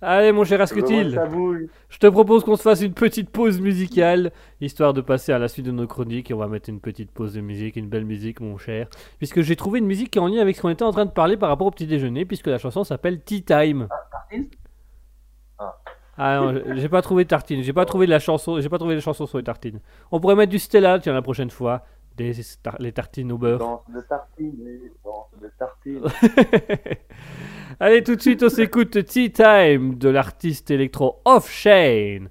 Allez 0.03 0.31
mon 0.31 0.43
cher 0.43 0.57
bouille. 1.29 1.69
je 1.89 1.99
te 1.99 2.07
propose 2.07 2.43
qu'on 2.43 2.55
se 2.55 2.63
fasse 2.63 2.81
une 2.81 2.93
petite 2.95 3.29
pause 3.29 3.61
musicale, 3.61 4.31
histoire 4.59 4.95
de 4.95 5.01
passer 5.01 5.31
à 5.31 5.37
la 5.37 5.47
suite 5.47 5.67
de 5.67 5.71
nos 5.71 5.85
chroniques, 5.85 6.31
et 6.31 6.33
on 6.33 6.37
va 6.39 6.47
mettre 6.47 6.69
une 6.69 6.79
petite 6.79 7.11
pause 7.11 7.35
de 7.35 7.41
musique, 7.41 7.75
une 7.75 7.87
belle 7.87 8.05
musique 8.05 8.41
mon 8.41 8.57
cher, 8.57 8.87
puisque 9.19 9.41
j'ai 9.41 9.55
trouvé 9.55 9.77
une 9.77 9.85
musique 9.85 10.09
qui 10.09 10.17
est 10.17 10.21
en 10.21 10.27
lien 10.27 10.41
avec 10.41 10.55
ce 10.55 10.61
qu'on 10.63 10.69
était 10.69 10.83
en 10.83 10.91
train 10.91 11.05
de 11.05 11.11
parler 11.11 11.37
par 11.37 11.49
rapport 11.49 11.67
au 11.67 11.71
petit 11.71 11.85
déjeuner, 11.85 12.25
puisque 12.25 12.47
la 12.47 12.57
chanson 12.57 12.83
s'appelle 12.83 13.21
Tea 13.21 13.43
Time. 13.43 13.87
Tartine 14.11 14.49
Ah 16.17 16.39
non, 16.39 16.75
j'ai 16.75 16.89
pas 16.89 17.01
trouvé 17.01 17.23
de 17.23 17.29
tartine, 17.29 17.63
j'ai 17.63 17.73
pas 17.73 17.85
trouvé 17.85 18.05
de 18.05 18.11
la 18.11 18.19
chanson, 18.19 18.59
j'ai 18.59 18.69
pas 18.69 18.77
trouvé 18.77 18.95
les 18.95 19.01
chansons 19.01 19.25
sur 19.25 19.37
les 19.37 19.43
tartines. 19.43 19.79
On 20.11 20.19
pourrait 20.19 20.35
mettre 20.35 20.51
du 20.51 20.59
Stella, 20.59 20.99
tiens, 20.99 21.13
la 21.13 21.21
prochaine 21.21 21.49
fois, 21.49 21.83
des 22.17 22.33
tar- 22.61 22.75
les 22.79 22.91
tartines 22.91 23.31
au 23.31 23.37
beurre. 23.37 23.59
Danse 23.59 23.81
de 23.95 24.01
tartine, 24.01 24.79
danse 25.03 25.27
de 25.41 25.51
tartine. 25.57 26.01
Allez, 27.79 28.03
tout 28.03 28.15
de 28.15 28.21
suite, 28.21 28.43
on 28.43 28.49
s'écoute 28.49 29.03
Tea 29.05 29.31
Time 29.31 29.95
de 29.97 30.09
l'artiste 30.09 30.69
électro 30.69 31.21
Off 31.25 31.49
Shane. 31.49 32.29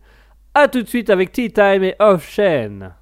A 0.55 0.69
tout 0.69 0.83
de 0.83 0.89
suite 0.89 1.11
avec 1.11 1.33
Tea 1.33 1.51
Time 1.51 1.83
et 1.83 1.97
Off 1.99 2.29
Shane. 2.29 2.93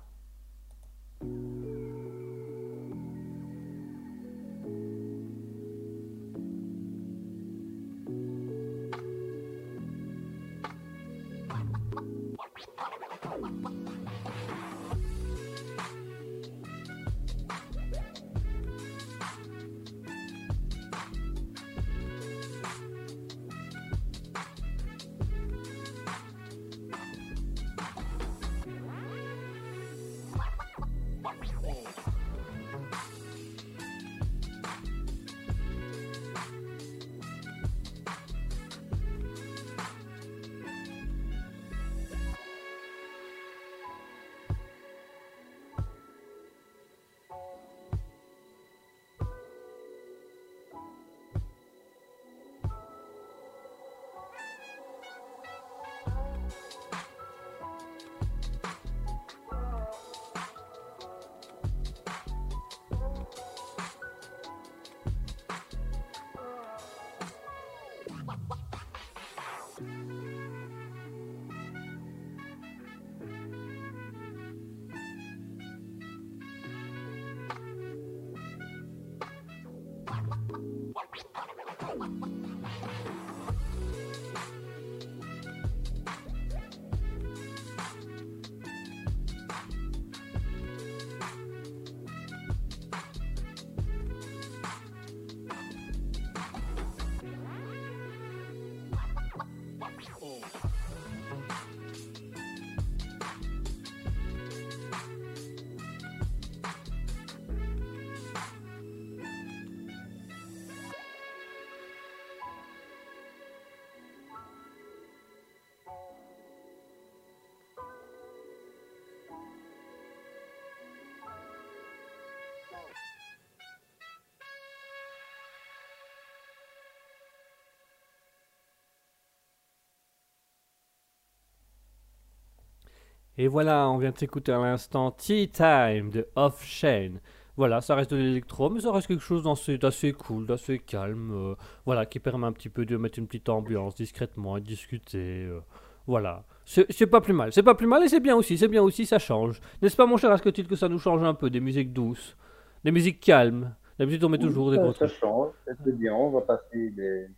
Et 133.41 133.47
voilà, 133.47 133.89
on 133.89 133.99
vient 133.99 134.11
de 134.11 134.19
s'écouter 134.19 134.51
à 134.51 134.59
l'instant 134.59 135.13
Tea 135.13 135.49
Time 135.49 136.11
de 136.11 136.27
Off 136.35 136.65
Shane. 136.65 137.21
Voilà, 137.57 137.81
ça 137.81 137.95
reste 137.95 138.13
de 138.13 138.17
l'électro, 138.17 138.69
mais 138.69 138.81
ça 138.81 138.91
reste 138.91 139.07
quelque 139.07 139.23
chose 139.23 139.45
d'assez 139.79 140.13
cool, 140.13 140.45
d'assez 140.45 140.81
calme. 140.81 141.31
euh, 141.33 141.55
voilà, 141.87 142.05
qui 142.05 142.19
permet 142.19 142.49
un 142.49 142.53
petit 142.53 142.69
peu 142.69 142.85
de 142.85 142.97
mettre 142.97 143.21
une 143.21 143.29
petite 143.29 143.49
ambiance 143.49 143.95
discrètement 143.95 144.57
et 144.57 144.61
de 144.61 144.67
discuter. 144.67 145.45
euh, 145.45 145.61
voilà, 146.09 146.45
c'est 146.65 147.07
pas 147.07 147.21
plus 147.21 147.33
mal, 147.33 147.53
c'est 147.53 147.63
pas 147.63 147.77
plus 147.77 147.87
mal 147.87 148.03
et 148.03 148.09
c'est 148.09 148.19
bien 148.19 148.35
aussi, 148.35 148.59
c'est 148.59 148.67
bien 148.67 148.83
aussi, 148.83 149.07
ça 149.07 149.21
change. 149.21 149.61
N'est-ce 149.83 149.95
pas, 149.95 150.07
mon 150.07 150.17
cher 150.17 150.33
Asketil, 150.33 150.67
que 150.67 150.75
ça 150.75 150.89
nous 150.89 150.99
change 150.99 151.23
un 151.23 151.35
peu 151.35 151.49
des 151.49 151.61
musiques 151.61 151.93
douces, 151.93 152.37
des 152.83 152.91
musiques 152.91 153.21
calmes? 153.21 153.73
D'habitude, 154.01 154.25
on 154.25 154.31
met 154.31 154.39
toujours 154.39 154.71
des 154.73 154.79
gros 154.79 154.93
ça 154.95 155.07
change, 155.07 155.53
c'est 155.85 155.97
bien. 155.97 156.15
On 156.15 156.31
va 156.31 156.41
passer 156.41 156.91
des, 156.91 157.29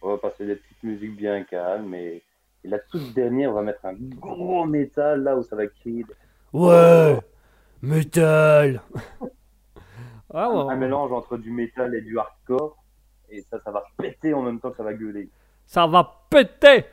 on 0.00 0.10
va 0.10 0.18
passer 0.18 0.46
des 0.46 0.56
petites 0.56 0.82
musiques 0.82 1.16
bien 1.16 1.42
calmes 1.44 1.94
et, 1.94 2.22
et 2.64 2.68
la 2.68 2.78
toute 2.78 3.12
dernière, 3.12 3.50
on 3.50 3.54
va 3.54 3.62
mettre 3.62 3.84
un 3.84 3.94
gros 3.94 4.64
métal 4.64 5.22
là 5.22 5.36
où 5.36 5.42
ça 5.42 5.54
va 5.54 5.66
crier 5.66 6.04
Ouais 6.52 7.18
Metal 7.82 8.80
Ah 10.32 10.50
ouais, 10.50 10.72
un 10.72 10.76
mélange 10.76 11.12
entre 11.12 11.36
du 11.36 11.50
métal 11.50 11.94
et 11.94 12.00
du 12.00 12.18
hardcore 12.18 12.76
et 13.28 13.42
ça, 13.42 13.58
ça 13.60 13.70
va 13.70 13.84
péter 13.96 14.32
en 14.32 14.42
même 14.42 14.60
temps 14.60 14.70
que 14.70 14.76
ça 14.76 14.82
va 14.82 14.94
gueuler. 14.94 15.28
Ça 15.66 15.86
va 15.86 16.26
péter 16.30 16.84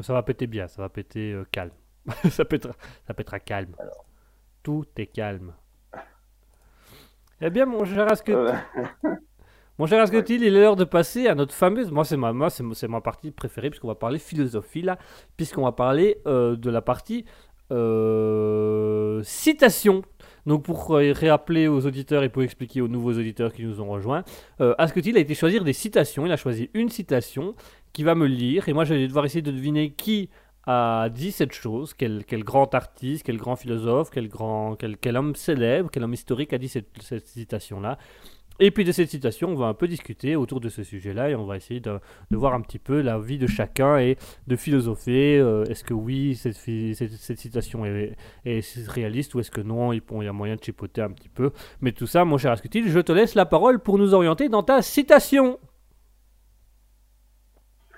Ça 0.00 0.12
va 0.12 0.22
péter 0.22 0.46
bien, 0.46 0.68
ça 0.68 0.82
va 0.82 0.88
péter 0.88 1.32
euh, 1.32 1.44
calme. 1.50 1.72
ça, 2.30 2.44
pétera, 2.44 2.74
ça 3.06 3.14
pétera 3.14 3.40
calme. 3.40 3.74
Alors. 3.78 4.04
Tout 4.62 4.86
est 4.96 5.06
calme. 5.06 5.54
Eh 7.40 7.50
bien, 7.50 7.66
mon 7.66 7.84
cher 7.84 8.10
Asketil, 8.10 8.54
Euh, 9.04 9.14
mon 9.78 9.86
cher 9.86 10.00
Asketil, 10.00 10.42
il 10.42 10.56
est 10.56 10.60
l'heure 10.60 10.76
de 10.76 10.84
passer 10.84 11.28
à 11.28 11.34
notre 11.34 11.54
fameuse. 11.54 11.90
Moi, 11.90 12.04
c'est 12.04 12.16
ma, 12.16 12.32
moi, 12.32 12.50
c'est, 12.50 12.64
c'est 12.74 12.88
ma 12.88 13.00
partie 13.00 13.30
préférée, 13.30 13.70
puisqu'on 13.70 13.88
va 13.88 13.94
parler 13.94 14.18
philosophie 14.18 14.82
là, 14.82 14.98
puisqu'on 15.36 15.62
va 15.62 15.72
parler 15.72 16.18
euh, 16.26 16.56
de 16.56 16.70
la 16.70 16.82
partie 16.82 17.24
euh, 17.70 19.22
citation. 19.22 20.02
Donc, 20.46 20.64
pour 20.64 20.96
euh, 20.96 21.12
réappeler 21.12 21.68
aux 21.68 21.86
auditeurs 21.86 22.22
et 22.22 22.28
pour 22.30 22.42
expliquer 22.42 22.80
aux 22.80 22.88
nouveaux 22.88 23.12
auditeurs 23.12 23.52
qui 23.52 23.64
nous 23.64 23.80
ont 23.80 23.88
rejoints, 23.88 24.24
euh, 24.60 24.74
Asketil 24.78 25.16
a 25.16 25.20
été 25.20 25.34
choisir 25.34 25.62
des 25.62 25.74
citations. 25.74 26.24
Il 26.24 26.32
a 26.32 26.36
choisi 26.36 26.70
une 26.74 26.88
citation 26.88 27.54
qui 27.92 28.02
va 28.02 28.14
me 28.14 28.26
lire, 28.26 28.68
et 28.68 28.72
moi, 28.72 28.84
je 28.84 28.94
vais 28.94 29.06
devoir 29.06 29.24
essayer 29.26 29.42
de 29.42 29.50
deviner 29.50 29.90
qui 29.90 30.30
a 30.66 31.08
dit 31.08 31.32
cette 31.32 31.52
chose, 31.52 31.94
quel, 31.94 32.24
quel 32.26 32.44
grand 32.44 32.74
artiste, 32.74 33.24
quel 33.24 33.38
grand 33.38 33.56
philosophe, 33.56 34.10
quel, 34.10 34.28
grand, 34.28 34.76
quel, 34.76 34.98
quel 34.98 35.16
homme 35.16 35.34
célèbre, 35.34 35.90
quel 35.90 36.04
homme 36.04 36.12
historique 36.12 36.52
a 36.52 36.58
dit 36.58 36.68
cette, 36.68 36.88
cette 37.00 37.26
citation-là. 37.26 37.96
Et 38.60 38.70
puis 38.72 38.84
de 38.84 38.90
cette 38.92 39.08
citation, 39.08 39.50
on 39.50 39.54
va 39.54 39.66
un 39.66 39.74
peu 39.74 39.86
discuter 39.86 40.34
autour 40.34 40.60
de 40.60 40.68
ce 40.68 40.82
sujet-là 40.82 41.30
et 41.30 41.34
on 41.36 41.46
va 41.46 41.56
essayer 41.56 41.80
de, 41.80 42.00
de 42.30 42.36
voir 42.36 42.54
un 42.54 42.60
petit 42.60 42.80
peu 42.80 43.00
la 43.00 43.18
vie 43.18 43.38
de 43.38 43.46
chacun 43.46 43.98
et 43.98 44.16
de 44.46 44.56
philosopher. 44.56 45.38
euh, 45.38 45.64
est-ce 45.66 45.84
que 45.84 45.94
oui, 45.94 46.34
cette, 46.34 46.56
cette, 46.56 47.12
cette 47.12 47.38
citation 47.38 47.84
est, 47.84 48.16
est 48.44 48.88
réaliste 48.88 49.34
ou 49.34 49.40
est-ce 49.40 49.50
que 49.50 49.60
non, 49.60 49.92
il 49.92 50.02
y 50.22 50.26
a 50.26 50.32
moyen 50.32 50.56
de 50.56 50.62
chipoter 50.62 51.02
un 51.02 51.10
petit 51.10 51.28
peu. 51.28 51.52
Mais 51.80 51.92
tout 51.92 52.06
ça, 52.06 52.24
mon 52.24 52.36
cher 52.36 52.50
Ascutil, 52.50 52.88
je 52.88 52.98
te 52.98 53.12
laisse 53.12 53.34
la 53.34 53.46
parole 53.46 53.78
pour 53.78 53.96
nous 53.98 54.12
orienter 54.12 54.48
dans 54.48 54.62
ta 54.64 54.82
citation. 54.82 55.58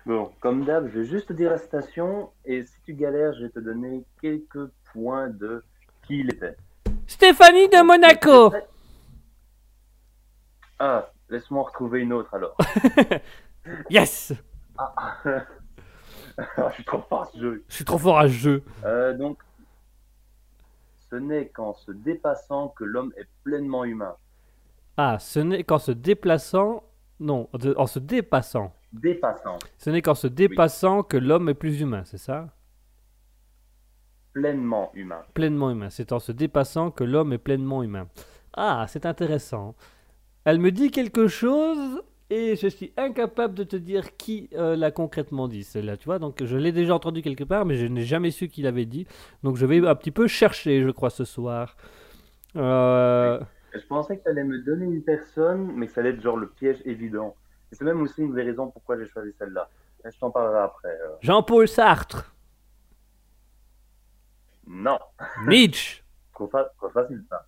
Bon, 0.07 0.31
comme 0.41 0.65
d'hab, 0.65 0.89
je 0.93 1.01
vais 1.01 1.05
juste 1.07 1.29
te 1.29 1.33
dire 1.33 1.51
la 1.51 1.59
citation 1.59 2.31
et 2.45 2.65
si 2.65 2.75
tu 2.85 2.95
galères, 2.95 3.33
je 3.35 3.45
vais 3.45 3.51
te 3.51 3.61
donner 3.61 4.03
quelques 4.21 4.69
points 4.93 5.29
de 5.29 5.63
qui 6.07 6.21
il 6.21 6.31
était. 6.31 6.57
Stéphanie 7.07 7.69
de 7.69 7.83
Monaco 7.83 8.53
Ah, 10.81 11.11
laisse-moi 11.29 11.61
en 11.61 11.65
retrouver 11.65 12.01
une 12.01 12.13
autre 12.13 12.35
alors. 12.35 12.57
Yes 13.91 14.33
Ah, 14.79 15.19
je 16.39 16.73
suis 16.75 16.85
trop 16.85 17.03
fort 17.03 17.23
à 17.23 17.27
ce 17.27 17.39
jeu. 17.39 17.65
Je 17.69 17.75
suis 17.75 17.85
trop 17.85 17.99
fort 17.99 18.19
à 18.19 18.25
ce 18.29 18.33
jeu. 18.33 18.65
Euh, 18.85 19.15
donc, 19.17 19.39
ce 21.11 21.17
n'est 21.17 21.49
qu'en 21.49 21.75
se 21.75 21.93
dépassant 21.93 22.69
que 22.69 22.85
l'homme 22.85 23.13
est 23.19 23.29
pleinement 23.45 23.85
humain. 23.85 24.17
Ah, 24.97 25.19
ce 25.19 25.41
n'est 25.41 25.63
qu'en 25.65 25.79
se 25.79 25.93
déplaçant... 25.93 26.83
Non, 27.21 27.51
de- 27.53 27.75
en 27.77 27.87
se 27.87 27.99
dépassant. 27.99 28.73
Dépassant, 28.95 29.59
Ce 29.77 29.91
n'est 29.91 30.01
qu'en 30.03 30.15
se 30.15 30.27
dépassant 30.27 31.03
que 31.03 31.19
l'homme 31.19 31.51
est 31.51 31.55
plus 31.55 31.81
humain, 31.83 32.03
c'est 32.07 32.17
ça? 32.19 32.49
Pleinement 34.33 34.91
humain. 34.95 35.21
Pleinement 35.35 35.71
humain. 35.71 35.91
C'est 35.91 36.13
en 36.13 36.19
se 36.19 36.33
dépassant 36.33 36.91
que 36.91 37.05
l'homme 37.05 37.33
est 37.35 37.39
pleinement 37.39 37.83
humain. 37.83 38.09
Ah, 38.55 38.87
c'est 38.89 39.05
intéressant. 39.05 39.75
Elle 40.45 40.59
me 40.59 40.71
dit 40.73 40.91
quelque 40.91 41.29
chose 41.29 42.03
et 42.31 42.57
je 42.57 42.67
suis 42.69 42.93
incapable 42.97 43.55
de 43.55 43.65
te 43.65 43.77
dire 43.77 44.17
qui 44.17 44.49
euh, 44.55 44.77
l'a 44.77 44.91
concrètement 44.91 45.49
dit, 45.49 45.65
celle-là, 45.65 45.97
tu 45.97 46.05
vois. 46.07 46.19
Donc 46.19 46.43
je 46.45 46.57
l'ai 46.57 46.73
déjà 46.73 46.95
entendu 46.95 47.23
quelque 47.23 47.45
part, 47.45 47.65
mais 47.67 47.77
je 47.77 47.87
n'ai 47.87 48.05
jamais 48.05 48.31
su 48.31 48.49
qui 48.49 48.63
l'avait 48.63 48.87
dit. 48.87 49.07
Donc 49.43 49.57
je 49.57 49.67
vais 49.67 49.87
un 49.87 49.95
petit 49.95 50.11
peu 50.13 50.27
chercher, 50.29 50.83
je 50.83 50.91
crois, 50.91 51.11
ce 51.11 51.25
soir. 51.25 51.77
Euh, 52.57 53.41
Je 53.75 53.87
pensais 53.87 54.17
que 54.19 54.23
tu 54.25 54.29
allais 54.31 54.45
me 54.45 54.59
donner 54.63 54.87
une 54.87 55.03
personne, 55.03 55.73
mais 55.75 55.87
que 55.87 55.93
ça 55.93 56.01
allait 56.01 56.11
être 56.11 56.21
genre 56.23 56.37
le 56.37 56.49
piège 56.49 56.79
évident. 56.85 57.35
Et 57.73 57.75
c'est 57.77 57.85
même 57.85 58.01
aussi 58.01 58.23
une 58.23 58.35
des 58.35 58.43
raisons 58.43 58.69
pourquoi 58.71 58.99
j'ai 58.99 59.07
choisi 59.07 59.31
celle-là. 59.39 59.69
Je 60.05 60.19
t'en 60.19 60.31
parlerai 60.31 60.61
après. 60.61 60.89
euh. 60.89 61.17
Jean-Paul 61.21 61.69
Sartre. 61.69 62.35
Non, 64.67 64.99
Nietzsche. 65.47 66.03
trop, 66.35 66.49
fa- 66.49 66.71
trop 66.79 66.91
facile 66.91 67.23
ça. 67.29 67.47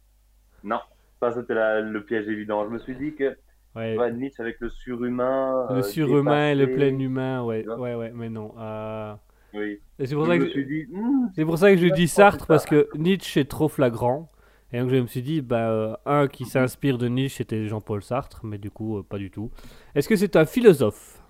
Non, 0.65 0.81
ça 1.23 1.33
c'était 1.33 1.55
le 1.55 2.05
piège 2.05 2.29
évident. 2.29 2.65
Je 2.65 2.71
me 2.71 2.79
suis 2.79 2.97
dit 2.97 3.15
que 3.15 3.37
Ouais. 3.75 3.97
ouais, 3.97 4.13
Nietzsche 4.13 4.43
avec 4.43 4.61
le 4.61 4.69
surhumain. 4.69 5.67
Le 5.71 5.77
euh, 5.77 5.83
surhumain 5.83 6.51
et 6.51 6.55
le 6.55 6.67
plein 6.71 6.99
humain, 6.99 7.43
ouais, 7.43 7.67
ouais, 7.67 7.95
ouais, 7.95 8.13
mais 8.15 8.29
non. 8.29 8.53
euh, 8.59 9.15
Oui. 9.55 9.81
Et 9.99 10.07
c'est 10.07 10.09
Je 10.09 10.15
pour 10.15 10.27
ça 10.27 10.35
me 10.37 10.45
que 10.45 10.51
suis 10.51 10.67
dit, 10.67 10.87
hmm, 10.93 11.29
C'est 11.35 11.45
pour 11.47 11.57
ça 11.57 11.71
que 11.71 11.79
je 11.79 11.87
dis 11.87 12.07
Sartre, 12.07 12.47
parce 12.47 12.67
que 12.67 12.89
Nietzsche 12.97 13.41
est 13.41 13.51
trop 13.51 13.69
flagrant. 13.69 14.31
Et 14.75 14.81
donc 14.81 14.91
je 14.91 14.97
me 14.97 15.07
suis 15.07 15.23
dit, 15.23 15.41
bah, 15.41 15.71
euh, 15.71 15.97
un 16.05 16.29
qui 16.29 16.45
s'inspire 16.45 16.99
de 16.99 17.09
Nietzsche, 17.09 17.39
c'était 17.39 17.67
Jean-Paul 17.67 18.03
Sartre, 18.03 18.41
mais 18.45 18.59
du 18.59 18.71
coup, 18.71 18.99
euh, 18.99 19.03
pas 19.03 19.17
du 19.19 19.31
tout. 19.31 19.51
Est-ce 19.95 20.09
que 20.09 20.17
c'est 20.17 20.37
un 20.37 20.45
philosophe? 20.45 21.23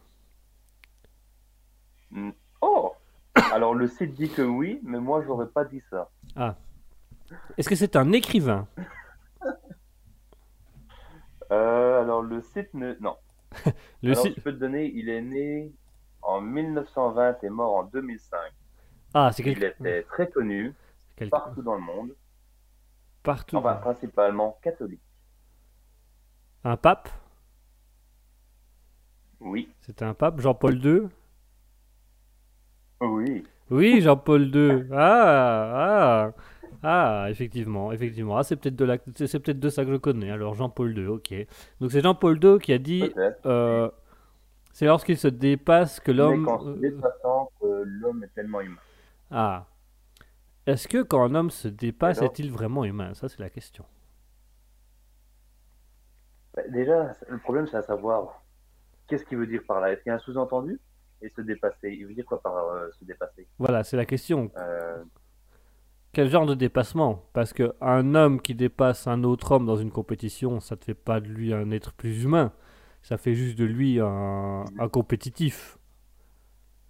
Oh 2.61 2.93
Alors 3.53 3.75
le 3.75 3.87
site 3.87 4.15
dit 4.15 4.29
que 4.31 4.43
oui, 4.43 4.81
mais 4.83 4.99
moi 5.01 5.23
j'aurais 5.27 5.49
pas 5.49 5.65
dit 5.65 5.83
ça. 5.91 6.11
Est-ce 7.57 7.69
que 7.69 7.75
c'est 7.75 7.97
un 7.97 8.13
écrivain? 8.13 8.67
Euh, 11.53 12.01
alors 12.03 12.23
le 12.23 12.41
site 12.43 12.75
ne. 12.75 12.95
Non. 13.01 13.17
Le 14.03 14.13
alors 14.13 14.25
si- 14.25 14.35
je 14.35 14.41
peux 14.41 14.53
te 14.53 14.59
donner, 14.59 14.87
il 14.95 15.09
est 15.11 15.23
né 15.23 15.73
en 16.23 16.41
1920 16.41 17.43
et 17.45 17.51
mort 17.51 17.77
en 17.77 17.85
2005. 17.85 18.39
Ah, 19.15 19.31
c'est 19.33 19.43
Il 19.43 19.59
quelqu'un 19.59 19.69
était 19.85 20.03
très 20.05 20.31
connu 20.31 20.75
partout 21.31 21.63
dans 21.63 21.75
le 21.75 21.83
monde, 21.83 22.17
partout. 23.23 23.57
enfin 23.57 23.75
principalement 23.77 24.59
catholique. 24.63 25.03
Un 26.65 26.77
pape? 26.77 27.09
Oui, 29.41 29.69
C'est 29.81 30.03
un 30.03 30.15
pape 30.15 30.41
Jean-Paul 30.41 30.79
II 30.85 31.09
oui. 33.01 33.45
Oui, 33.71 34.01
Jean-Paul 34.01 34.51
II. 34.55 34.87
Ah, 34.93 36.31
ah, 36.31 36.33
ah, 36.83 37.27
effectivement, 37.31 37.93
effectivement. 37.93 38.37
Ah, 38.37 38.43
c'est 38.43 38.57
peut-être 38.57 38.77
de 38.77 38.85
la... 38.85 38.99
c'est 39.15 39.27
c'est 39.27 39.51
de 39.51 39.69
ça 39.69 39.85
que 39.85 39.93
je 39.93 39.97
connais. 39.97 40.31
Alors 40.31 40.55
Jean-Paul 40.55 40.97
II, 40.99 41.07
ok. 41.07 41.35
Donc 41.81 41.93
c'est 41.93 42.01
Jean-Paul 42.01 42.43
II 42.43 42.59
qui 42.59 42.73
a 42.73 42.79
dit, 42.79 43.13
euh, 43.47 43.89
c'est 44.73 44.87
lorsqu'il 44.87 45.17
se 45.17 45.29
dépasse 45.29 46.01
que 46.01 46.11
l'homme. 46.11 46.47
se 46.47 46.69
euh, 46.69 46.75
dépassant 46.75 47.51
que 47.61 47.83
l'homme 47.85 48.25
est 48.25 48.35
tellement 48.35 48.61
humain. 48.61 48.81
Ah. 49.31 49.67
Est-ce 50.67 50.89
que 50.89 51.03
quand 51.03 51.23
un 51.25 51.35
homme 51.35 51.51
se 51.51 51.69
dépasse, 51.69 52.19
Alors 52.19 52.31
est-il 52.31 52.51
vraiment 52.51 52.85
humain? 52.85 53.15
Ça, 53.15 53.29
c'est 53.29 53.41
la 53.41 53.51
question. 53.51 53.85
Bah, 56.55 56.63
Déjà, 56.69 57.13
le 57.29 57.39
problème 57.39 57.67
c'est 57.67 57.77
à 57.77 57.83
savoir 57.83 58.43
qu'est-ce 59.07 59.25
qu'il 59.25 59.39
veut 59.39 59.47
dire 59.47 59.63
par 59.67 59.81
là? 59.81 59.93
Est-ce 59.93 60.03
qu'il 60.03 60.11
y 60.11 60.13
a 60.13 60.17
un 60.17 60.21
sous-entendu? 60.21 60.81
Et 61.21 61.29
se 61.29 61.41
dépasser. 61.41 61.91
Il 61.93 62.07
veut 62.07 62.15
dire 62.15 62.25
quoi 62.25 62.41
par 62.41 62.57
euh, 62.57 62.91
se 62.99 63.05
dépasser? 63.05 63.47
Voilà, 63.59 63.85
c'est 63.85 63.97
la 63.97 64.07
question. 64.07 64.51
Euh, 64.57 65.05
Quel 66.13 66.29
genre 66.29 66.45
de 66.45 66.55
dépassement? 66.55 67.25
Parce 67.33 67.55
que 67.55 67.75
un 67.81 68.15
homme 68.15 68.41
qui 68.41 68.55
dépasse 68.55 69.07
un 69.07 69.25
autre 69.25 69.53
homme 69.53 69.65
dans 69.65 69.77
une 69.77 69.91
compétition, 69.91 70.61
ça 70.61 70.77
ne 70.77 70.85
fait 70.85 70.95
pas 70.95 71.21
de 71.21 71.29
lui 71.29 71.55
un 71.55 71.71
être 71.71 71.93
plus 71.95 72.25
humain. 72.25 72.53
Ça 73.03 73.17
fait 73.17 73.35
juste 73.35 73.59
de 73.59 73.65
lui 73.65 73.99
un, 73.99 74.65
un 74.79 74.89
compétitif. 74.89 75.79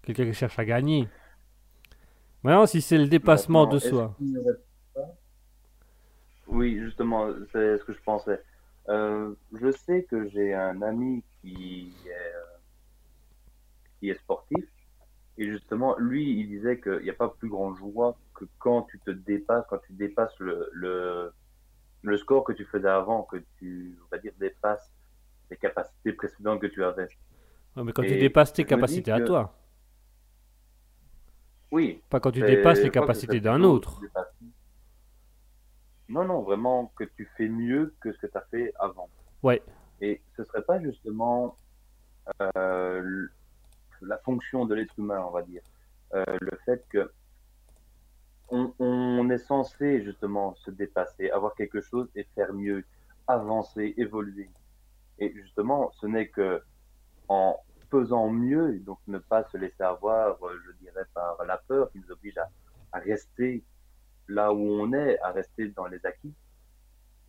Quelqu'un 0.03 0.25
qui 0.27 0.35
cherche 0.35 0.59
à 0.59 0.65
gagner. 0.65 1.09
Maintenant, 2.43 2.67
si 2.67 2.83
c'est 2.83 2.99
le 2.99 3.07
dépassement 3.07 3.61
maintenant, 3.61 3.75
de 3.75 3.79
soi. 3.79 4.19
Oui, 6.49 6.79
justement, 6.81 7.29
c'est 7.53 7.79
ce 7.79 7.85
que 7.85 7.93
je 7.93 8.03
pensais. 8.05 8.43
Euh, 8.89 9.33
je 9.53 9.71
sais 9.71 10.03
que 10.03 10.29
j'ai 10.31 10.53
un 10.53 10.83
ami 10.83 11.23
qui 11.41 11.95
est, 12.05 12.11
euh, 12.11 12.59
qui 14.01 14.11
est 14.11 14.19
sportif. 14.19 14.65
Et 15.39 15.47
justement, 15.51 15.97
lui, 15.99 16.41
il 16.41 16.49
disait 16.49 16.81
qu'il 16.81 17.01
n'y 17.03 17.11
a 17.11 17.15
pas 17.15 17.29
plus 17.29 17.49
grande 17.49 17.77
joie 17.77 18.17
que 18.35 18.45
quand 18.59 18.83
tu 18.83 18.99
te 19.01 19.11
dépasses, 19.11 19.65
quand 19.69 19.79
tu 19.87 19.93
dépasses 19.95 20.39
le, 20.39 20.69
le, 20.73 21.33
le 22.03 22.17
score 22.19 22.45
que 22.45 22.53
tu 22.53 22.65
faisais 22.67 22.89
avant, 22.89 23.23
que 23.23 23.39
tu, 23.59 23.99
on 24.05 24.09
va 24.11 24.19
dire, 24.19 24.33
dépasses 24.39 24.93
les 25.51 25.57
capacités 25.57 26.13
précédentes 26.13 26.61
que 26.61 26.67
tu 26.67 26.85
avais. 26.85 27.09
Ouais, 27.77 27.85
mais 27.85 27.93
quand 27.93 28.03
tu 28.03 28.17
dépasses 28.19 28.53
tes 28.53 28.65
capacités 28.65 29.13
à 29.13 29.21
toi. 29.21 29.55
Oui, 31.71 32.03
Pas 32.11 32.21
quand 32.21 32.31
tu 32.31 32.43
dépasses 32.43 32.83
les 32.83 32.91
capacités 32.91 33.41
d'un 33.41 33.63
autre. 33.63 34.01
Non, 36.11 36.25
non, 36.25 36.43
vraiment 36.43 36.93
que 36.97 37.05
tu 37.05 37.27
fais 37.39 37.49
mieux 37.49 37.95
que 38.01 38.13
ce 38.13 38.19
que 38.19 38.27
tu 38.27 38.37
as 38.37 38.43
fait 38.51 38.75
avant. 38.79 39.09
Ouais. 39.43 39.63
Et 40.03 40.21
ce 40.37 40.45
serait 40.45 40.63
pas 40.63 40.79
justement 40.83 41.57
euh, 42.43 43.27
la 44.07 44.19
fonction 44.19 44.65
de 44.67 44.75
l'être 44.75 44.99
humain, 44.99 45.25
on 45.27 45.31
va 45.31 45.43
dire. 45.43 45.63
Euh, 46.15 46.25
le 46.41 46.59
fait 46.65 46.85
que 46.89 47.11
on, 48.55 49.31
est 49.31 49.39
censé 49.39 50.05
justement 50.05 50.55
se 50.57 50.71
dépasser, 50.71 51.31
avoir 51.31 51.55
quelque 51.55 51.81
chose 51.81 52.07
et 52.15 52.25
faire 52.35 52.53
mieux, 52.53 52.85
avancer, 53.27 53.95
évoluer. 53.97 54.51
Et 55.19 55.33
justement, 55.33 55.91
ce 55.93 56.07
n'est 56.07 56.29
que 56.29 56.63
en 57.29 57.57
faisant 57.91 58.29
mieux, 58.29 58.79
donc 58.81 58.99
ne 59.07 59.17
pas 59.17 59.45
se 59.45 59.57
laisser 59.57 59.83
avoir, 59.83 60.37
je 60.67 60.73
dirais, 60.85 61.05
par 61.15 61.43
la 61.47 61.57
peur 61.57 61.91
qui 61.93 62.01
nous 62.01 62.11
oblige 62.11 62.37
à, 62.37 62.51
à 62.93 62.99
rester 62.99 63.65
là 64.29 64.53
où 64.53 64.61
on 64.61 64.93
est, 64.93 65.19
à 65.21 65.31
rester 65.31 65.69
dans 65.69 65.87
les 65.87 66.05
acquis. 66.05 66.35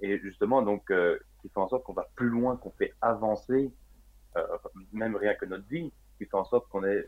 Et 0.01 0.19
justement, 0.19 0.61
donc, 0.61 0.91
euh, 0.91 1.17
qui 1.41 1.49
fait 1.49 1.59
en 1.59 1.67
sorte 1.67 1.83
qu'on 1.83 1.93
va 1.93 2.07
plus 2.15 2.29
loin, 2.29 2.57
qu'on 2.57 2.71
fait 2.71 2.93
avancer, 3.01 3.71
euh, 4.35 4.57
même 4.91 5.15
rien 5.15 5.33
que 5.35 5.45
notre 5.45 5.67
vie, 5.67 5.91
qui 6.17 6.25
fait 6.25 6.37
en 6.37 6.45
sorte 6.45 6.67
qu'on 6.69 6.83
est, 6.83 7.07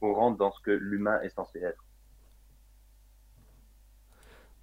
qu'on 0.00 0.14
rentre 0.14 0.38
dans 0.38 0.52
ce 0.52 0.60
que 0.62 0.70
l'humain 0.70 1.20
est 1.22 1.30
censé 1.30 1.60
être. 1.60 1.84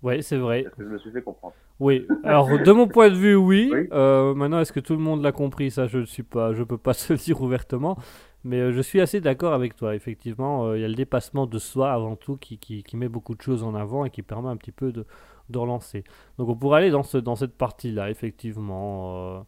Ouais, 0.04 0.22
c'est 0.22 0.38
vrai. 0.38 0.62
Est-ce 0.62 0.70
que 0.70 0.84
je 0.84 0.90
me 0.90 0.98
suis 1.00 1.12
fait 1.12 1.24
comprendre 1.24 1.56
Oui, 1.80 2.08
alors 2.24 2.48
de 2.60 2.72
mon 2.72 2.88
point 2.88 3.10
de 3.10 3.16
vue, 3.16 3.36
oui. 3.36 3.70
Oui. 3.74 3.88
Euh, 3.92 4.36
maintenant, 4.36 4.60
est-ce 4.60 4.72
que 4.72 4.80
tout 4.80 4.94
le 4.94 5.00
monde 5.00 5.24
l'a 5.24 5.32
compris? 5.32 5.72
Ça, 5.72 5.88
je 5.88 6.00
ne 6.00 6.06
suis 6.06 6.24
pas, 6.24 6.54
je 6.54 6.64
peux 6.64 6.78
pas 6.78 6.94
se 6.94 7.14
le 7.14 7.20
dire 7.20 7.42
ouvertement, 7.42 7.98
mais 8.44 8.60
euh, 8.60 8.72
je 8.72 8.82
suis 8.82 9.02
assez 9.02 9.22
d'accord 9.22 9.54
avec 9.54 9.76
toi. 9.76 9.96
Effectivement, 9.96 10.68
euh, 10.68 10.78
il 10.78 10.82
y 10.82 10.86
a 10.86 10.88
le 10.88 10.94
dépassement 10.94 11.48
de 11.48 11.58
soi 11.58 11.92
avant 11.92 12.16
tout 12.16 12.38
qui, 12.38 12.60
qui, 12.60 12.84
qui 12.84 12.96
met 12.96 13.10
beaucoup 13.10 13.34
de 13.34 13.42
choses 13.42 13.64
en 13.64 13.74
avant 13.74 14.06
et 14.06 14.12
qui 14.12 14.22
permet 14.22 14.50
un 14.50 14.58
petit 14.58 14.72
peu 14.72 14.92
de, 14.92 15.06
de 15.50 15.58
relancer. 15.58 16.04
Donc, 16.38 16.50
on 16.50 16.56
pourrait 16.56 16.82
aller 16.82 16.92
dans 16.92 17.04
ce, 17.04 17.18
dans 17.18 17.36
cette 17.36 17.58
partie-là, 17.58 18.12
effectivement. 18.12 19.46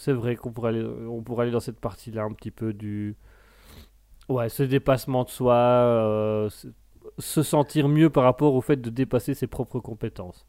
C'est 0.00 0.12
vrai 0.14 0.34
qu'on 0.36 0.50
pourrait 0.52 0.70
aller, 0.70 0.84
on 0.84 1.22
pourrait 1.22 1.42
aller 1.44 1.52
dans 1.52 1.60
cette 1.60 1.78
partie-là 1.80 2.22
un 2.24 2.32
petit 2.32 2.50
peu 2.50 2.72
du, 2.72 3.16
ouais, 4.28 4.48
ce 4.48 4.62
dépassement 4.62 5.24
de 5.24 5.28
soi. 5.30 5.54
euh, 5.54 6.48
se 7.18 7.42
sentir 7.42 7.88
mieux 7.88 8.08
par 8.10 8.24
rapport 8.24 8.54
au 8.54 8.60
fait 8.60 8.76
de 8.76 8.88
dépasser 8.90 9.34
ses 9.34 9.46
propres 9.46 9.80
compétences. 9.80 10.46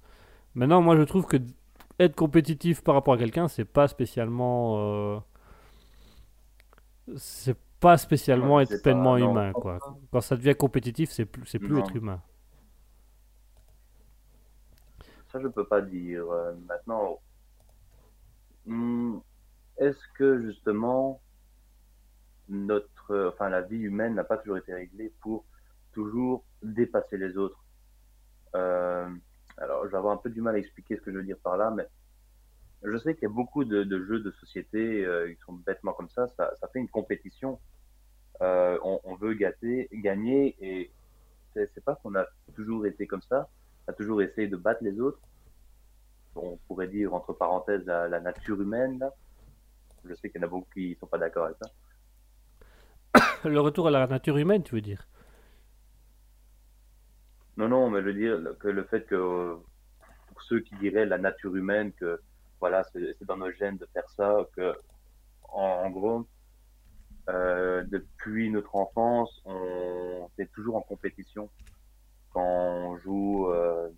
Maintenant, 0.55 0.81
moi, 0.81 0.95
je 0.97 1.03
trouve 1.03 1.25
que 1.25 1.37
être 1.99 2.15
compétitif 2.15 2.81
par 2.83 2.95
rapport 2.95 3.13
à 3.15 3.17
quelqu'un, 3.17 3.47
c'est 3.47 3.65
pas 3.65 3.87
spécialement, 3.87 4.75
euh, 4.79 5.19
c'est 7.17 7.57
pas 7.79 7.97
spécialement 7.97 8.55
Ouais, 8.57 8.63
être 8.63 8.81
pleinement 8.83 9.13
pas- 9.13 9.19
humain, 9.19 9.51
quoi. 9.53 9.79
Quand 10.11 10.21
ça 10.21 10.35
devient 10.37 10.55
compétitif, 10.55 11.09
c'est 11.11 11.25
plus, 11.25 11.45
c'est 11.45 11.59
plus 11.59 11.73
Non. 11.73 11.79
être 11.79 11.95
humain. 11.95 12.21
Ça, 15.31 15.39
je 15.41 15.47
peux 15.47 15.65
pas 15.65 15.81
dire. 15.81 16.23
Euh, 16.29 16.53
maintenant, 16.67 17.19
hmm, 18.65 19.17
est-ce 19.81 20.07
que 20.15 20.39
justement, 20.39 21.21
notre, 22.49 23.31
enfin, 23.33 23.49
la 23.49 23.61
vie 23.61 23.79
humaine 23.79 24.13
n'a 24.13 24.23
pas 24.23 24.37
toujours 24.37 24.57
été 24.57 24.73
réglée 24.73 25.11
pour 25.21 25.43
toujours 25.91 26.45
dépasser 26.61 27.17
les 27.17 27.35
autres? 27.35 27.59
Euh, 28.55 29.09
alors, 29.57 29.85
je 29.85 29.91
vais 29.91 29.97
avoir 29.97 30.13
un 30.13 30.17
peu 30.17 30.29
du 30.29 30.39
mal 30.39 30.53
à 30.53 30.59
expliquer 30.59 30.97
ce 30.97 31.01
que 31.01 31.11
je 31.11 31.17
veux 31.17 31.23
dire 31.23 31.39
par 31.43 31.57
là, 31.57 31.71
mais 31.75 31.87
je 32.83 32.95
sais 32.97 33.15
qu'il 33.15 33.23
y 33.23 33.31
a 33.31 33.33
beaucoup 33.33 33.65
de, 33.65 33.83
jeux 34.05 34.19
de 34.19 34.31
société 34.31 35.03
euh, 35.03 35.33
qui 35.33 35.41
sont 35.41 35.53
bêtement 35.53 35.93
comme 35.93 36.09
ça. 36.09 36.27
Ça, 36.37 36.53
ça 36.59 36.67
fait 36.67 36.79
une 36.79 36.89
compétition. 36.89 37.59
Euh, 38.43 38.77
on, 38.83 38.99
on, 39.03 39.15
veut 39.15 39.33
gâter, 39.33 39.89
gagner, 39.93 40.55
et 40.61 40.91
c'est 41.55 41.83
pas 41.83 41.95
qu'on 41.95 42.13
a 42.15 42.25
toujours 42.55 42.85
été 42.85 43.07
comme 43.07 43.21
ça. 43.23 43.49
On 43.87 43.91
a 43.91 43.93
toujours 43.93 44.21
essayé 44.21 44.47
de 44.47 44.57
battre 44.57 44.83
les 44.83 44.99
autres. 44.99 45.19
On 46.35 46.57
pourrait 46.67 46.87
dire 46.87 47.15
entre 47.15 47.33
parenthèses 47.33 47.85
la, 47.85 48.07
la 48.07 48.19
nature 48.19 48.61
humaine. 48.61 48.99
Là. 48.99 49.11
Je 50.05 50.13
sais 50.15 50.29
qu'il 50.29 50.41
y 50.41 50.43
en 50.43 50.47
a 50.47 50.49
beaucoup 50.49 50.67
qui 50.73 50.95
sont 50.99 51.07
pas 51.07 51.17
d'accord 51.17 51.45
avec 51.45 51.57
ça. 51.61 51.69
Le 53.49 53.59
retour 53.59 53.87
à 53.87 53.91
la 53.91 54.07
nature 54.07 54.37
humaine, 54.37 54.63
tu 54.63 54.75
veux 54.75 54.81
dire? 54.81 55.07
Non, 57.57 57.67
non, 57.67 57.89
mais 57.89 58.01
je 58.01 58.05
veux 58.05 58.13
dire 58.13 58.57
que 58.59 58.67
le 58.67 58.83
fait 58.85 59.05
que 59.05 59.55
pour 60.27 60.41
ceux 60.43 60.61
qui 60.61 60.75
diraient 60.75 61.05
la 61.05 61.17
nature 61.17 61.55
humaine, 61.55 61.91
que 61.93 62.21
voilà, 62.59 62.83
c'est 62.93 63.23
dans 63.25 63.37
nos 63.37 63.51
gènes 63.51 63.77
de 63.77 63.87
faire 63.93 64.09
ça, 64.09 64.37
que 64.55 64.73
en, 65.43 65.61
en 65.61 65.89
gros, 65.89 66.27
euh, 67.29 67.83
depuis 67.87 68.49
notre 68.49 68.75
enfance, 68.75 69.41
on 69.45 70.29
est 70.37 70.51
toujours 70.53 70.75
en 70.75 70.81
compétition. 70.81 71.49
Quand 72.33 72.41
on 72.41 72.97
joue, 72.97 73.47
euh, 73.49 73.89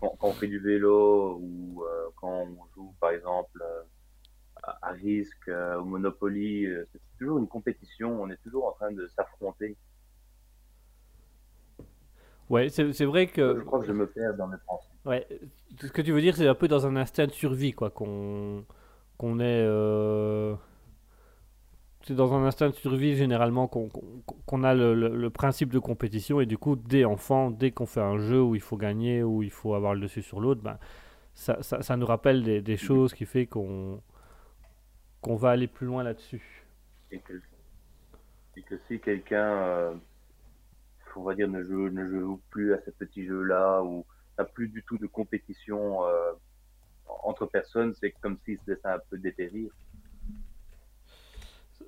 quand, 0.00 0.16
quand, 0.18 0.28
on 0.28 0.32
fait 0.32 0.46
du 0.46 0.60
vélo 0.60 1.38
ou 1.40 1.82
euh, 1.84 2.08
quand 2.16 2.46
on 2.46 2.66
joue, 2.74 2.94
par 3.00 3.10
exemple, 3.10 3.62
à, 4.62 4.90
risque, 4.92 5.48
au 5.48 5.84
Monopoly, 5.84 6.66
c'est 6.92 7.00
toujours 7.18 7.38
une 7.38 7.48
compétition. 7.48 8.22
On 8.22 8.30
est 8.30 8.40
toujours 8.42 8.66
en 8.66 8.72
train 8.72 8.92
de 8.92 9.06
s'affronter. 9.06 9.76
Ouais, 12.50 12.68
c'est 12.68 13.04
vrai 13.04 13.28
que. 13.28 13.56
Je 13.56 13.62
crois 13.62 13.78
que 13.78 13.86
je 13.86 13.92
me 13.92 14.08
perds 14.08 14.34
dans 14.34 14.48
mes 14.48 14.56
pensées. 14.66 14.88
Ouais, 15.06 15.26
ce 15.80 15.86
que 15.86 16.02
tu 16.02 16.10
veux 16.10 16.20
dire, 16.20 16.34
c'est 16.36 16.48
un 16.48 16.54
peu 16.56 16.66
dans 16.66 16.84
un 16.84 16.96
instinct 16.96 17.26
de 17.26 17.32
survie, 17.32 17.72
quoi, 17.72 17.90
qu'on 17.90 18.64
qu'on 19.16 19.38
est. 19.38 19.64
Euh... 19.64 20.56
C'est 22.02 22.14
dans 22.14 22.34
un 22.34 22.44
instinct 22.44 22.70
de 22.70 22.74
survie 22.74 23.14
généralement 23.14 23.68
qu'on 23.68 23.88
qu'on 24.46 24.64
a 24.64 24.74
le, 24.74 24.94
le, 24.94 25.14
le, 25.14 25.30
principe 25.30 25.70
de 25.70 25.78
compétition 25.78 26.40
et 26.40 26.46
du 26.46 26.58
coup, 26.58 26.74
dès 26.74 27.04
enfant, 27.04 27.50
dès 27.50 27.70
qu'on 27.70 27.86
fait 27.86 28.00
un 28.00 28.18
jeu 28.18 28.42
où 28.42 28.56
il 28.56 28.60
faut 28.60 28.78
gagner, 28.78 29.22
où 29.22 29.42
il 29.44 29.50
faut 29.50 29.74
avoir 29.74 29.94
le 29.94 30.00
dessus 30.00 30.22
sur 30.22 30.40
l'autre, 30.40 30.62
ben, 30.62 30.78
ça, 31.34 31.62
ça, 31.62 31.82
ça, 31.82 31.96
nous 31.96 32.06
rappelle 32.06 32.42
des, 32.42 32.62
des 32.62 32.76
choses 32.76 33.14
qui 33.14 33.26
fait 33.26 33.46
qu'on 33.46 34.00
qu'on 35.20 35.36
va 35.36 35.50
aller 35.50 35.66
plus 35.66 35.86
loin 35.86 36.02
là-dessus. 36.02 36.64
Et 37.10 37.18
que, 37.18 37.40
et 38.56 38.62
que 38.62 38.76
si 38.88 39.00
quelqu'un. 39.00 39.62
Euh 39.62 39.94
on 41.16 41.22
va 41.22 41.34
dire, 41.34 41.48
ne 41.48 41.62
joue, 41.62 41.88
ne 41.88 42.06
joue 42.06 42.40
plus 42.50 42.74
à 42.74 42.80
ce 42.84 42.90
petit 42.90 43.26
jeu-là 43.26 43.82
ou 43.82 44.04
n'a 44.38 44.44
plus 44.44 44.68
du 44.68 44.82
tout 44.82 44.98
de 44.98 45.06
compétition 45.06 46.04
euh, 46.06 46.32
entre 47.22 47.46
personnes, 47.46 47.94
c'est 48.00 48.12
comme 48.20 48.38
s'il 48.44 48.58
se 48.58 48.70
laissait 48.70 48.88
un 48.88 49.00
peu 49.10 49.18
dépérir. 49.18 49.70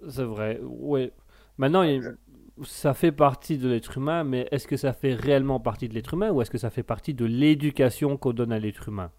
C'est 0.08 0.24
vrai, 0.24 0.60
oui. 0.62 1.12
Maintenant, 1.58 1.82
il, 1.82 2.16
ça 2.64 2.94
fait 2.94 3.12
partie 3.12 3.58
de 3.58 3.68
l'être 3.68 3.98
humain, 3.98 4.24
mais 4.24 4.48
est-ce 4.50 4.66
que 4.66 4.76
ça 4.76 4.92
fait 4.92 5.14
réellement 5.14 5.60
partie 5.60 5.88
de 5.88 5.94
l'être 5.94 6.14
humain 6.14 6.30
ou 6.30 6.42
est-ce 6.42 6.50
que 6.50 6.58
ça 6.58 6.70
fait 6.70 6.82
partie 6.82 7.14
de 7.14 7.24
l'éducation 7.24 8.16
qu'on 8.16 8.32
donne 8.32 8.52
à 8.52 8.58
l'être 8.58 8.88
humain? 8.88 9.12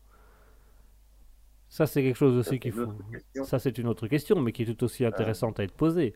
Ça, 1.74 1.88
c'est 1.88 2.04
quelque 2.04 2.18
chose 2.18 2.38
aussi 2.38 2.60
qu'il 2.60 2.72
faut. 2.72 2.94
Ça, 3.46 3.58
c'est 3.58 3.80
une 3.80 3.88
autre 3.88 4.06
question, 4.06 4.40
mais 4.40 4.52
qui 4.52 4.62
est 4.62 4.66
tout 4.68 4.84
aussi 4.84 5.04
intéressante 5.06 5.60
à 5.60 5.64
être 5.64 5.74
posée. 5.74 6.14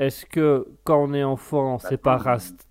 Est-ce 0.00 0.26
que 0.26 0.66
quand 0.82 1.00
on 1.00 1.14
est 1.14 1.22
enfant, 1.22 1.78
c'est 1.78 1.96
pas 1.96 2.16
rast 2.16 2.68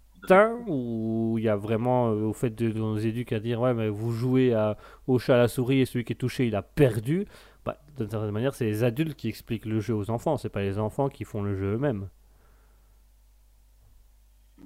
où 0.68 1.36
il 1.38 1.46
y 1.46 1.48
a 1.48 1.56
vraiment 1.56 2.10
euh, 2.10 2.26
au 2.26 2.34
fait 2.34 2.50
de, 2.50 2.72
de 2.72 2.78
nos 2.78 2.98
éduques 2.98 3.32
à 3.32 3.40
dire 3.40 3.60
ouais 3.60 3.74
mais 3.74 3.90
vous 3.90 4.12
jouez 4.12 4.54
à, 4.54 4.78
au 5.06 5.20
chat 5.20 5.36
à 5.36 5.38
la 5.38 5.48
souris 5.50 5.82
et 5.82 5.86
celui 5.86 6.06
qui 6.06 6.14
est 6.14 6.18
touché 6.18 6.48
il 6.48 6.56
a 6.56 6.62
perdu? 6.62 7.26
Bah, 7.66 7.78
d'une 7.98 8.10
certaine 8.10 8.32
manière 8.32 8.56
c'est 8.56 8.64
les 8.64 8.86
adultes 8.86 9.18
qui 9.18 9.28
expliquent 9.28 9.66
le 9.66 9.82
jeu 9.82 9.94
aux 9.94 10.10
enfants 10.10 10.38
c'est 10.38 10.48
pas 10.48 10.62
les 10.62 10.80
enfants 10.80 11.10
qui 11.10 11.26
font 11.26 11.42
le 11.42 11.58
jeu 11.58 11.74
eux-mêmes 11.74 12.08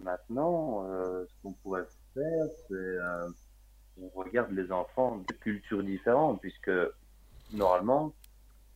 maintenant 0.04 0.86
euh, 0.86 1.26
ce 1.26 1.34
qu'on 1.42 1.54
pourrait 1.54 1.88
faire 2.14 2.46
c'est 2.68 2.76
euh, 2.76 3.28
on 4.00 4.10
regarde 4.10 4.52
les 4.52 4.72
enfants 4.72 5.18
de 5.28 5.34
cultures 5.34 5.82
différentes 5.82 6.40
puisque 6.40 6.70
normalement 7.54 8.14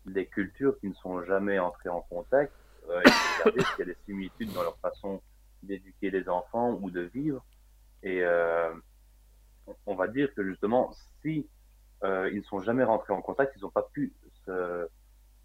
des 0.05 0.26
cultures 0.26 0.80
qui 0.80 0.88
ne 0.88 0.93
sont 0.95 1.24
jamais 1.24 1.59
entrées 1.59 1.89
en 1.89 2.01
contact 2.01 2.53
euh, 2.89 3.01
regarder 3.39 3.63
s'il 3.63 3.80
y 3.80 3.82
a 3.84 3.86
des 3.86 3.97
similitudes 4.05 4.53
dans 4.53 4.63
leur 4.63 4.78
façon 4.80 5.22
d'éduquer 5.63 6.09
les 6.09 6.28
enfants 6.30 6.78
ou 6.82 6.89
de 6.89 7.01
vivre. 7.01 7.43
Et 8.03 8.24
euh, 8.24 8.74
on 9.86 9.95
va 9.95 10.07
dire 10.07 10.34
que 10.34 10.43
justement, 10.43 10.91
si 11.22 11.47
euh, 12.03 12.30
ils 12.32 12.39
ne 12.39 12.43
sont 12.43 12.61
jamais 12.61 12.84
rentrés 12.84 13.13
en 13.13 13.22
contact, 13.22 13.53
ils 13.55 13.61
n'ont 13.61 13.69
pas 13.69 13.88
pu 13.93 14.13
se 14.45 14.88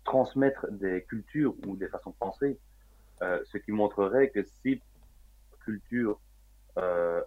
transmettre 0.05 0.67
des 0.71 1.05
cultures 1.05 1.55
ou 1.67 1.77
des 1.77 1.89
façons 1.89 2.11
de 2.11 2.17
penser, 2.17 2.59
euh, 3.23 3.43
ce 3.45 3.59
qui 3.59 3.73
montrerait 3.73 4.31
que 4.31 4.45
si 4.63 4.81
cultures 5.61 6.21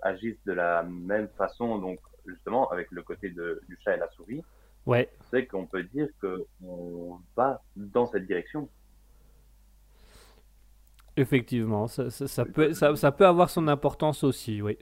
agissent 0.03 0.43
de 0.45 0.53
la 0.53 0.83
même 0.83 1.27
façon, 1.29 1.79
donc 1.79 1.99
justement 2.27 2.69
avec 2.69 2.91
le 2.91 3.01
côté 3.01 3.29
du 3.31 3.77
chat 3.83 3.95
et 3.95 3.99
la 3.99 4.07
souris, 4.11 4.43
ouais. 4.85 5.09
c'est 5.31 5.45
qu'on 5.45 5.65
peut 5.65 5.83
dire 5.83 6.07
qu'on 6.21 7.19
va 7.35 7.61
dans 7.75 8.05
cette 8.07 8.25
direction. 8.25 8.69
Effectivement, 11.17 11.87
ça, 11.87 12.09
ça, 12.09 12.27
ça 12.27 12.45
peut, 12.45 12.73
ça, 12.73 12.95
ça, 12.95 13.11
peut 13.11 13.25
avoir 13.25 13.49
son 13.49 13.67
importance 13.67 14.23
aussi, 14.23 14.61
oui. 14.61 14.77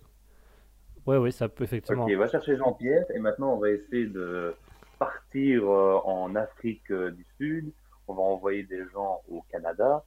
Oui, 1.07 1.17
oui, 1.17 1.31
ça 1.31 1.47
peut 1.47 1.63
effectivement. 1.63 2.03
Ok, 2.03 2.11
on 2.13 2.19
va 2.19 2.27
chercher 2.27 2.57
Jean-Pierre 2.57 3.05
et 3.15 3.19
maintenant 3.19 3.53
on 3.53 3.57
va 3.57 3.71
essayer 3.71 4.07
de 4.07 4.53
partir 4.99 5.63
euh, 5.63 5.99
en 6.03 6.35
Afrique 6.35 6.91
euh, 6.91 7.11
du 7.11 7.25
Sud. 7.37 7.71
On 8.07 8.13
va 8.13 8.21
envoyer 8.21 8.63
des 8.63 8.83
gens 8.93 9.21
au 9.29 9.41
Canada. 9.51 10.03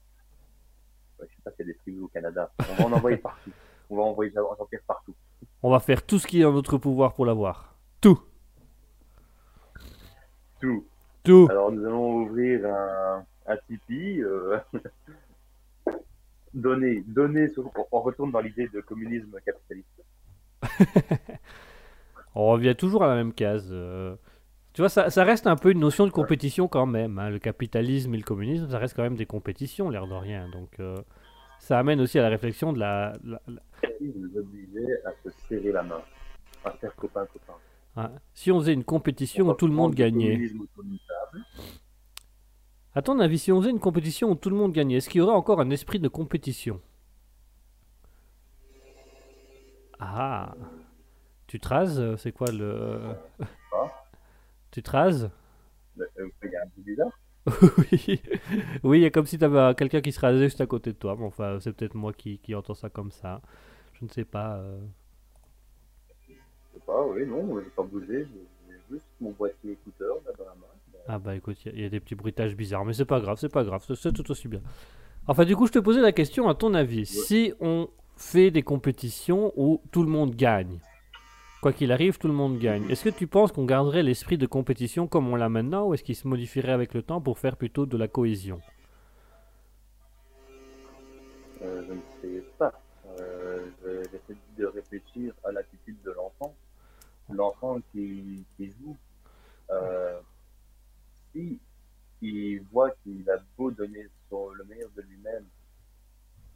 Je 1.19 1.25
sais 1.25 1.43
pas 1.45 1.51
s'il 1.53 1.67
y 1.67 1.71
a 1.71 1.73
des 1.73 1.79
tribus 1.79 2.03
au 2.03 2.09
Canada. 2.09 2.51
On 2.59 2.75
va 2.75 2.85
en 2.87 2.93
envoyer 2.93 3.17
partout. 3.19 3.51
On 3.89 3.97
va 3.97 4.03
envoyer 4.03 4.33
Jean-Pierre 4.33 4.83
partout. 4.87 5.15
On 5.63 5.71
va 5.71 5.81
faire 5.81 6.05
tout 6.05 6.19
ce 6.19 6.27
qui 6.27 6.43
est 6.43 6.45
en 6.45 6.53
notre 6.53 6.79
pouvoir 6.79 7.15
pour 7.15 7.27
l'avoir. 7.27 7.77
Tout. 8.01 8.21
Tout. 10.61 10.85
Tout. 11.25 11.49
Alors 11.51 11.73
nous 11.73 11.85
allons 11.85 12.23
ouvrir 12.23 12.67
un, 12.67 13.25
un 13.47 13.57
Tipeee. 13.69 14.23
Euh... 14.23 14.59
donner, 16.55 17.03
donner, 17.07 17.49
on 17.93 18.01
retourne 18.01 18.33
dans 18.33 18.41
l'idée 18.41 18.69
de 18.69 18.81
communisme 18.81 19.37
capitaliste. 19.45 20.05
on 22.35 22.47
revient 22.49 22.75
toujours 22.77 23.05
à 23.05 23.09
la 23.09 23.15
même 23.15 23.33
case. 23.33 23.69
Euh... 23.71 24.17
Tu 24.73 24.83
vois, 24.83 24.89
ça, 24.89 25.11
ça, 25.11 25.25
reste 25.25 25.47
un 25.49 25.57
peu 25.57 25.73
une 25.73 25.81
notion 25.81 26.07
de 26.07 26.13
compétition 26.13 26.69
quand 26.69 26.87
même. 26.87 27.19
Hein. 27.19 27.31
Le 27.31 27.41
capitalisme 27.41 28.15
et 28.15 28.17
le 28.17 28.23
communisme, 28.23 28.71
ça 28.71 28.79
reste 28.79 28.95
quand 28.95 29.03
même 29.03 29.17
des 29.17 29.27
compétitions, 29.27 29.91
l'air 29.91 30.07
de 30.07 30.15
rien. 30.15 30.49
Donc, 30.49 30.79
euh, 30.79 30.97
ça 31.59 31.79
amène 31.79 32.01
aussi 32.01 32.19
à 32.19 32.23
la 32.23 32.29
réflexion 32.29 32.73
de 32.73 32.79
la. 32.79 33.13
nous 34.01 34.39
obligeait 34.39 35.03
à 35.05 35.11
se 35.25 35.31
serrer 35.49 35.73
la 35.73 35.83
main, 35.83 36.01
à 36.65 36.71
faire 36.71 36.95
copain-copain. 36.95 37.55
Ah. 37.97 38.13
Si 38.35 38.51
on 38.53 38.61
faisait 38.61 38.73
une 38.73 38.85
compétition 38.85 39.49
où 39.49 39.55
tout 39.55 39.67
le 39.67 39.73
monde 39.73 39.95
gagnait. 39.95 40.51
À 42.95 43.03
ton 43.03 43.19
avis, 43.21 43.39
si 43.39 43.53
on 43.53 43.61
faisait 43.61 43.71
une 43.71 43.81
compétition 43.81 44.31
où 44.31 44.35
tout 44.35 44.51
le 44.51 44.57
monde 44.57 44.73
gagnait, 44.73 44.97
est-ce 44.97 45.09
qu'il 45.09 45.19
y 45.21 45.23
aurait 45.23 45.35
encore 45.35 45.61
un 45.61 45.71
esprit 45.71 46.01
de 46.01 46.09
compétition? 46.09 46.81
Ah 49.99 50.55
Tu 51.47 51.61
traces 51.61 52.01
C'est 52.17 52.33
quoi 52.33 52.51
le. 52.51 53.15
Tu 54.71 54.83
traces 54.83 55.27
Il 55.97 56.07
y 56.45 56.57
a 56.57 56.63
un 56.63 56.69
peu 56.69 56.83
bizarre. 56.83 57.19
oui, 57.79 58.21
oui, 58.85 58.99
il 59.01 59.03
y 59.03 59.07
a 59.07 59.11
comme 59.11 59.27
si 59.27 59.39
tu 59.39 59.45
avais 59.45 59.75
quelqu'un 59.75 60.01
qui 60.01 60.13
se 60.13 60.21
rasait 60.21 60.39
juste 60.39 60.61
à 60.61 60.67
côté 60.67 60.93
de 60.93 60.97
toi. 60.97 61.17
Mais 61.19 61.27
enfin, 61.27 61.59
c'est 61.61 61.73
peut-être 61.73 61.95
moi 61.95 62.13
qui, 62.13 62.39
qui 62.39 62.55
entends 62.55 62.75
ça 62.75 62.89
comme 62.89 63.11
ça. 63.11 63.41
Je 63.95 64.05
ne 64.05 64.11
sais 64.11 64.25
pas. 64.25 64.57
Euh... 64.57 64.81
Pas, 66.91 67.07
oui, 67.07 67.25
non, 67.25 67.47
je 67.57 67.65
n'ai 67.65 67.71
pas 67.71 67.85
bougé. 67.85 68.27
J'ai 68.69 68.77
juste 68.91 69.07
mon 69.21 69.31
boîtier 69.31 69.73
écouteur 69.73 70.17
là 70.27 70.33
dans 70.37 70.45
la 70.45 70.55
main. 70.55 70.67
Ah 71.07 71.19
bah 71.21 71.37
écoute, 71.37 71.57
il 71.65 71.79
y, 71.79 71.83
y, 71.83 71.85
a 71.85 71.89
des 71.89 72.01
petits 72.01 72.17
bruitages 72.17 72.57
bizarres, 72.57 72.85
mais 72.85 72.93
c'est 72.95 73.05
pas 73.05 73.21
grave, 73.21 73.39
c'est 73.41 73.49
pas 73.49 73.63
grave, 73.63 73.85
c'est 73.95 74.13
tout 74.13 74.29
aussi 74.31 74.49
bien. 74.49 74.61
Enfin 75.29 75.45
du 75.45 75.55
coup, 75.55 75.67
je 75.69 75.73
te 75.73 75.79
posais 75.79 76.01
la 76.01 76.11
question, 76.11 76.49
à 76.49 76.55
ton 76.57 76.75
avis, 76.75 77.01
ouais. 77.01 77.05
si 77.05 77.53
on 77.61 77.89
fait 78.17 78.51
des 78.51 78.63
compétitions 78.63 79.53
où 79.57 79.81
tout 79.93 80.03
le 80.03 80.09
monde 80.09 80.35
gagne, 80.35 80.81
quoi 81.63 81.73
qu'il 81.73 81.93
arrive, 81.93 82.19
tout 82.19 82.27
le 82.27 82.35
monde 82.35 82.59
gagne, 82.59 82.91
est-ce 82.91 83.05
que 83.05 83.11
tu 83.11 83.29
penses 83.29 83.53
qu'on 83.53 83.65
garderait 83.67 84.03
l'esprit 84.03 84.37
de 84.37 84.47
compétition 84.47 85.07
comme 85.07 85.29
on 85.29 85.37
l'a 85.37 85.49
maintenant, 85.49 85.87
ou 85.87 85.95
est-ce 85.95 86.03
qu'il 86.03 86.17
se 86.17 86.27
modifierait 86.27 86.73
avec 86.73 86.93
le 86.93 87.03
temps 87.03 87.21
pour 87.21 87.39
faire 87.39 87.57
plutôt 87.57 87.87
de 87.87 87.97
la 87.97 88.09
cohésion? 88.09 88.61
Euh, 91.63 91.83
Je 91.87 91.93
ne 91.93 92.01
sais 92.41 92.45
pas. 92.59 92.73
Euh, 93.21 93.67
J'essaie 93.85 94.39
de 94.59 94.67
réfléchir 94.67 95.35
à 95.45 95.53
l'attitude 95.53 95.97
de 96.05 96.11
l'enfant. 96.11 96.55
L'enfant 97.33 97.79
qui, 97.93 98.45
qui 98.57 98.71
joue. 98.71 98.97
Euh, 99.71 100.21
si 101.33 101.59
il 102.23 102.61
voit 102.73 102.91
qu'il 103.03 103.29
a 103.31 103.39
beau 103.57 103.71
donner 103.71 104.07
son, 104.29 104.51
le 104.51 104.65
meilleur 104.65 104.91
de 104.97 105.03
lui-même 105.03 105.47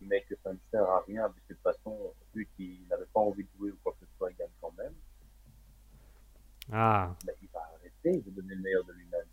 mais 0.06 0.22
que 0.28 0.34
ça 0.42 0.52
ne 0.52 0.58
sert 0.70 0.82
à 0.82 1.02
rien, 1.06 1.28
de 1.28 1.34
toute 1.48 1.62
façon, 1.62 1.96
lui 2.34 2.46
qui 2.56 2.80
n'avait 2.90 3.06
pas 3.12 3.20
envie 3.20 3.44
de 3.44 3.48
jouer 3.58 3.70
ou 3.70 3.76
quoi 3.82 3.92
que 3.92 4.06
ce 4.06 4.12
soit, 4.16 4.30
il 4.30 4.36
gagne 4.36 4.48
quand 4.60 4.72
même, 4.76 4.92
Ah, 6.72 7.14
il 7.42 7.48
va 7.52 7.60
arrêter 7.74 8.22
de 8.22 8.30
donner 8.30 8.54
le 8.54 8.62
meilleur 8.62 8.84
de 8.84 8.92
lui-même. 8.92 9.26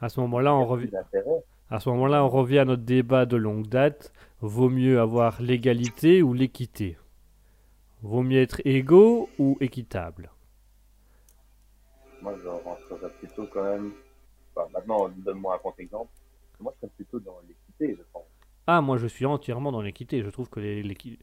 à 0.00 0.08
ce 0.08 0.20
moment-là, 0.20 0.54
on 0.54 0.66
revient. 0.66 0.90
À 1.68 1.80
ce 1.80 1.88
moment-là, 1.88 2.24
on 2.24 2.28
revient 2.28 2.60
à 2.60 2.64
notre 2.64 2.84
débat 2.84 3.26
de 3.26 3.36
longue 3.36 3.66
date. 3.66 4.12
Vaut 4.40 4.68
mieux 4.68 5.00
avoir 5.00 5.42
l'égalité 5.42 6.22
ou 6.22 6.32
l'équité? 6.32 6.96
Vaut 8.02 8.22
mieux 8.22 8.40
être 8.40 8.60
égaux 8.64 9.28
ou 9.38 9.56
équitable? 9.60 10.30
Moi, 12.22 12.34
je 12.42 12.48
rentrerais 12.48 13.10
plutôt 13.18 13.46
quand 13.46 13.62
même. 13.64 13.92
Enfin, 14.54 14.68
maintenant, 14.72 15.08
donne-moi 15.16 15.54
un 15.54 15.58
contre-exemple. 15.58 16.10
Moi, 16.60 16.72
je 16.76 16.80
serais 16.80 16.92
plutôt 16.96 17.20
dans 17.20 17.38
l'équité, 17.46 17.96
je 17.98 18.02
pense. 18.12 18.24
Ah, 18.66 18.80
moi 18.80 18.96
je 18.98 19.06
suis 19.06 19.26
entièrement 19.26 19.70
dans 19.72 19.80
l'équité. 19.82 20.22
Je 20.22 20.28
trouve 20.30 20.48
que 20.50 20.60
les, 20.60 20.82
l'équi- 20.82 21.18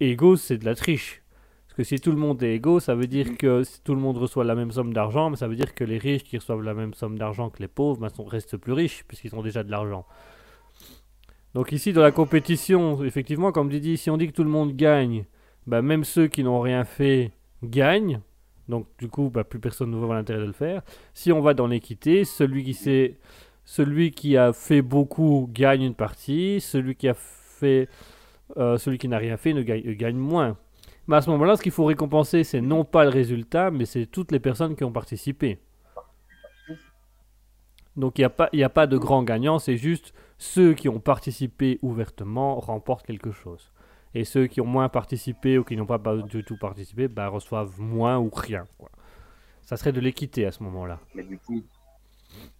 égaux, 0.00 0.36
c'est 0.36 0.58
de 0.58 0.64
la 0.64 0.74
triche. 0.74 1.22
Parce 1.66 1.76
que 1.76 1.82
si 1.84 1.98
tout 2.00 2.12
le 2.12 2.16
monde 2.18 2.40
est 2.42 2.54
égaux, 2.54 2.78
ça 2.78 2.94
veut 2.94 3.08
dire 3.08 3.36
que 3.36 3.64
si 3.64 3.80
tout 3.82 3.94
le 3.94 4.00
monde 4.00 4.16
reçoit 4.16 4.44
la 4.44 4.54
même 4.54 4.70
somme 4.70 4.92
d'argent, 4.92 5.30
mais 5.30 5.36
ça 5.36 5.48
veut 5.48 5.56
dire 5.56 5.74
que 5.74 5.82
les 5.82 5.98
riches 5.98 6.22
qui 6.22 6.38
reçoivent 6.38 6.62
la 6.62 6.74
même 6.74 6.94
somme 6.94 7.18
d'argent 7.18 7.50
que 7.50 7.60
les 7.60 7.68
pauvres 7.68 8.00
ben, 8.00 8.10
sont, 8.10 8.24
restent 8.24 8.56
plus 8.56 8.72
riches, 8.72 9.04
puisqu'ils 9.08 9.34
ont 9.34 9.42
déjà 9.42 9.64
de 9.64 9.70
l'argent. 9.72 10.06
Donc 11.54 11.72
ici, 11.72 11.92
dans 11.92 12.02
la 12.02 12.10
compétition, 12.12 13.02
effectivement, 13.04 13.52
comme 13.52 13.70
tu 13.70 13.80
dis, 13.80 13.96
si 13.96 14.10
on 14.10 14.16
dit 14.16 14.26
que 14.26 14.32
tout 14.32 14.44
le 14.44 14.50
monde 14.50 14.74
gagne, 14.76 15.24
ben, 15.66 15.82
même 15.82 16.04
ceux 16.04 16.26
qui 16.28 16.42
n'ont 16.44 16.60
rien 16.60 16.84
fait 16.84 17.32
gagnent. 17.62 18.20
Donc 18.68 18.86
du 18.98 19.08
coup, 19.08 19.30
ben, 19.30 19.44
plus 19.44 19.58
personne 19.58 19.90
ne 19.90 19.96
voit 19.96 20.14
l'intérêt 20.14 20.40
de 20.40 20.46
le 20.46 20.52
faire. 20.52 20.82
Si 21.12 21.32
on 21.32 21.40
va 21.40 21.54
dans 21.54 21.66
l'équité, 21.66 22.24
celui 22.24 22.64
qui 22.64 22.74
sait 22.74 23.18
celui 23.66 24.10
qui 24.10 24.36
a 24.36 24.52
fait 24.52 24.82
beaucoup 24.82 25.48
gagne 25.52 25.82
une 25.82 25.94
partie, 25.94 26.60
celui 26.60 26.96
qui 26.96 27.08
a 27.08 27.14
fait, 27.14 27.88
euh, 28.58 28.76
celui 28.78 28.98
qui 28.98 29.08
n'a 29.08 29.18
rien 29.18 29.36
fait 29.36 29.54
euh, 29.54 29.94
gagne 29.94 30.16
moins. 30.16 30.56
Mais 31.06 31.16
à 31.16 31.22
ce 31.22 31.30
moment-là, 31.30 31.56
ce 31.56 31.62
qu'il 31.62 31.72
faut 31.72 31.84
récompenser, 31.84 32.44
c'est 32.44 32.60
non 32.60 32.84
pas 32.84 33.04
le 33.04 33.10
résultat, 33.10 33.70
mais 33.70 33.84
c'est 33.86 34.06
toutes 34.06 34.32
les 34.32 34.40
personnes 34.40 34.76
qui 34.76 34.84
ont 34.84 34.92
participé. 34.92 35.58
Donc 37.96 38.18
il 38.18 38.22
n'y 38.22 38.26
a, 38.26 38.30
pas- 38.30 38.50
a 38.52 38.68
pas 38.68 38.86
de 38.86 38.96
grand 38.98 39.22
gagnant, 39.22 39.58
c'est 39.58 39.76
juste 39.76 40.14
ceux 40.38 40.74
qui 40.74 40.88
ont 40.88 41.00
participé 41.00 41.78
ouvertement 41.82 42.58
remportent 42.58 43.06
quelque 43.06 43.30
chose. 43.30 43.70
Et 44.14 44.24
ceux 44.24 44.46
qui 44.46 44.60
ont 44.60 44.66
moins 44.66 44.88
participé 44.88 45.58
ou 45.58 45.64
qui 45.64 45.76
n'ont 45.76 45.86
pas, 45.86 45.98
du 46.16 46.44
tout 46.44 46.56
participé 46.56 47.08
bah, 47.08 47.28
reçoivent 47.28 47.80
moins 47.80 48.18
ou 48.18 48.30
rien. 48.32 48.66
quoi. 48.78 48.90
Ça 49.62 49.76
serait 49.76 49.92
de 49.92 50.00
l'équité 50.00 50.46
à 50.46 50.52
ce 50.52 50.62
moment-là. 50.62 51.00
Mais 51.14 51.24
du 51.24 51.38
coup, 51.38 51.62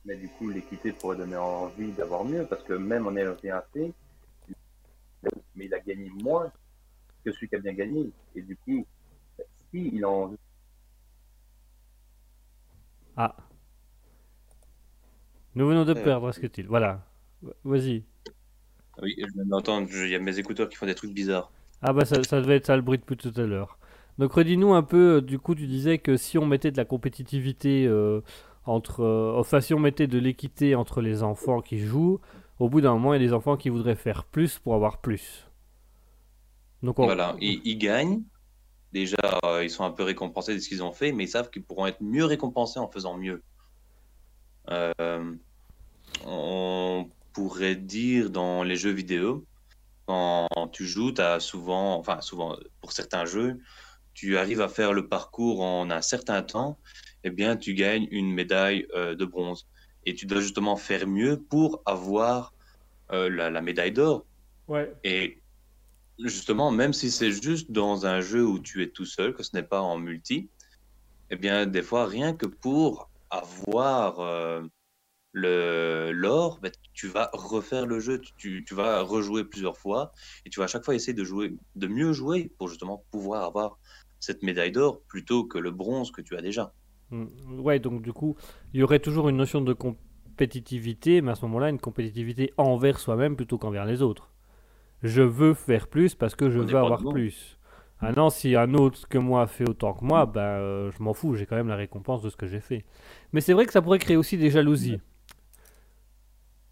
mais 0.05 0.17
du 0.17 0.29
coup, 0.29 0.49
l'équité 0.49 0.93
pourrait 0.93 1.17
donner 1.17 1.37
envie 1.37 1.93
d'avoir 1.93 2.25
mieux, 2.25 2.45
parce 2.47 2.63
que 2.65 2.73
même 2.75 3.07
en 3.07 3.15
ayant 3.17 3.35
rien 3.41 3.63
fait, 3.73 3.93
mais 5.55 5.67
il 5.67 5.75
a 5.75 5.81
gagné 5.81 6.11
moins 6.23 6.51
que 7.25 7.33
celui 7.33 7.49
qui 7.49 7.55
a 7.57 7.59
bien 7.59 7.73
gagné. 7.75 8.11
Et 8.35 8.43
du 8.43 8.57
coup, 8.57 8.85
si 9.71 9.91
il 9.93 10.05
a 10.05 10.09
envie, 10.09 10.37
Ah. 13.17 13.37
Nous 15.55 15.69
venons 15.69 15.85
de 15.85 15.93
Euh, 15.93 16.03
perdre 16.03 16.27
Asketil. 16.27 16.67
Voilà. 16.67 17.07
Vas-y. 17.63 18.03
Oui, 19.03 19.15
je 19.19 19.27
viens 19.35 19.45
d'entendre, 19.45 19.89
il 19.93 20.09
y 20.09 20.15
a 20.15 20.19
mes 20.19 20.39
écouteurs 20.39 20.69
qui 20.69 20.77
font 20.77 20.87
des 20.87 20.95
trucs 20.95 21.13
bizarres. 21.13 21.51
Ah 21.83 21.93
bah 21.93 22.05
ça, 22.05 22.23
ça 22.23 22.41
devait 22.41 22.57
être 22.57 22.67
ça 22.67 22.77
le 22.77 22.83
bruit 22.83 22.99
depuis 22.99 23.17
tout 23.17 23.33
à 23.37 23.43
l'heure. 23.43 23.79
Donc 24.19 24.33
redis-nous 24.33 24.73
un 24.73 24.83
peu, 24.83 25.17
euh, 25.17 25.21
du 25.21 25.39
coup 25.39 25.55
tu 25.55 25.67
disais 25.67 25.99
que 25.99 26.17
si 26.17 26.39
on 26.39 26.47
mettait 26.47 26.71
de 26.71 26.77
la 26.77 26.85
compétitivité 26.85 27.87
euh, 27.87 28.21
entre... 28.65 29.01
euh, 29.01 29.39
enfin 29.39 29.61
si 29.61 29.75
on 29.75 29.81
mettait 29.81 30.07
de 30.07 30.19
l'équité 30.19 30.77
entre 30.77 31.01
les 31.01 31.23
enfants 31.23 31.61
qui 31.61 31.81
jouent, 31.81 32.21
au 32.61 32.69
bout 32.69 32.81
d'un 32.81 32.93
moment 32.93 33.13
il 33.13 33.21
y 33.21 33.25
a 33.25 33.27
des 33.27 33.35
enfants 33.35 33.57
qui 33.57 33.69
voudraient 33.69 33.97
faire 33.97 34.25
plus 34.25 34.59
pour 34.59 34.75
avoir 34.75 34.99
plus. 34.99 35.49
Donc 36.83 36.99
on... 37.01 37.05
Voilà, 37.05 37.37
ils, 37.41 37.61
ils 37.65 37.79
gagnent. 37.79 38.23
Déjà, 38.93 39.17
euh, 39.45 39.65
ils 39.65 39.71
sont 39.71 39.83
un 39.83 39.91
peu 39.91 40.05
récompensés 40.05 40.55
de 40.55 40.61
ce 40.61 40.69
qu'ils 40.69 40.85
ont 40.85 40.93
fait, 40.93 41.11
mais 41.11 41.25
ils 41.25 41.29
savent 41.29 41.51
qu'ils 41.51 41.65
pourront 41.65 41.87
être 41.87 42.01
mieux 42.01 42.25
récompensés 42.25 42.79
en 42.79 42.89
faisant 42.89 43.17
mieux. 43.17 43.43
On 46.25 47.09
pourrait 47.35 47.77
dire 47.77 48.31
dans 48.31 48.63
les 48.63 48.77
jeux 48.77 48.93
vidéo, 48.93 49.45
quand 50.07 50.49
tu 50.73 50.87
joues, 50.87 51.13
tu 51.13 51.21
as 51.21 51.41
souvent, 51.41 51.99
enfin 51.99 52.21
souvent, 52.21 52.57
pour 52.81 52.93
certains 52.93 53.27
jeux, 53.27 53.59
tu 54.15 54.39
arrives 54.39 54.61
à 54.61 54.69
faire 54.69 54.93
le 54.93 55.09
parcours 55.09 55.61
en 55.61 55.91
un 55.91 56.03
certain 56.03 56.43
temps, 56.43 56.79
eh 57.25 57.31
bien, 57.31 57.57
tu 57.57 57.75
gagnes 57.75 58.07
une 58.11 58.33
médaille 58.33 58.87
euh, 58.95 59.15
de 59.15 59.25
bronze. 59.25 59.67
Et 60.07 60.15
tu 60.15 60.27
dois 60.27 60.41
justement 60.41 60.77
faire 60.77 61.07
mieux 61.07 61.43
pour 61.43 61.83
avoir 61.87 62.53
euh, 63.13 63.29
la, 63.29 63.51
la 63.51 63.61
médaille 63.61 63.93
d'or. 63.93 64.25
Ouais. 64.69 64.95
Et 65.03 65.43
justement, 66.19 66.71
même 66.71 66.93
si 66.93 67.11
c'est 67.11 67.33
juste 67.33 67.71
dans 67.71 68.07
un 68.07 68.21
jeu 68.21 68.47
où 68.47 68.59
tu 68.59 68.83
es 68.83 68.91
tout 68.91 69.07
seul, 69.07 69.35
que 69.35 69.43
ce 69.43 69.51
n'est 69.55 69.63
pas 69.63 69.81
en 69.81 69.99
multi, 69.99 70.49
eh 71.31 71.37
bien, 71.37 71.67
des 71.67 71.83
fois, 71.83 72.07
rien 72.07 72.35
que 72.35 72.47
pour 72.47 73.11
avoir 73.31 74.21
euh, 74.21 74.63
l'or, 75.35 76.61
ben, 76.63 76.73
tu 76.93 77.09
vas 77.09 77.31
refaire 77.33 77.87
le 77.87 78.01
jeu, 78.01 78.21
tu, 78.37 78.65
vas 78.73 79.03
rejouer 79.03 79.45
plusieurs 79.45 79.77
fois, 79.77 80.13
et 80.47 80.51
tu 80.51 80.61
vas 80.61 80.65
à 80.65 80.69
chaque 80.69 80.85
fois 80.85 80.95
essayer 80.95 81.13
de 81.13 81.25
jouer, 81.25 81.57
de 81.75 81.87
mieux 81.87 82.13
jouer 82.13 82.53
pour 82.59 82.69
justement 82.69 83.05
pouvoir 83.11 83.45
avoir 83.45 83.79
cette 84.21 84.43
médaille 84.43 84.73
d'or 84.73 85.03
plutôt 85.09 85.45
que 85.45 85.59
le 85.59 85.71
bronze 85.71 86.11
que 86.11 86.23
tu 86.23 86.37
as 86.37 86.43
déjà. 86.43 86.73
Mm, 87.11 87.61
Ouais, 87.61 87.79
donc 87.79 88.03
du 88.03 88.13
coup, 88.13 88.37
il 88.73 88.81
y 88.81 88.83
aurait 88.83 89.01
toujours 89.01 89.29
une 89.29 89.37
notion 89.37 89.61
de 89.61 89.73
compétitivité, 89.73 91.21
mais 91.21 91.33
à 91.33 91.35
ce 91.35 91.45
moment-là, 91.47 91.69
une 91.69 91.81
compétitivité 91.81 92.53
envers 92.57 92.99
soi-même 92.99 93.37
plutôt 93.37 93.59
qu'envers 93.59 93.85
les 93.85 94.03
autres. 94.03 94.31
Je 95.03 95.23
veux 95.23 95.53
faire 95.53 95.89
plus 95.89 96.15
parce 96.15 96.35
que 96.35 96.49
je 96.49 96.61
On 96.61 96.65
veux 96.65 96.79
avoir 96.79 97.03
plus. 97.11 97.59
Ah 98.01 98.13
non, 98.13 98.31
si 98.31 98.55
un 98.57 98.75
autre 98.75 99.09
que 99.09 99.19
moi 99.19 99.47
fait 99.47 99.69
autant 99.69 99.95
que 99.95 100.05
moi, 100.05 100.27
ben 100.27 100.41
euh, 100.41 100.91
je 100.91 101.03
m'en 101.03 101.15
fous, 101.15 101.35
j'ai 101.35 101.47
quand 101.47 101.57
même 101.57 101.69
la 101.69 101.77
récompense 101.77 102.23
de 102.23 102.29
ce 102.29 102.37
que 102.37 102.47
j'ai 102.47 102.61
fait. 102.61 102.85
Mais 103.33 103.41
c'est 103.41 103.53
vrai 103.53 103.67
que 103.67 103.73
ça 103.73 103.81
pourrait 103.81 103.99
créer 103.99 104.17
aussi 104.17 104.37
des 104.37 104.51
jalousies. 104.51 104.99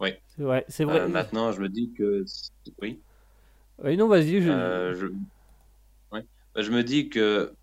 Oui. 0.02 0.10
Vrai, 0.36 0.64
c'est 0.68 0.84
vrai. 0.84 1.00
Euh, 1.00 1.08
maintenant, 1.08 1.52
je 1.52 1.60
me 1.60 1.68
dis 1.68 1.92
que 1.92 2.24
oui. 2.82 3.00
Oui, 3.82 3.96
non, 3.96 4.08
vas-y. 4.08 4.42
Je... 4.42 4.50
Euh, 4.50 4.94
je... 4.94 5.06
ouais. 6.10 6.26
Bah, 6.54 6.62
je 6.62 6.70
me 6.72 6.82
dis 6.82 7.08
que, 7.08 7.54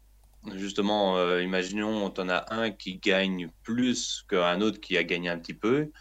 justement, 0.55 1.17
euh, 1.17 1.43
imaginons, 1.43 2.05
en 2.05 2.29
as 2.29 2.45
un 2.49 2.71
qui 2.71 2.97
gagne 2.97 3.49
plus 3.63 4.23
qu'un 4.29 4.61
autre 4.61 4.79
qui 4.79 4.97
a 4.97 5.03
gagné 5.03 5.27
un 5.27 5.37
petit 5.37 5.53
peu. 5.53 5.91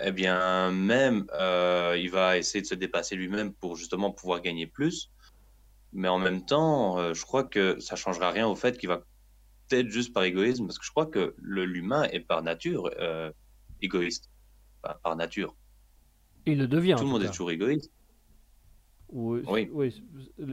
Eh 0.00 0.10
bien, 0.10 0.70
même, 0.70 1.26
il 1.98 2.08
va 2.10 2.38
essayer 2.38 2.62
de 2.62 2.66
se 2.66 2.74
dépasser 2.74 3.14
lui-même 3.14 3.52
pour 3.52 3.76
justement 3.76 4.10
pouvoir 4.10 4.40
gagner 4.40 4.66
plus. 4.66 5.10
Mais 5.92 6.08
en 6.08 6.18
même 6.18 6.46
temps, 6.46 7.12
je 7.12 7.22
crois 7.26 7.44
que 7.44 7.78
ça 7.78 7.94
changera 7.94 8.30
rien 8.30 8.48
au 8.48 8.56
fait 8.56 8.78
qu'il 8.78 8.88
va 8.88 9.02
peut-être 9.68 9.90
juste 9.90 10.14
par 10.14 10.22
égoïsme, 10.22 10.66
parce 10.66 10.78
que 10.78 10.86
je 10.86 10.90
crois 10.90 11.04
que 11.04 11.34
l'humain 11.42 12.04
est 12.04 12.20
par 12.20 12.42
nature 12.42 12.90
égoïste. 13.82 14.31
Par 14.82 15.16
nature. 15.16 15.54
Il 16.46 16.58
le 16.58 16.66
devient. 16.66 16.94
en 16.94 16.98
Tout 16.98 17.04
le 17.04 17.10
monde 17.10 17.22
est 17.22 17.28
toujours 17.28 17.50
égoïste. 17.50 17.90
Oui. 19.10 19.42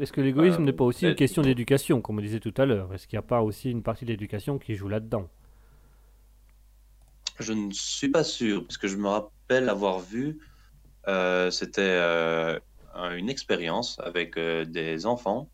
Est-ce 0.02 0.12
que 0.12 0.22
l'égoïsme 0.22 0.62
Euh, 0.62 0.66
n'est 0.66 0.74
pas 0.74 0.84
aussi 0.84 1.06
une 1.06 1.10
peut-être. 1.12 1.18
question 1.18 1.42
d'éducation, 1.42 2.02
comme 2.02 2.18
on 2.20 2.22
disait 2.22 2.40
tout 2.42 2.54
à 2.58 2.66
l'heure? 2.66 2.94
Est-ce 2.94 3.08
qu'il 3.08 3.16
n'y 3.18 3.24
a 3.24 3.28
pas 3.28 3.42
aussi 3.42 3.72
une 3.72 3.82
partie 3.82 4.06
de 4.06 4.12
l'éducation 4.12 4.60
qui 4.60 4.76
joue 4.76 4.90
là-dedans? 4.90 5.30
Je 7.40 7.54
ne 7.54 7.72
suis 7.72 8.10
pas 8.10 8.26
sûr, 8.26 8.64
parce 8.66 8.78
que 8.78 8.88
je 8.90 8.98
me 8.98 9.08
rappelle 9.08 9.70
avoir 9.70 10.00
vu, 10.00 10.40
euh, 11.08 11.50
c'était 11.52 11.82
euh, 11.82 12.60
un- 12.94 13.16
une 13.16 13.30
expérience 13.30 13.98
avec 14.00 14.38
euh, 14.38 14.66
des 14.66 15.06
enfants, 15.06 15.50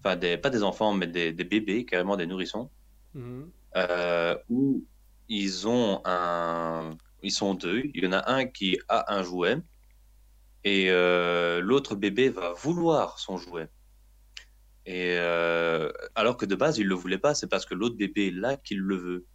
enfin 0.00 0.16
des, 0.16 0.36
pas 0.36 0.50
des 0.50 0.64
enfants, 0.64 0.92
mais 0.92 1.06
des, 1.06 1.32
des 1.32 1.44
bébés, 1.44 1.84
carrément 1.84 2.16
des 2.16 2.26
nourrissons, 2.26 2.68
euh, 3.76 4.36
où 4.50 4.84
ils 5.28 5.68
ont 5.68 6.02
un, 6.04 6.96
ils 7.22 7.30
sont 7.30 7.54
deux, 7.54 7.82
il 7.94 8.04
y 8.04 8.06
en 8.06 8.12
a 8.12 8.30
un 8.30 8.46
qui 8.46 8.78
a 8.88 9.14
un 9.14 9.22
jouet 9.22 9.58
et 10.64 10.90
euh, 10.90 11.60
l'autre 11.60 11.94
bébé 11.94 12.28
va 12.28 12.52
vouloir 12.52 13.18
son 13.18 13.36
jouet. 13.36 13.68
Et 14.86 15.16
euh, 15.18 15.90
alors 16.14 16.36
que 16.36 16.46
de 16.46 16.54
base 16.54 16.78
il 16.78 16.86
le 16.86 16.94
voulait 16.94 17.18
pas, 17.18 17.34
c'est 17.34 17.48
parce 17.48 17.66
que 17.66 17.74
l'autre 17.74 17.96
bébé 17.96 18.28
est 18.28 18.32
là 18.32 18.56
qu'il 18.56 18.78
le 18.78 18.96
veut. 18.96 19.26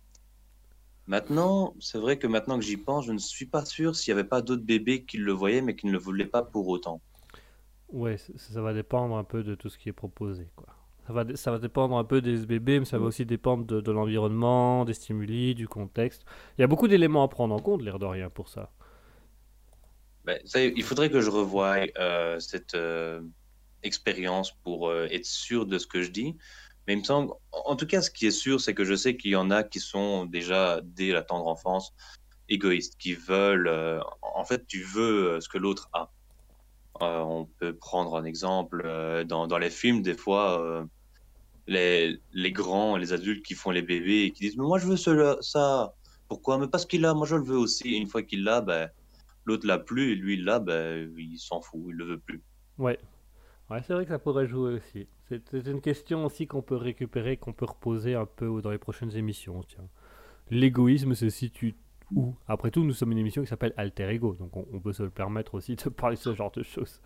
Maintenant, 1.06 1.74
c'est 1.80 1.98
vrai 1.98 2.20
que 2.20 2.28
maintenant 2.28 2.60
que 2.60 2.66
j'y 2.66 2.76
pense, 2.76 3.06
je 3.06 3.14
ne 3.14 3.18
suis 3.18 3.46
pas 3.46 3.64
sûr 3.64 3.96
s'il 3.96 4.14
n'y 4.14 4.20
avait 4.20 4.28
pas 4.28 4.42
d'autres 4.42 4.66
bébés 4.66 5.06
qui 5.06 5.18
le 5.18 5.32
voyaient 5.32 5.62
mais 5.62 5.76
qui 5.76 5.88
ne 5.88 5.92
le 5.94 5.98
voulaient 5.98 6.26
pas 6.26 6.44
pour 6.44 6.68
autant. 6.68 7.02
Ouais, 7.90 8.18
ça 8.18 8.62
va 8.62 8.74
dépendre 8.74 9.16
un 9.16 9.24
peu 9.24 9.44
de 9.44 9.56
tout 9.56 9.70
ce 9.70 9.78
qui 9.78 9.88
est 9.88 9.94
proposé, 9.94 10.50
quoi. 10.58 10.77
Ça 11.08 11.14
va, 11.14 11.24
ça 11.36 11.52
va 11.52 11.58
dépendre 11.58 11.96
un 11.96 12.04
peu 12.04 12.20
des 12.20 12.46
bébés, 12.46 12.80
mais 12.80 12.86
ça 12.86 12.98
va 12.98 13.06
aussi 13.06 13.26
dépendre 13.26 13.64
de, 13.64 13.92
l'environnement, 13.92 14.84
des 14.84 14.94
stimuli, 14.94 15.56
du 15.56 15.66
contexte. 15.66 16.26
Il 16.58 16.62
y 16.62 16.64
a 16.66 16.68
beaucoup 16.68 16.90
d'éléments 16.90 17.24
à 17.24 17.30
prendre 17.30 17.56
en 17.56 17.60
compte, 17.60 17.82
l'air 17.82 17.98
de 17.98 18.06
rien, 18.06 18.30
pour 18.30 18.50
ça. 18.50 18.74
Ben, 20.26 20.38
il 20.54 20.84
faudrait 20.84 21.10
que 21.10 21.22
je 21.22 21.30
revoie 21.30 21.78
euh, 21.98 22.38
cette 22.42 22.76
euh, 22.76 23.22
expérience 23.84 24.52
pour 24.52 24.90
euh, 24.90 25.08
être 25.10 25.26
sûr 25.26 25.66
de 25.66 25.78
ce 25.78 25.88
que 25.88 26.02
je 26.02 26.12
dis. 26.12 26.36
Mais 26.86 26.94
il 26.94 27.00
me 27.00 27.04
semble, 27.06 27.32
en 27.54 27.78
tout 27.78 27.88
cas, 27.88 28.02
ce 28.02 28.12
qui 28.12 28.28
est 28.28 28.32
sûr, 28.32 28.60
c'est 28.60 28.74
que 28.74 28.84
je 28.84 28.94
sais 28.94 29.16
qu'il 29.16 29.32
y 29.32 29.38
en 29.38 29.50
a 29.50 29.64
qui 29.64 29.80
sont 29.80 30.26
déjà 30.26 30.82
dès 30.84 31.14
la 31.14 31.22
tendre 31.22 31.48
enfance 31.48 31.94
égoïstes, 32.50 32.98
qui 32.98 33.14
veulent, 33.14 34.02
en 34.22 34.44
fait, 34.44 34.68
tu 34.68 34.84
veux 34.84 35.40
ce 35.40 35.48
que 35.48 35.58
l'autre 35.58 35.90
a. 35.94 36.12
On 37.00 37.46
peut 37.60 37.74
prendre 37.74 38.16
un 38.18 38.26
exemple 38.26 38.84
dans, 39.26 39.58
les 39.58 39.70
films, 39.70 40.02
des 40.02 40.14
fois, 40.14 40.88
les, 41.68 42.20
les 42.34 42.52
grands, 42.52 42.98
les 42.98 43.14
adultes 43.14 43.46
qui 43.46 43.54
font 43.54 43.72
les 43.72 43.82
bébés 43.82 44.24
et 44.24 44.32
qui 44.32 44.42
disent 44.42 44.58
Mais 44.58 44.66
moi, 44.66 44.80
je 44.80 44.88
veux 44.88 44.98
cela, 44.98 45.38
ça. 45.42 45.94
Pourquoi? 46.28 46.58
Mais 46.58 46.68
parce 46.68 46.86
qu'il 46.86 47.02
l'a, 47.02 47.14
moi, 47.14 47.28
je 47.28 47.36
le 47.36 47.44
veux 47.44 47.58
aussi. 47.58 47.96
Et 47.96 47.98
une 47.98 48.08
fois 48.08 48.24
qu'il 48.24 48.44
l'a, 48.44 48.62
ben, 48.62 48.90
l'autre 49.46 49.66
l'a 49.66 49.78
plus, 49.78 50.12
et 50.12 50.16
lui, 50.16 50.34
il 50.36 50.44
l'a, 50.44 50.60
ben, 50.60 51.14
il 51.18 51.38
s'en 51.38 51.62
fout, 51.62 51.82
il 51.88 51.96
le 51.96 52.06
veut 52.06 52.20
plus. 52.20 52.42
Ouais. 52.78 53.00
Ouais, 53.70 53.82
c'est 53.86 53.94
vrai 53.94 54.06
que 54.06 54.12
ça 54.12 54.20
pourrait 54.20 54.48
jouer 54.48 54.76
aussi. 54.76 55.08
C'est 55.28 55.68
une 55.68 55.82
question 55.82 56.26
aussi 56.26 56.48
qu'on 56.48 56.62
peut 56.62 56.78
récupérer, 56.78 57.36
qu'on 57.36 57.52
peut 57.52 57.66
reposer 57.66 58.16
un 58.16 58.26
peu 58.26 58.62
dans 58.62 58.72
les 58.72 58.78
prochaines 58.78 59.16
émissions. 59.16 59.62
Tiens. 59.68 59.88
L'égoïsme 60.50 61.14
se 61.16 61.30
situe 61.30 61.76
où? 62.14 62.34
Après 62.48 62.72
tout, 62.72 62.86
nous 62.86 62.94
sommes 62.94 63.12
une 63.12 63.18
émission 63.18 63.42
qui 63.42 63.50
s'appelle 63.50 63.74
Alter 63.76 64.10
Ego, 64.10 64.36
donc 64.36 64.56
on, 64.56 64.66
on 64.72 64.80
peut 64.80 64.94
se 64.94 65.04
le 65.04 65.10
permettre 65.10 65.56
aussi 65.56 65.76
de 65.76 65.90
parler 65.90 66.16
de 66.16 66.22
ce 66.22 66.34
genre 66.34 66.52
de 66.52 66.64
choses. 66.64 67.02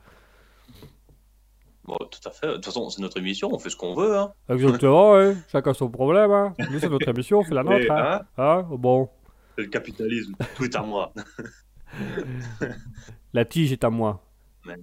Bon, 1.84 1.98
tout 1.98 2.20
à 2.30 2.32
fait. 2.32 2.48
De 2.48 2.54
toute 2.56 2.66
façon, 2.66 2.90
c'est 2.90 3.02
notre 3.02 3.18
émission, 3.18 3.50
on 3.54 3.58
fait 3.60 3.70
ce 3.72 3.76
qu'on 3.76 3.96
veut. 3.96 4.18
Hein. 4.18 4.34
Exactement, 4.50 5.14
ouais. 5.14 5.36
chacun 5.52 5.74
son 5.74 5.90
problème. 5.90 6.32
Hein. 6.32 6.54
Nous, 6.72 6.80
c'est 6.80 6.90
notre 6.90 7.08
émission, 7.14 7.40
on 7.40 7.44
fait 7.44 7.56
la 7.56 7.64
nôtre. 7.64 7.80
Et, 7.86 7.90
Hein. 7.90 8.22
hein, 8.38 8.68
Hein 8.68 8.68
bon, 8.72 9.10
c'est 9.56 9.64
le 9.64 9.70
capitalisme, 9.70 10.34
tout 10.56 10.64
est 10.66 10.76
à 10.76 10.82
moi. 10.84 11.14
la 13.34 13.46
tige 13.46 13.72
est 13.72 13.84
à 13.84 13.90
moi. 13.90 14.24
Mais 14.66 14.76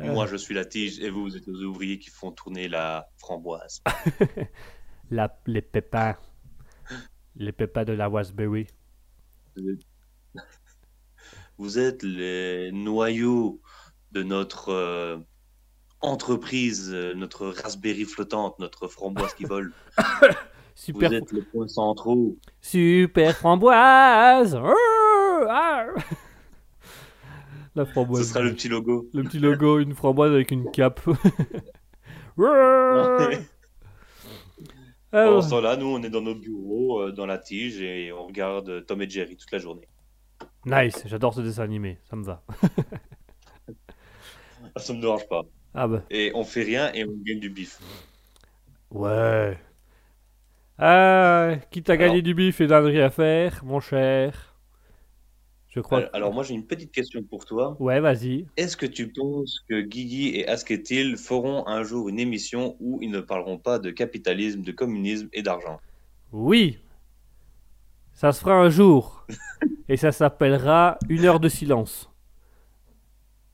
Euh. 0.00 0.12
Moi, 0.12 0.26
je 0.28 0.36
suis 0.36 0.54
la 0.54 0.64
tige 0.64 1.00
et 1.00 1.10
vous, 1.10 1.22
vous 1.24 1.36
êtes 1.36 1.46
les 1.48 1.64
ouvriers 1.64 1.98
qui 1.98 2.08
font 2.10 2.30
tourner 2.30 2.68
la 2.68 3.08
framboise. 3.16 3.82
La, 5.10 5.34
les 5.46 5.62
pépins. 5.62 6.16
Les 7.34 7.50
pépins 7.50 7.84
de 7.84 7.94
la 7.94 8.08
Raspberry. 8.08 8.66
Vous 11.56 11.78
êtes 11.78 12.02
les 12.02 12.70
noyaux 12.72 13.60
de 14.12 14.22
notre 14.22 14.68
euh, 14.68 15.18
entreprise, 16.00 16.90
euh, 16.92 17.14
notre 17.14 17.48
raspberry 17.48 18.04
flottante, 18.04 18.58
notre 18.58 18.88
framboise 18.88 19.34
qui 19.34 19.44
vole. 19.44 19.72
Super, 20.74 21.08
Vous 21.10 21.14
êtes 21.16 21.32
les 21.32 21.42
points 21.42 21.66
centraux. 21.66 22.36
super 22.60 23.36
framboise. 23.36 24.56
Ah. 25.50 25.86
La 27.74 27.84
framboise. 27.84 28.22
Ce 28.22 28.28
sera 28.32 28.42
le 28.44 28.52
petit 28.54 28.68
logo. 28.68 29.08
Le 29.12 29.24
petit 29.24 29.40
logo, 29.40 29.80
une 29.80 29.94
framboise 29.94 30.30
avec 30.32 30.50
une 30.52 30.70
cape. 30.70 31.00
Ah, 35.10 35.24
Pendant 35.24 35.42
ce 35.42 35.50
temps-là, 35.50 35.76
nous, 35.76 35.86
on 35.86 36.02
est 36.02 36.10
dans 36.10 36.20
nos 36.20 36.34
bureaux, 36.34 37.00
euh, 37.00 37.12
dans 37.12 37.24
la 37.26 37.38
tige, 37.38 37.80
et 37.80 38.12
on 38.12 38.26
regarde 38.26 38.84
Tom 38.86 39.00
et 39.02 39.08
Jerry 39.08 39.36
toute 39.36 39.50
la 39.50 39.58
journée. 39.58 39.88
nice, 40.66 41.02
j'adore 41.06 41.32
ce 41.34 41.40
dessin 41.40 41.62
animé, 41.62 41.98
ça 42.10 42.14
me 42.16 42.24
va. 42.24 42.42
Ah, 44.74 44.78
Ça 44.80 44.92
me 44.92 45.00
dérange 45.00 45.26
pas. 45.28 45.42
Ah 45.78 45.86
bah, 45.86 46.02
Et 46.10 46.32
on 46.34 46.44
fait 46.44 46.64
rien 46.64 46.92
et 46.92 47.04
on 47.04 47.12
gagne 47.22 47.40
du 47.40 47.50
bif. 47.50 47.78
ouais. 48.90 49.58
Ah, 50.78 51.56
quitte 51.70 51.88
à 51.90 51.96
gagner 51.96 52.22
du 52.22 52.34
bif 52.34 52.60
et 52.60 52.66
d'un 52.66 52.80
rien 52.80 53.06
à 53.06 53.10
faire, 53.10 53.64
mon 53.64 53.80
cher? 53.80 54.56
Je 55.68 55.80
crois. 55.80 55.98
Alors, 55.98 56.10
alors, 56.14 56.32
moi, 56.34 56.44
j'ai 56.44 56.54
une 56.54 56.66
petite 56.66 56.92
question 56.92 57.22
pour 57.22 57.44
toi. 57.44 57.80
Ouais, 57.80 58.00
vas-y. 58.00 58.46
Est-ce 58.56 58.76
que 58.76 58.86
tu 58.86 59.12
penses 59.12 59.60
que 59.68 59.80
Guigui 59.82 60.36
et 60.36 60.48
Asketil 60.48 61.16
feront 61.16 61.66
un 61.66 61.82
jour 61.84 62.08
une 62.10 62.20
émission 62.20 62.76
où 62.80 63.00
ils 63.02 63.10
ne 63.10 63.20
parleront 63.20 63.58
pas 63.58 63.78
de 63.78 63.90
capitalisme, 63.90 64.62
de 64.62 64.72
communisme 64.72 65.28
et 65.32 65.42
d'argent? 65.42 65.80
Oui. 66.32 66.78
Ça 68.12 68.32
se 68.32 68.40
fera 68.40 68.54
un 68.56 68.68
jour. 68.68 69.26
et 69.88 69.96
ça 69.96 70.12
s'appellera 70.12 70.98
une 71.08 71.24
heure 71.26 71.40
de 71.40 71.48
silence. 71.48 72.07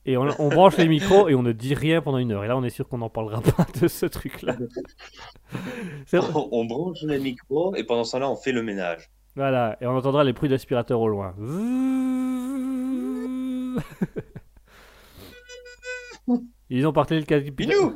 Et 0.07 0.17
on, 0.17 0.27
on 0.39 0.49
branche 0.49 0.77
les 0.77 0.87
micros 0.87 1.29
et 1.29 1.35
on 1.35 1.41
ne 1.41 1.51
dit 1.51 1.73
rien 1.73 1.99
pendant 2.01 2.19
une 2.19 2.31
heure. 2.31 2.43
Et 2.43 2.47
là, 2.47 2.55
on 2.55 2.63
est 2.63 2.69
sûr 2.69 2.87
qu'on 2.87 2.99
n'en 2.99 3.09
parlera 3.09 3.41
pas 3.41 3.65
de 3.81 3.87
ce 3.87 4.05
truc-là. 4.05 4.55
On, 6.13 6.49
on 6.51 6.65
branche 6.65 7.01
les 7.03 7.17
micros 7.17 7.73
et 7.75 7.83
pendant 7.83 8.03
ce 8.03 8.11
temps-là, 8.13 8.29
on 8.29 8.35
fait 8.35 8.51
le 8.51 8.61
ménage. 8.61 9.09
Voilà, 9.35 9.77
et 9.81 9.87
on 9.87 9.95
entendra 9.95 10.23
les 10.23 10.33
bruits 10.33 10.49
d'aspirateur 10.49 10.99
au 10.99 11.07
loin. 11.07 11.33
Ils 16.69 16.87
ont 16.87 16.93
parlé 16.93 17.19
le 17.19 17.25
capitalisme. 17.25 17.95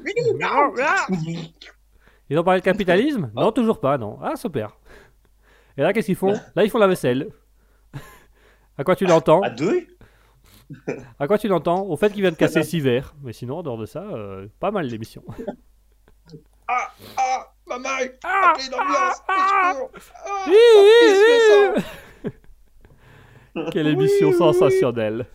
Ils 2.30 2.38
ont 2.38 2.44
parlé 2.44 2.60
de 2.60 2.66
capitalisme? 2.66 3.32
Non, 3.36 3.52
toujours 3.52 3.80
pas, 3.80 3.98
non. 3.98 4.20
Ah, 4.22 4.36
super. 4.36 4.78
Et 5.78 5.82
là, 5.82 5.94
qu'est-ce 5.94 6.08
qu'ils 6.08 6.16
font? 6.16 6.34
Là, 6.56 6.64
ils 6.64 6.70
font 6.70 6.78
la 6.78 6.88
vaisselle. 6.88 7.30
À 8.78 8.84
quoi 8.84 8.96
tu 8.96 9.06
l'entends? 9.06 9.42
À 9.42 9.50
deux? 9.50 9.88
À 11.20 11.28
quoi 11.28 11.38
tu 11.38 11.48
l'entends 11.48 11.84
Au 11.84 11.98
fait 11.98 12.12
qu'il 12.12 12.22
vient 12.22 12.32
de 12.32 12.36
casser 12.36 12.64
six 12.64 12.80
verres. 12.80 13.16
Mais 13.24 13.34
sinon, 13.34 13.58
en 13.58 13.64
dehors 13.64 13.78
de 13.78 13.86
ça, 13.86 14.04
euh, 14.04 14.48
pas 14.60 14.72
mal 14.72 14.86
l'émission. 14.88 15.24
Ah 16.68 16.90
Ah 17.18 17.52
Maman 17.68 17.90
Ah, 18.24 18.52
Appelez 18.52 18.68
ah, 18.78 19.12
secours 19.14 19.92
Ah, 20.26 20.46
hi, 20.48 20.54
hi. 22.26 22.32
Quelle 23.72 23.88
émission 23.88 24.32
sensationnelle. 24.32 25.26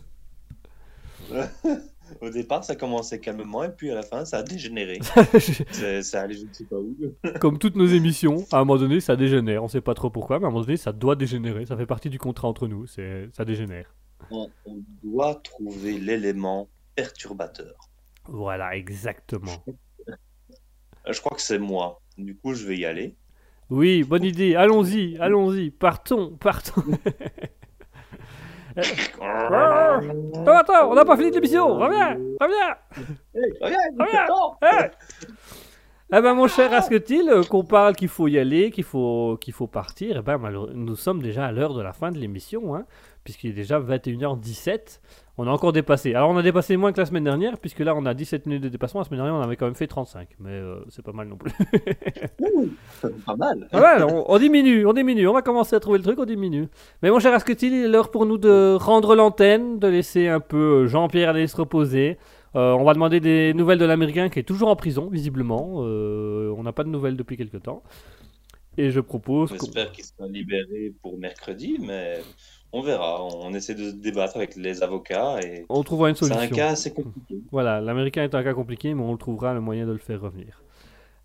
Au 2.21 2.29
départ, 2.29 2.63
ça 2.63 2.75
commençait 2.75 3.19
calmement 3.19 3.63
et 3.63 3.69
puis 3.69 3.89
à 3.91 3.95
la 3.95 4.03
fin, 4.03 4.25
ça 4.25 4.37
a 4.37 4.43
dégénéré. 4.43 4.99
Ça 6.01 6.21
allait 6.21 6.35
je 6.35 6.45
ne 6.45 6.53
sais 6.53 6.65
pas 6.65 6.77
où. 6.77 6.95
Comme 7.39 7.57
toutes 7.57 7.75
nos 7.75 7.87
émissions, 7.87 8.45
à 8.51 8.57
un 8.57 8.59
moment 8.59 8.77
donné, 8.79 8.99
ça 8.99 9.15
dégénère. 9.15 9.63
On 9.63 9.67
sait 9.67 9.81
pas 9.81 9.95
trop 9.95 10.09
pourquoi, 10.09 10.39
mais 10.39 10.45
à 10.45 10.47
un 10.47 10.51
moment 10.51 10.63
donné, 10.63 10.77
ça 10.77 10.91
doit 10.91 11.15
dégénérer. 11.15 11.65
Ça 11.65 11.75
fait 11.75 11.87
partie 11.87 12.09
du 12.09 12.19
contrat 12.19 12.47
entre 12.47 12.67
nous. 12.67 12.85
Ça 12.87 13.43
dégénère. 13.43 13.93
On, 14.31 14.49
on 14.65 14.77
doit 15.03 15.35
trouver 15.35 15.99
l'élément 15.99 16.67
perturbateur. 16.95 17.75
Voilà, 18.25 18.75
exactement. 18.75 19.63
Je 21.07 21.19
crois 21.19 21.35
que 21.35 21.41
c'est 21.41 21.59
moi. 21.59 22.01
Du 22.17 22.35
coup, 22.35 22.53
je 22.53 22.65
vais 22.65 22.77
y 22.77 22.85
aller. 22.85 23.15
Oui, 23.69 24.03
bonne 24.03 24.23
idée. 24.23 24.55
Allons-y, 24.55 25.17
allons-y. 25.19 25.71
Partons, 25.71 26.35
partons. 26.37 26.83
Attends, 28.77 30.51
attends, 30.51 30.91
on 30.91 30.95
n'a 30.95 31.05
pas 31.05 31.15
fini 31.15 31.29
de 31.29 31.35
l'émission. 31.35 31.75
Reviens, 31.75 32.17
reviens. 32.41 32.75
Reviens. 33.61 33.79
Hey. 34.61 34.91
Eh 36.13 36.21
ben, 36.21 36.33
mon 36.33 36.47
cher 36.47 36.71
Asketil, 36.73 37.29
euh, 37.29 37.43
qu'on 37.43 37.63
parle 37.63 37.95
qu'il 37.95 38.09
faut 38.09 38.27
y 38.27 38.37
aller, 38.37 38.71
qu'il 38.71 38.83
faut, 38.83 39.37
qu'il 39.41 39.53
faut 39.53 39.67
partir, 39.67 40.17
eh 40.17 40.21
ben, 40.21 40.37
nous 40.73 40.95
sommes 40.95 41.21
déjà 41.21 41.45
à 41.45 41.51
l'heure 41.51 41.73
de 41.73 41.81
la 41.81 41.93
fin 41.93 42.11
de 42.11 42.19
l'émission, 42.19 42.75
hein, 42.75 42.85
puisqu'il 43.25 43.49
est 43.49 43.53
déjà 43.53 43.81
21h17. 43.81 45.01
On 45.37 45.47
a 45.47 45.51
encore 45.51 45.73
dépassé. 45.73 46.13
Alors, 46.13 46.29
on 46.29 46.37
a 46.37 46.41
dépassé 46.41 46.77
moins 46.77 46.93
que 46.93 47.01
la 47.01 47.05
semaine 47.05 47.25
dernière, 47.25 47.57
puisque 47.57 47.79
là, 47.79 47.93
on 47.93 48.05
a 48.05 48.13
17 48.13 48.45
minutes 48.45 48.63
de 48.63 48.69
dépassement. 48.69 49.01
La 49.01 49.05
semaine 49.05 49.17
dernière, 49.19 49.35
on 49.35 49.41
avait 49.41 49.57
quand 49.57 49.65
même 49.65 49.75
fait 49.75 49.87
35, 49.87 50.29
mais 50.39 50.51
euh, 50.51 50.79
c'est 50.87 51.03
pas 51.03 51.11
mal 51.11 51.27
non 51.27 51.35
plus. 51.35 51.51
Pas 53.25 53.35
mal. 53.35 53.67
Ah 53.73 53.81
ouais, 53.81 54.03
on, 54.03 54.31
on 54.31 54.39
diminue, 54.39 54.85
on 54.85 54.93
diminue. 54.93 55.27
On 55.27 55.33
va 55.33 55.41
commencer 55.41 55.75
à 55.75 55.81
trouver 55.81 55.97
le 55.97 56.05
truc, 56.05 56.17
on 56.19 56.25
diminue. 56.25 56.69
Mais 57.01 57.11
mon 57.11 57.19
cher 57.19 57.33
Asketil, 57.33 57.73
il 57.73 57.83
est 57.83 57.87
l'heure 57.89 58.11
pour 58.11 58.25
nous 58.25 58.37
de 58.37 58.77
rendre 58.79 59.15
l'antenne, 59.15 59.77
de 59.79 59.87
laisser 59.87 60.29
un 60.29 60.39
peu 60.39 60.83
euh, 60.83 60.87
Jean-Pierre 60.87 61.31
aller 61.31 61.47
se 61.47 61.57
reposer. 61.57 62.17
Euh, 62.55 62.71
on 62.71 62.85
va 62.85 62.93
demander 62.93 63.19
des 63.19 63.53
nouvelles 63.53 63.79
de 63.79 63.85
l'Américain 63.85 64.29
qui 64.29 64.39
est 64.39 64.43
toujours 64.43 64.69
en 64.69 64.77
prison, 64.77 65.09
visiblement. 65.09 65.79
Euh, 65.79 66.53
on 66.57 66.63
n'a 66.63 66.71
pas 66.71 66.85
de 66.85 66.89
nouvelles 66.89 67.17
depuis 67.17 67.35
quelque 67.35 67.57
temps. 67.57 67.83
Et 68.77 68.91
je 68.91 68.99
propose. 69.01 69.51
J'espère 69.51 69.91
qu'il 69.91 70.05
sera 70.05 70.27
libéré 70.27 70.93
pour 71.01 71.17
mercredi, 71.17 71.77
mais 71.79 72.21
on 72.77 72.81
verra. 72.81 73.23
On 73.23 73.53
essaie 73.53 73.73
de 73.75 73.89
se 73.91 73.95
débattre 73.95 74.35
avec 74.37 74.55
les 74.55 74.83
avocats 74.83 75.39
et 75.41 75.65
On 75.69 75.81
trouvera 75.83 76.09
une 76.09 76.15
c'est 76.15 76.25
solution. 76.25 76.41
un 76.53 76.57
cas 76.57 76.69
assez 76.69 76.91
compliqué. 76.93 77.37
Voilà, 77.51 77.79
l'américain 77.81 78.23
est 78.23 78.35
un 78.35 78.43
cas 78.43 78.53
compliqué, 78.53 78.93
mais 78.93 79.03
on 79.03 79.15
trouvera 79.17 79.53
le 79.53 79.61
moyen 79.61 79.85
de 79.85 79.91
le 79.91 79.97
faire 79.97 80.21
revenir. 80.21 80.61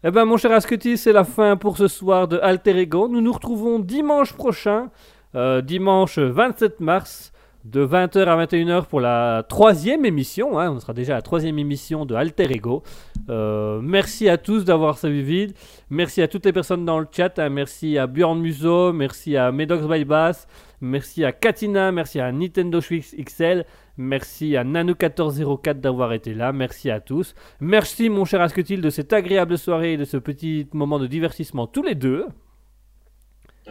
Eh 0.05 0.11
ben, 0.11 0.25
mon 0.25 0.37
cher 0.39 0.53
Asketil, 0.53 0.97
c'est 0.97 1.13
la 1.13 1.25
fin 1.25 1.57
pour 1.57 1.77
ce 1.77 1.87
soir 1.89 2.27
de 2.29 2.39
Alter 2.39 2.79
Ego. 2.79 3.09
Nous 3.09 3.21
nous 3.21 3.33
retrouvons 3.33 3.79
dimanche 3.79 4.33
prochain, 4.33 4.91
euh, 5.35 5.61
dimanche 5.61 6.19
27 6.19 6.81
mars, 6.81 7.33
de 7.67 7.85
20h 7.85 8.25
à 8.27 8.37
21h 8.47 8.87
pour 8.87 9.01
la 9.03 9.45
troisième 9.47 10.07
émission. 10.07 10.59
hein. 10.59 10.71
on 10.73 10.81
sera 10.81 10.95
déjà 10.95 11.13
à 11.13 11.17
la 11.17 11.23
troisième 11.23 11.59
émission 11.59 12.07
de 12.07 12.15
Alter 12.15 12.51
Ego. 12.51 12.83
Euh, 13.29 13.81
merci 13.83 14.31
à 14.31 14.39
tous 14.39 14.65
d'avoir 14.65 14.97
suivi. 14.97 15.53
Merci 15.91 16.23
à 16.23 16.29
toutes 16.29 16.47
les 16.47 16.55
personnes 16.55 16.87
dans 16.87 16.99
le 16.99 17.07
chat. 17.15 17.39
hein. 17.39 17.51
Merci 17.51 17.99
à 17.99 18.07
Bjorn 18.07 18.41
Muso, 18.41 18.95
merci 18.95 19.37
à 19.37 19.53
Medox 19.53 19.85
by 19.87 20.07
Bass, 20.07 20.47
merci 20.81 21.24
à 21.24 21.32
Katina, 21.32 21.93
merci 21.93 22.20
à 22.20 22.31
Nintendo 22.32 22.81
Switch 22.81 23.15
XL. 23.15 23.65
Merci 23.97 24.57
à 24.57 24.65
Nano1404 24.65 25.81
d'avoir 25.81 26.12
été 26.12 26.32
là. 26.35 26.52
Merci 26.52 26.90
à 26.90 27.01
tous. 27.01 27.35
Merci, 27.61 28.09
mon 28.09 28.24
cher 28.24 28.40
Asketil, 28.40 28.81
de 28.81 28.89
cette 28.90 29.12
agréable 29.12 29.59
soirée 29.59 29.93
et 29.94 29.97
de 29.98 30.05
ce 30.05 30.16
petit 30.16 30.66
moment 30.73 30.98
de 30.98 31.07
divertissement 31.07 31.66
tous 31.66 31.82
les 31.82 31.94
deux. 31.94 32.27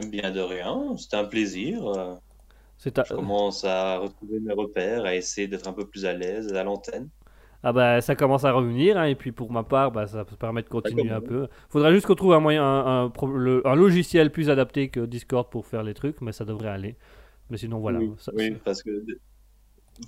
Bien 0.07 0.31
de 0.31 0.39
rien, 0.39 0.95
c'était 0.97 1.17
un 1.17 1.25
plaisir. 1.25 1.85
À- 1.87 2.19
Je 2.85 3.13
commence 3.13 3.65
à 3.65 3.97
retrouver 3.97 4.39
mes 4.39 4.53
repères, 4.53 5.03
à 5.03 5.15
essayer 5.15 5.47
d'être 5.47 5.67
un 5.67 5.73
peu 5.73 5.85
plus 5.85 6.05
à 6.05 6.13
l'aise 6.13 6.53
à 6.53 6.63
l'antenne. 6.63 7.09
Ah 7.61 7.73
bah 7.73 7.99
ça 7.99 8.15
commence 8.15 8.45
à 8.45 8.53
revenir 8.53 8.97
hein, 8.97 9.03
et 9.03 9.15
puis 9.15 9.33
pour 9.33 9.51
ma 9.51 9.63
part 9.63 9.91
bah, 9.91 10.07
ça 10.07 10.23
peut 10.23 10.37
permet 10.37 10.63
de 10.63 10.69
continuer 10.69 11.11
un 11.11 11.19
peu. 11.19 11.47
Faudrait 11.69 11.91
juste 11.93 12.05
qu'on 12.05 12.15
trouve 12.15 12.33
un 12.33 12.39
moyen, 12.39 12.63
un, 12.63 13.75
logiciel 13.75 14.31
plus 14.31 14.49
adapté 14.49 14.89
que 14.89 15.01
Discord 15.01 15.49
pour 15.49 15.65
faire 15.65 15.83
les 15.83 15.93
trucs, 15.93 16.21
mais 16.21 16.31
ça 16.31 16.45
devrait 16.45 16.69
aller. 16.69 16.95
Mais 17.49 17.57
sinon 17.57 17.79
voilà. 17.79 17.99
oui, 17.99 18.11
ça- 18.17 18.31
oui, 18.35 18.55
parce 18.63 18.81
que 18.81 19.03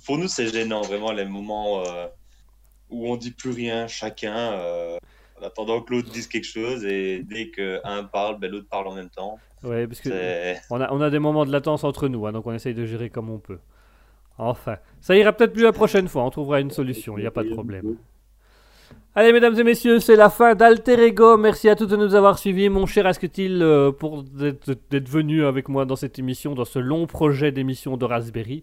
pour 0.04 0.18
nous, 0.18 0.28
c'est 0.28 0.48
gênant, 0.48 0.82
vraiment, 0.82 1.12
les 1.12 1.24
moments 1.24 1.84
euh, 1.84 2.06
où 2.90 3.10
on 3.10 3.16
dit 3.16 3.32
plus 3.32 3.50
rien, 3.50 3.86
chacun, 3.86 4.36
euh, 4.36 4.98
en 5.40 5.46
attendant 5.46 5.80
que 5.82 5.92
l'autre 5.92 6.10
dise 6.10 6.26
quelque 6.26 6.46
chose, 6.46 6.84
et 6.84 7.22
dès 7.22 7.50
qu'un 7.50 8.04
parle, 8.04 8.38
ben, 8.38 8.50
l'autre 8.50 8.68
parle 8.68 8.88
en 8.88 8.94
même 8.94 9.10
temps. 9.10 9.38
Ouais, 9.62 9.86
parce 9.86 10.00
que 10.00 10.54
on 10.70 10.80
a, 10.80 10.92
on 10.92 11.00
a 11.00 11.10
des 11.10 11.18
moments 11.18 11.44
de 11.44 11.52
latence 11.52 11.84
entre 11.84 12.08
nous, 12.08 12.26
hein, 12.26 12.32
donc 12.32 12.46
on 12.46 12.52
essaye 12.52 12.74
de 12.74 12.84
gérer 12.84 13.10
comme 13.10 13.30
on 13.30 13.38
peut. 13.38 13.58
Enfin, 14.38 14.76
ça 15.00 15.16
ira 15.16 15.32
peut-être 15.32 15.56
mieux 15.56 15.62
la 15.64 15.72
prochaine 15.72 16.08
fois, 16.08 16.24
on 16.24 16.30
trouvera 16.30 16.60
une 16.60 16.70
solution, 16.70 17.16
il 17.18 17.20
n'y 17.22 17.26
a 17.26 17.30
pas 17.30 17.44
de 17.44 17.50
problème. 17.50 17.96
Allez, 19.14 19.32
mesdames 19.32 19.58
et 19.58 19.62
messieurs, 19.64 20.00
c'est 20.00 20.16
la 20.16 20.30
fin 20.30 20.54
d'Alter 20.54 20.98
Ego. 21.04 21.36
Merci 21.36 21.68
à 21.68 21.76
tous 21.76 21.86
de 21.86 21.96
nous 21.96 22.14
avoir 22.14 22.38
suivis. 22.38 22.70
Mon 22.70 22.86
cher 22.86 23.06
Asketil, 23.06 23.60
euh, 23.62 23.92
pour 23.92 24.22
d'être 24.22 25.08
venu 25.08 25.44
avec 25.44 25.68
moi 25.68 25.84
dans 25.84 25.96
cette 25.96 26.18
émission, 26.18 26.54
dans 26.54 26.64
ce 26.64 26.78
long 26.78 27.06
projet 27.06 27.52
d'émission 27.52 27.98
de 27.98 28.06
Raspberry. 28.06 28.62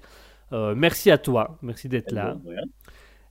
Euh, 0.52 0.74
merci 0.76 1.12
à 1.12 1.20
toi, 1.20 1.58
merci 1.62 1.88
d'être 1.88 2.12
là. 2.12 2.34
Bon, 2.34 2.50
rien. 2.50 2.64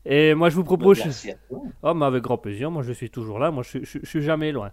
Et 0.06 0.34
moi, 0.34 0.48
je 0.48 0.54
vous 0.54 0.62
propose. 0.62 1.00
Merci 1.04 1.32
à 1.32 1.34
toi. 1.48 1.60
Oh, 1.82 1.92
mais 1.92 2.06
avec 2.06 2.22
grand 2.22 2.38
plaisir, 2.38 2.70
moi 2.70 2.82
je 2.84 2.92
suis 2.92 3.10
toujours 3.10 3.40
là, 3.40 3.50
moi 3.50 3.64
je, 3.64 3.78
je- 3.82 3.98
je 4.00 4.06
suis 4.08 4.22
jamais 4.22 4.52
loin. 4.52 4.70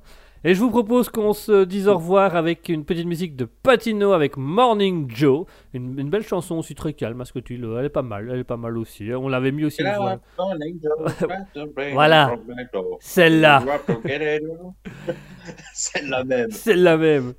Et 0.48 0.54
je 0.54 0.60
vous 0.60 0.70
propose 0.70 1.10
qu'on 1.10 1.34
se 1.34 1.64
dise 1.64 1.88
au 1.88 1.96
revoir 1.96 2.36
avec 2.36 2.70
une 2.70 2.86
petite 2.86 3.08
musique 3.08 3.36
de 3.36 3.46
Patino 3.46 4.12
avec 4.12 4.38
Morning 4.38 5.10
Joe. 5.10 5.48
Une, 5.74 5.98
une 6.00 6.12
belle 6.12 6.22
chanson 6.22 6.60
aussi 6.60 6.76
très 6.76 6.94
calme, 6.94 7.18
parce 7.18 7.32
que 7.32 7.40
tu 7.40 7.58
le- 7.58 7.80
elle 7.80 7.86
est 7.86 7.90
pas 7.90 8.04
mal, 8.04 8.30
elle 8.32 8.42
est 8.42 8.44
pas 8.44 8.56
mal 8.56 8.78
aussi. 8.78 9.12
hein. 9.12 9.18
On 9.20 9.28
l'avait 9.28 9.52
mis 9.52 9.66
aussi 9.66 9.82
fois. 9.96 10.20
Voilà. 11.94 12.36
Celle-là, 13.00 13.60
Celle-là 15.74 16.24
même. 16.24 16.52
celle-là 16.52 16.98
même. 16.98 17.34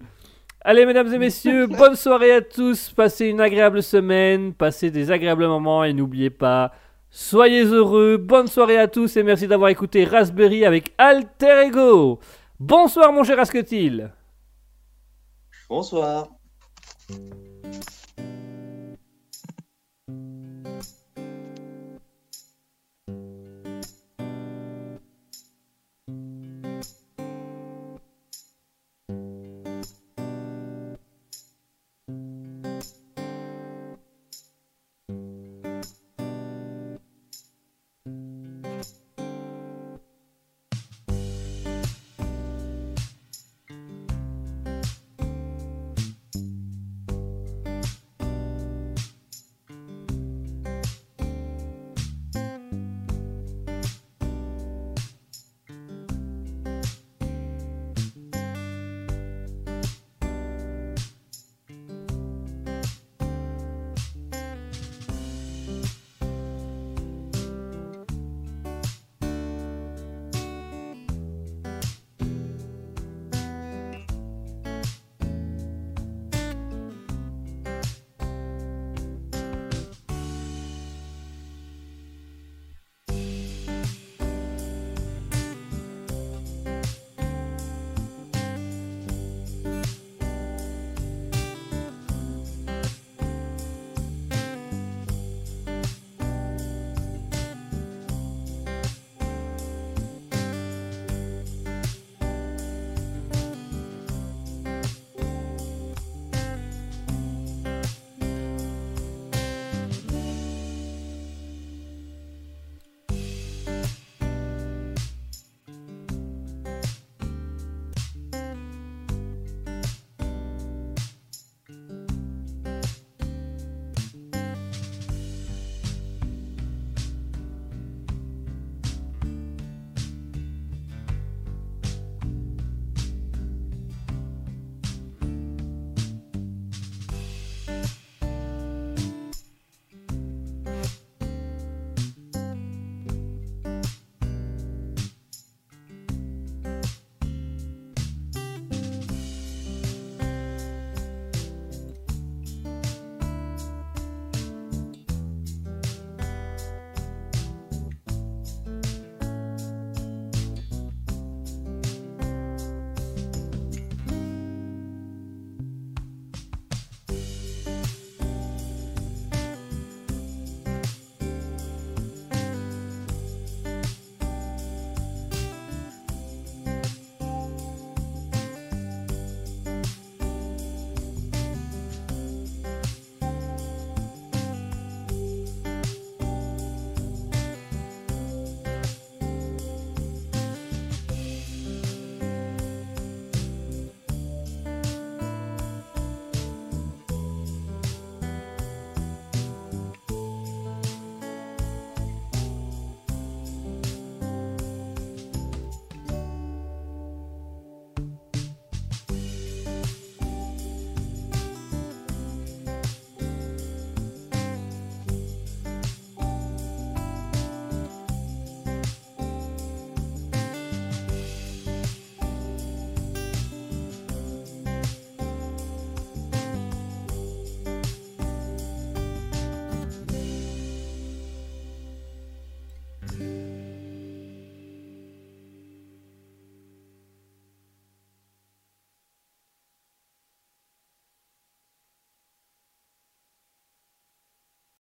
Allez, 0.63 0.85
mesdames 0.85 1.15
et 1.15 1.19
messieurs, 1.19 1.67
bonne 1.69 1.95
soirée 1.95 2.33
à 2.33 2.41
tous. 2.41 2.91
Passez 2.91 3.27
une 3.29 3.41
agréable 3.41 3.85
semaine, 3.85 4.53
passez 4.53 4.91
des 4.91 5.13
agréables 5.13 5.47
moments 5.47 5.85
et 5.85 5.93
n'oubliez 5.93 6.31
pas, 6.31 6.73
soyez 7.09 7.63
heureux. 7.67 8.17
Bonne 8.17 8.49
soirée 8.49 8.79
à 8.79 8.89
tous 8.89 9.17
et 9.17 9.23
merci 9.23 9.47
d'avoir 9.47 9.71
écouté 9.71 10.03
Raspberry 10.05 10.65
avec 10.65 10.93
Alter 10.99 11.67
Ego. 11.69 12.19
Bonsoir, 12.59 13.13
mon 13.13 13.23
cher 13.23 13.39
Asketil. 13.39 14.11
Bonsoir. 15.69 16.29